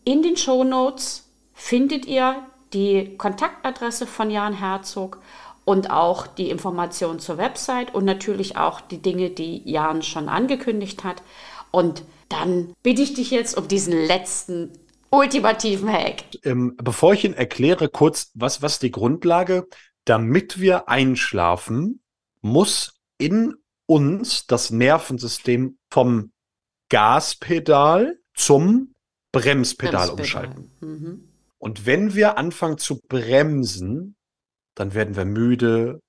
in 0.06 0.24
den 0.24 0.38
Show 0.38 0.64
Notes 0.64 1.30
findet 1.53 2.06
ihr 2.06 2.45
die 2.74 3.16
Kontaktadresse 3.18 4.08
von 4.08 4.30
Jan 4.30 4.53
Herzog 4.53 5.20
und 5.66 5.89
auch 5.89 6.28
die 6.28 6.49
Informationen 6.49 7.20
zur 7.20 7.38
Website 7.38 7.93
und 7.93 8.06
natürlich 8.06 8.56
auch 8.56 8.82
die 8.82 9.01
Dinge, 9.01 9.32
die 9.32 9.62
Jan 9.70 10.03
schon 10.03 10.30
angekündigt 10.30 11.03
hat. 11.03 11.24
Und 11.72 12.03
dann 12.30 12.74
bitte 12.84 13.01
ich 13.01 13.16
dich 13.16 13.32
jetzt 13.32 13.58
um 13.58 13.68
diesen 13.68 13.93
letzten 13.93 14.72
ultimativen 15.10 15.91
Hack. 15.91 16.24
Ähm, 16.43 16.76
bevor 16.78 17.14
ich 17.14 17.26
ihn 17.26 17.34
erkläre, 17.34 17.89
kurz, 17.89 18.32
was, 18.36 18.62
was 18.62 18.80
die 18.80 18.91
Grundlage, 18.91 19.68
damit 20.06 20.60
wir 20.60 20.88
einschlafen, 20.88 22.01
muss 22.41 22.93
in 23.18 23.56
uns 23.88 24.45
das 24.45 24.70
Nervensystem 24.72 25.78
vom 25.89 26.32
Gaspedal 26.89 28.20
zum 28.36 28.95
Bremspedal, 29.39 30.07
Bremspedal. 30.07 30.47
umschalten. 30.47 30.71
Mhm. 30.81 31.29
Und 31.57 31.86
wenn 31.86 32.13
wir 32.13 32.38
anfangen 32.38 32.77
zu 32.77 32.99
bremsen, 33.07 34.15
dann 34.75 34.93
werden 34.93 35.15
wir 35.15 35.25
müde, 35.25 35.99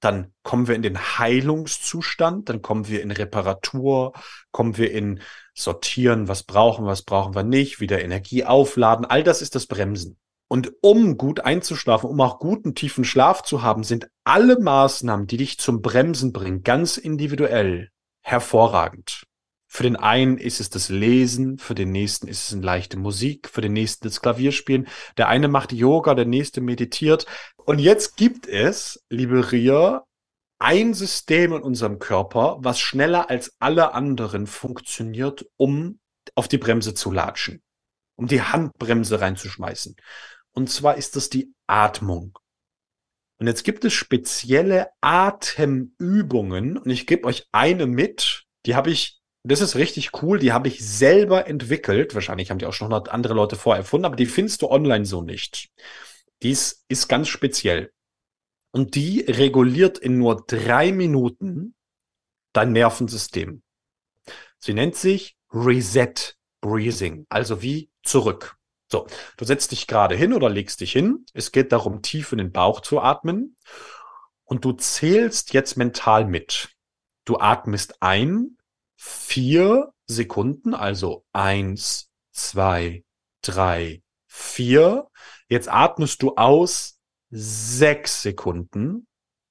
dann 0.00 0.32
kommen 0.42 0.68
wir 0.68 0.74
in 0.74 0.82
den 0.82 0.98
Heilungszustand, 0.98 2.48
dann 2.48 2.60
kommen 2.60 2.88
wir 2.88 3.02
in 3.02 3.10
Reparatur, 3.10 4.12
kommen 4.52 4.76
wir 4.76 4.92
in 4.92 5.20
Sortieren, 5.54 6.28
was 6.28 6.42
brauchen 6.42 6.84
wir, 6.84 6.90
was 6.90 7.02
brauchen 7.02 7.34
wir 7.34 7.44
nicht, 7.44 7.80
wieder 7.80 8.02
Energie 8.02 8.44
aufladen. 8.44 9.06
All 9.06 9.22
das 9.22 9.42
ist 9.42 9.54
das 9.54 9.66
Bremsen. 9.66 10.18
Und 10.48 10.72
um 10.80 11.16
gut 11.16 11.40
einzuschlafen, 11.40 12.08
um 12.08 12.20
auch 12.20 12.38
guten 12.38 12.74
tiefen 12.74 13.04
Schlaf 13.04 13.42
zu 13.42 13.62
haben, 13.62 13.82
sind 13.82 14.08
alle 14.24 14.60
Maßnahmen, 14.60 15.26
die 15.26 15.38
dich 15.38 15.58
zum 15.58 15.82
Bremsen 15.82 16.32
bringen, 16.32 16.62
ganz 16.62 16.98
individuell 16.98 17.90
hervorragend. 18.20 19.25
Für 19.76 19.82
den 19.82 19.96
einen 19.96 20.38
ist 20.38 20.58
es 20.58 20.70
das 20.70 20.88
Lesen, 20.88 21.58
für 21.58 21.74
den 21.74 21.92
nächsten 21.92 22.28
ist 22.28 22.46
es 22.46 22.54
eine 22.54 22.64
leichte 22.64 22.96
Musik, 22.96 23.50
für 23.50 23.60
den 23.60 23.74
nächsten 23.74 24.08
das 24.08 24.22
Klavierspielen. 24.22 24.88
Der 25.18 25.28
eine 25.28 25.48
macht 25.48 25.70
Yoga, 25.70 26.14
der 26.14 26.24
nächste 26.24 26.62
meditiert. 26.62 27.26
Und 27.58 27.78
jetzt 27.78 28.16
gibt 28.16 28.46
es, 28.46 29.04
liebe 29.10 29.52
Ria, 29.52 30.06
ein 30.58 30.94
System 30.94 31.52
in 31.52 31.60
unserem 31.60 31.98
Körper, 31.98 32.56
was 32.60 32.80
schneller 32.80 33.28
als 33.28 33.54
alle 33.58 33.92
anderen 33.92 34.46
funktioniert, 34.46 35.44
um 35.58 36.00
auf 36.34 36.48
die 36.48 36.56
Bremse 36.56 36.94
zu 36.94 37.12
latschen, 37.12 37.62
um 38.16 38.28
die 38.28 38.40
Handbremse 38.40 39.20
reinzuschmeißen. 39.20 39.94
Und 40.52 40.70
zwar 40.70 40.96
ist 40.96 41.16
das 41.16 41.28
die 41.28 41.52
Atmung. 41.66 42.38
Und 43.38 43.46
jetzt 43.46 43.62
gibt 43.62 43.84
es 43.84 43.92
spezielle 43.92 44.88
Atemübungen 45.02 46.78
und 46.78 46.88
ich 46.88 47.06
gebe 47.06 47.26
euch 47.26 47.46
eine 47.52 47.86
mit, 47.86 48.46
die 48.64 48.74
habe 48.74 48.90
ich, 48.90 49.20
das 49.48 49.60
ist 49.60 49.76
richtig 49.76 50.22
cool, 50.22 50.38
die 50.38 50.52
habe 50.52 50.68
ich 50.68 50.84
selber 50.84 51.46
entwickelt. 51.46 52.14
Wahrscheinlich 52.14 52.50
haben 52.50 52.58
die 52.58 52.66
auch 52.66 52.72
schon 52.72 52.90
noch 52.90 53.06
andere 53.08 53.34
Leute 53.34 53.56
vorher 53.56 53.82
erfunden, 53.82 54.06
aber 54.06 54.16
die 54.16 54.26
findest 54.26 54.62
du 54.62 54.70
online 54.70 55.04
so 55.04 55.22
nicht. 55.22 55.70
Dies 56.42 56.84
ist 56.88 57.08
ganz 57.08 57.28
speziell. 57.28 57.92
Und 58.72 58.94
die 58.94 59.20
reguliert 59.20 59.98
in 59.98 60.18
nur 60.18 60.44
drei 60.46 60.92
Minuten 60.92 61.74
dein 62.52 62.72
Nervensystem. 62.72 63.62
Sie 64.58 64.74
nennt 64.74 64.96
sich 64.96 65.36
Reset 65.52 66.34
Breathing, 66.60 67.26
also 67.28 67.62
wie 67.62 67.90
zurück. 68.02 68.56
So, 68.90 69.06
du 69.36 69.44
setzt 69.44 69.72
dich 69.72 69.86
gerade 69.86 70.14
hin 70.14 70.32
oder 70.32 70.48
legst 70.48 70.80
dich 70.80 70.92
hin. 70.92 71.24
Es 71.32 71.52
geht 71.52 71.72
darum, 71.72 72.02
tief 72.02 72.32
in 72.32 72.38
den 72.38 72.52
Bauch 72.52 72.80
zu 72.80 73.00
atmen. 73.00 73.56
Und 74.44 74.64
du 74.64 74.72
zählst 74.72 75.52
jetzt 75.52 75.76
mental 75.76 76.24
mit. 76.24 76.70
Du 77.24 77.38
atmest 77.38 78.00
ein, 78.00 78.55
vier 78.96 79.92
Sekunden, 80.06 80.74
also 80.74 81.24
eins, 81.32 82.10
zwei, 82.32 83.04
drei, 83.42 84.02
vier. 84.26 85.08
Jetzt 85.48 85.68
atmest 85.68 86.22
du 86.22 86.34
aus 86.36 86.98
sechs 87.30 88.22
Sekunden. 88.22 89.06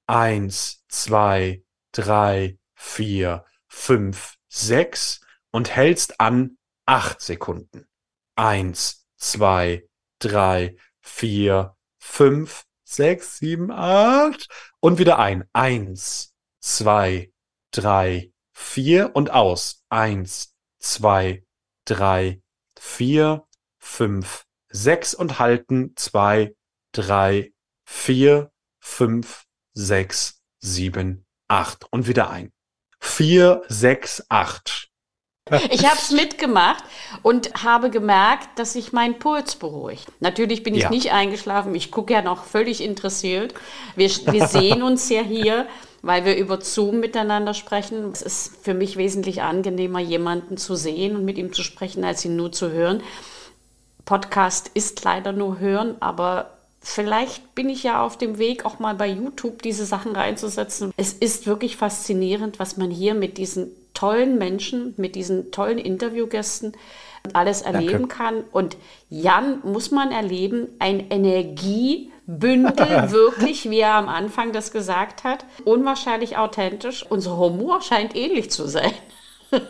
Eins, 0.07 0.83
zwei, 0.87 1.63
drei, 1.91 2.57
vier, 2.75 3.45
fünf, 3.67 4.35
sechs 4.47 5.21
und 5.51 5.75
hältst 5.75 6.19
an 6.19 6.57
acht 6.85 7.21
Sekunden. 7.21 7.87
Eins, 8.35 9.07
zwei, 9.17 9.87
drei, 10.19 10.75
vier, 10.99 11.75
fünf, 11.97 12.65
sechs, 12.83 13.37
sieben, 13.37 13.71
acht 13.71 14.47
und 14.79 14.99
wieder 14.99 15.19
ein. 15.19 15.47
Eins, 15.53 16.33
zwei, 16.59 17.31
drei, 17.71 18.31
vier 18.55 19.11
und 19.13 19.31
aus. 19.31 19.83
Eins, 19.89 20.55
zwei, 20.79 21.43
drei, 21.85 22.41
vier, 22.79 23.45
fünf, 23.77 24.45
sechs 24.69 25.13
und 25.13 25.39
halten, 25.39 25.93
zwei, 25.95 26.55
drei, 26.91 27.53
vier, 27.85 28.51
fünf, 28.79 29.45
sechs, 29.73 30.41
sieben, 30.59 31.25
acht 31.47 31.85
und 31.91 32.07
wieder 32.07 32.29
ein. 32.29 32.51
Vier, 32.99 33.61
sechs, 33.67 34.23
acht. 34.29 34.89
Ich 35.69 35.85
habe 35.85 35.97
es 35.97 36.09
mitgemacht 36.09 36.83
und 37.21 37.63
habe 37.63 37.91
gemerkt, 37.91 38.57
dass 38.57 38.73
sich 38.73 38.93
mein 38.93 39.19
Puls 39.19 39.57
beruhigt. 39.57 40.07
Natürlich 40.19 40.63
bin 40.63 40.73
ich 40.73 40.83
ja. 40.83 40.89
nicht 40.89 41.11
eingeschlafen. 41.11 41.75
Ich 41.75 41.91
gucke 41.91 42.13
ja 42.13 42.23
noch 42.23 42.45
völlig 42.45 42.81
interessiert. 42.81 43.53
Wir, 43.95 44.09
wir 44.09 44.47
sehen 44.47 44.81
uns 44.81 45.07
ja 45.09 45.21
hier, 45.21 45.67
weil 46.05 46.23
wir 46.23 46.37
über 46.37 46.61
Zoom 46.61 46.99
miteinander 46.99 47.55
sprechen. 47.55 48.11
Es 48.11 48.21
ist 48.21 48.57
für 48.61 48.75
mich 48.75 48.95
wesentlich 48.95 49.41
angenehmer, 49.41 49.99
jemanden 49.99 50.55
zu 50.55 50.75
sehen 50.75 51.15
und 51.15 51.25
mit 51.25 51.39
ihm 51.39 51.51
zu 51.51 51.63
sprechen, 51.63 52.03
als 52.03 52.23
ihn 52.23 52.35
nur 52.35 52.51
zu 52.51 52.69
hören. 52.69 53.01
Podcast 54.05 54.69
ist 54.75 55.03
leider 55.03 55.31
nur 55.31 55.57
hören, 55.57 55.95
aber 56.01 56.51
vielleicht 56.79 57.55
bin 57.55 57.69
ich 57.69 57.81
ja 57.81 58.03
auf 58.03 58.19
dem 58.19 58.37
Weg, 58.37 58.65
auch 58.65 58.77
mal 58.77 58.93
bei 58.93 59.07
YouTube 59.07 59.63
diese 59.63 59.85
Sachen 59.85 60.15
reinzusetzen. 60.15 60.93
Es 60.95 61.11
ist 61.11 61.47
wirklich 61.47 61.75
faszinierend, 61.75 62.59
was 62.59 62.77
man 62.77 62.91
hier 62.91 63.15
mit 63.15 63.39
diesen 63.39 63.71
tollen 63.95 64.37
Menschen, 64.37 64.93
mit 64.97 65.15
diesen 65.15 65.51
tollen 65.51 65.79
Interviewgästen 65.79 66.73
alles 67.33 67.61
erleben 67.61 68.07
Danke. 68.07 68.15
kann. 68.15 68.43
Und 68.51 68.77
Jan 69.09 69.59
muss 69.63 69.91
man 69.91 70.11
erleben, 70.11 70.67
ein 70.79 71.09
Energiebündel, 71.09 72.11
wirklich, 73.11 73.69
wie 73.69 73.79
er 73.79 73.95
am 73.95 74.09
Anfang 74.09 74.51
das 74.51 74.71
gesagt 74.71 75.23
hat, 75.23 75.45
unwahrscheinlich 75.63 76.37
authentisch. 76.37 77.05
Unser 77.09 77.37
Humor 77.37 77.81
scheint 77.81 78.15
ähnlich 78.15 78.51
zu 78.51 78.67
sein. 78.67 78.91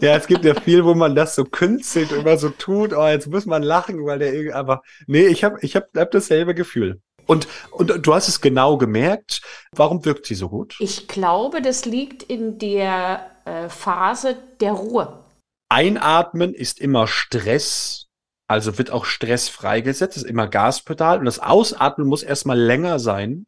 Ja, 0.00 0.16
es 0.16 0.26
gibt 0.26 0.44
ja 0.44 0.54
viel, 0.54 0.84
wo 0.84 0.94
man 0.94 1.14
das 1.14 1.34
so 1.34 1.44
künstelt 1.44 2.12
und 2.12 2.20
immer 2.20 2.36
so 2.36 2.50
tut, 2.50 2.92
oh, 2.92 3.06
jetzt 3.06 3.26
muss 3.28 3.46
man 3.46 3.62
lachen, 3.62 4.04
weil 4.04 4.18
der 4.18 4.32
irgendwie 4.32 4.52
aber, 4.52 4.82
nee, 5.06 5.26
ich 5.26 5.44
habe 5.44 5.58
ich 5.62 5.76
hab, 5.76 5.88
hab 5.96 6.10
dasselbe 6.10 6.54
Gefühl. 6.54 7.00
Und, 7.26 7.48
und 7.70 8.06
du 8.06 8.14
hast 8.14 8.28
es 8.28 8.40
genau 8.40 8.76
gemerkt. 8.76 9.40
Warum 9.72 10.04
wirkt 10.04 10.26
sie 10.26 10.34
so 10.34 10.48
gut? 10.48 10.76
Ich 10.78 11.08
glaube, 11.08 11.62
das 11.62 11.84
liegt 11.84 12.22
in 12.22 12.58
der 12.58 13.30
äh, 13.44 13.68
Phase 13.68 14.36
der 14.60 14.72
Ruhe. 14.72 15.24
Einatmen 15.68 16.54
ist 16.54 16.80
immer 16.80 17.06
Stress, 17.06 18.06
also 18.48 18.78
wird 18.78 18.90
auch 18.90 19.04
Stress 19.04 19.48
freigesetzt, 19.48 20.16
ist 20.16 20.24
immer 20.24 20.48
Gaspedal. 20.48 21.18
Und 21.18 21.24
das 21.24 21.38
Ausatmen 21.38 22.06
muss 22.06 22.22
erstmal 22.22 22.58
länger 22.58 22.98
sein 22.98 23.46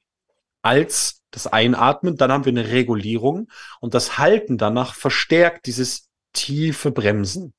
als 0.63 1.21
das 1.31 1.47
Einatmen. 1.47 2.17
Dann 2.17 2.33
haben 2.33 2.45
wir 2.45 2.53
eine 2.53 2.69
Regulierung. 2.69 3.49
Und 3.81 3.95
das 3.95 4.19
Halten 4.19 4.59
danach 4.59 4.95
verstärkt 4.95 5.67
dieses 5.67 6.09
tiefe 6.33 6.91
Bremsen. 6.91 7.53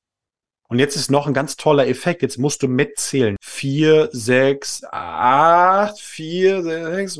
Und 0.70 0.78
jetzt 0.78 0.96
ist 0.96 1.10
noch 1.10 1.26
ein 1.26 1.32
ganz 1.32 1.56
toller 1.56 1.88
Effekt. 1.88 2.20
Jetzt 2.20 2.36
musst 2.38 2.62
du 2.62 2.68
mitzählen. 2.68 3.36
Vier, 3.40 4.10
sechs, 4.12 4.84
acht, 4.84 5.98
vier, 5.98 6.62
sechs. 6.62 7.18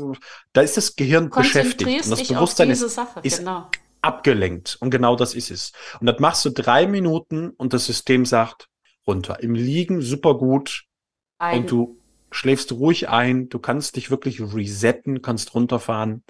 Da 0.53 0.61
ist 0.61 0.77
das 0.77 0.95
Gehirn 0.95 1.31
beschäftigt. 1.31 2.05
Und 2.05 2.11
das 2.11 2.27
Bewusstsein 2.27 2.69
ist, 2.69 2.87
Sache, 2.89 3.21
ist 3.23 3.39
genau. 3.39 3.67
Abgelenkt. 4.01 4.77
Und 4.79 4.89
genau 4.89 5.15
das 5.15 5.35
ist 5.35 5.51
es. 5.51 5.71
Und 5.99 6.07
das 6.07 6.19
machst 6.19 6.45
du 6.45 6.49
drei 6.49 6.87
Minuten 6.87 7.49
und 7.51 7.73
das 7.73 7.85
System 7.85 8.25
sagt 8.25 8.69
runter. 9.07 9.41
Im 9.41 9.55
Liegen 9.55 10.01
super 10.01 10.35
gut. 10.35 10.85
Ein. 11.37 11.59
Und 11.59 11.71
du 11.71 11.99
schläfst 12.31 12.71
ruhig 12.71 13.09
ein. 13.09 13.49
Du 13.49 13.59
kannst 13.59 13.95
dich 13.95 14.11
wirklich 14.11 14.41
resetten, 14.41 15.21
kannst 15.21 15.53
runterfahren. 15.53 16.23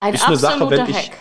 Ein 0.00 0.14
ist 0.14 0.26
eine 0.26 0.36
Sache, 0.36 0.68
wenn 0.70 0.88
ich, 0.88 0.96
Hack 0.96 1.18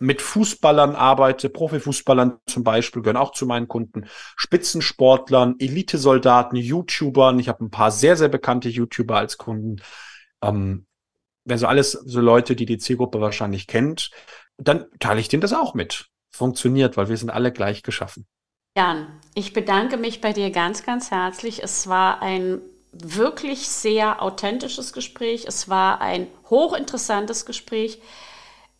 mit 0.00 0.22
Fußballern 0.22 0.96
arbeite, 0.96 1.50
Profifußballern 1.50 2.38
zum 2.46 2.64
Beispiel, 2.64 3.02
gehören 3.02 3.18
auch 3.18 3.32
zu 3.32 3.44
meinen 3.44 3.68
Kunden, 3.68 4.06
Spitzensportlern, 4.36 5.56
Elitesoldaten, 5.58 6.56
YouTubern. 6.56 7.38
Ich 7.38 7.48
habe 7.48 7.64
ein 7.64 7.70
paar 7.70 7.90
sehr, 7.90 8.16
sehr 8.16 8.28
bekannte 8.28 8.70
YouTuber 8.70 9.16
als 9.16 9.36
Kunden. 9.36 9.82
Ähm, 10.42 10.86
also 11.48 11.66
alles 11.66 11.92
so 11.92 12.20
Leute, 12.20 12.56
die 12.56 12.64
die 12.64 12.78
Zielgruppe 12.78 13.20
wahrscheinlich 13.20 13.66
kennt. 13.66 14.10
Dann 14.60 14.86
teile 14.98 15.20
ich 15.20 15.28
denen 15.28 15.40
das 15.40 15.52
auch 15.52 15.74
mit. 15.74 16.06
Funktioniert, 16.30 16.96
weil 16.96 17.08
wir 17.08 17.16
sind 17.16 17.30
alle 17.30 17.52
gleich 17.52 17.82
geschaffen. 17.82 18.26
Jan, 18.76 19.08
ich 19.34 19.52
bedanke 19.52 19.96
mich 19.96 20.20
bei 20.20 20.32
dir 20.32 20.50
ganz, 20.50 20.84
ganz 20.84 21.10
herzlich. 21.10 21.62
Es 21.62 21.88
war 21.88 22.22
ein 22.22 22.60
wirklich 22.92 23.68
sehr 23.68 24.22
authentisches 24.22 24.92
Gespräch. 24.92 25.44
Es 25.46 25.68
war 25.68 26.00
ein 26.00 26.28
hochinteressantes 26.48 27.46
Gespräch 27.46 28.00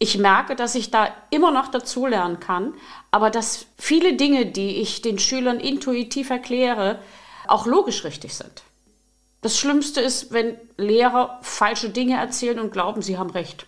ich 0.02 0.16
merke, 0.16 0.56
dass 0.56 0.74
ich 0.74 0.90
da 0.90 1.14
immer 1.28 1.50
noch 1.52 1.68
dazulernen 1.68 2.40
kann, 2.40 2.72
aber 3.10 3.28
dass 3.28 3.66
viele 3.76 4.14
Dinge, 4.14 4.46
die 4.46 4.80
ich 4.80 5.02
den 5.02 5.18
Schülern 5.18 5.60
intuitiv 5.60 6.30
erkläre, 6.30 6.98
auch 7.46 7.66
logisch 7.66 8.02
richtig 8.04 8.34
sind. 8.34 8.62
Das 9.42 9.58
Schlimmste 9.58 10.00
ist, 10.00 10.32
wenn 10.32 10.56
Lehrer 10.78 11.38
falsche 11.42 11.90
Dinge 11.90 12.16
erzählen 12.16 12.60
und 12.60 12.72
glauben, 12.72 13.02
sie 13.02 13.18
haben 13.18 13.28
recht. 13.28 13.66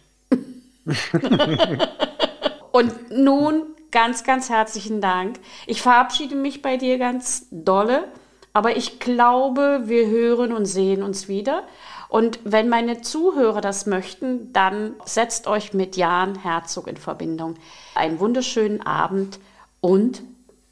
und 2.73 3.11
nun 3.11 3.67
ganz, 3.91 4.25
ganz 4.25 4.49
herzlichen 4.49 5.01
Dank. 5.01 5.39
Ich 5.67 5.83
verabschiede 5.83 6.35
mich 6.35 6.63
bei 6.63 6.77
dir 6.77 6.99
ganz 6.99 7.47
dolle, 7.51 8.09
aber 8.53 8.77
ich 8.77 8.99
glaube, 8.99 9.83
wir 9.85 10.09
hören 10.09 10.53
und 10.53 10.67
sehen 10.67 11.03
uns 11.03 11.29
wieder. 11.29 11.65
Und 12.09 12.41
wenn 12.45 12.69
meine 12.69 13.01
Zuhörer 13.01 13.61
das 13.61 13.87
möchten, 13.87 14.53
dann 14.53 14.95
setzt 15.07 15.47
euch 15.47 15.73
mit 15.73 15.97
Jan 15.97 16.35
Herzog 16.43 16.87
in 16.87 16.99
Verbindung. 16.99 17.55
Einen 17.95 18.19
wunderschönen 18.19 18.83
Abend 18.83 19.39
und 19.81 20.23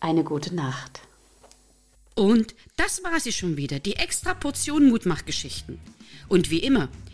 eine 0.01 0.25
gute 0.25 0.55
Nacht. 0.55 1.01
Und 2.15 2.55
das 2.77 3.03
war 3.05 3.19
sie 3.21 3.33
schon 3.33 3.57
wieder, 3.57 3.79
die 3.79 3.97
extra 3.97 4.35
Portion 4.35 4.91
Mutmachgeschichten. 4.91 5.79
Und 6.29 6.51
wie 6.51 6.59
immer, 6.59 6.89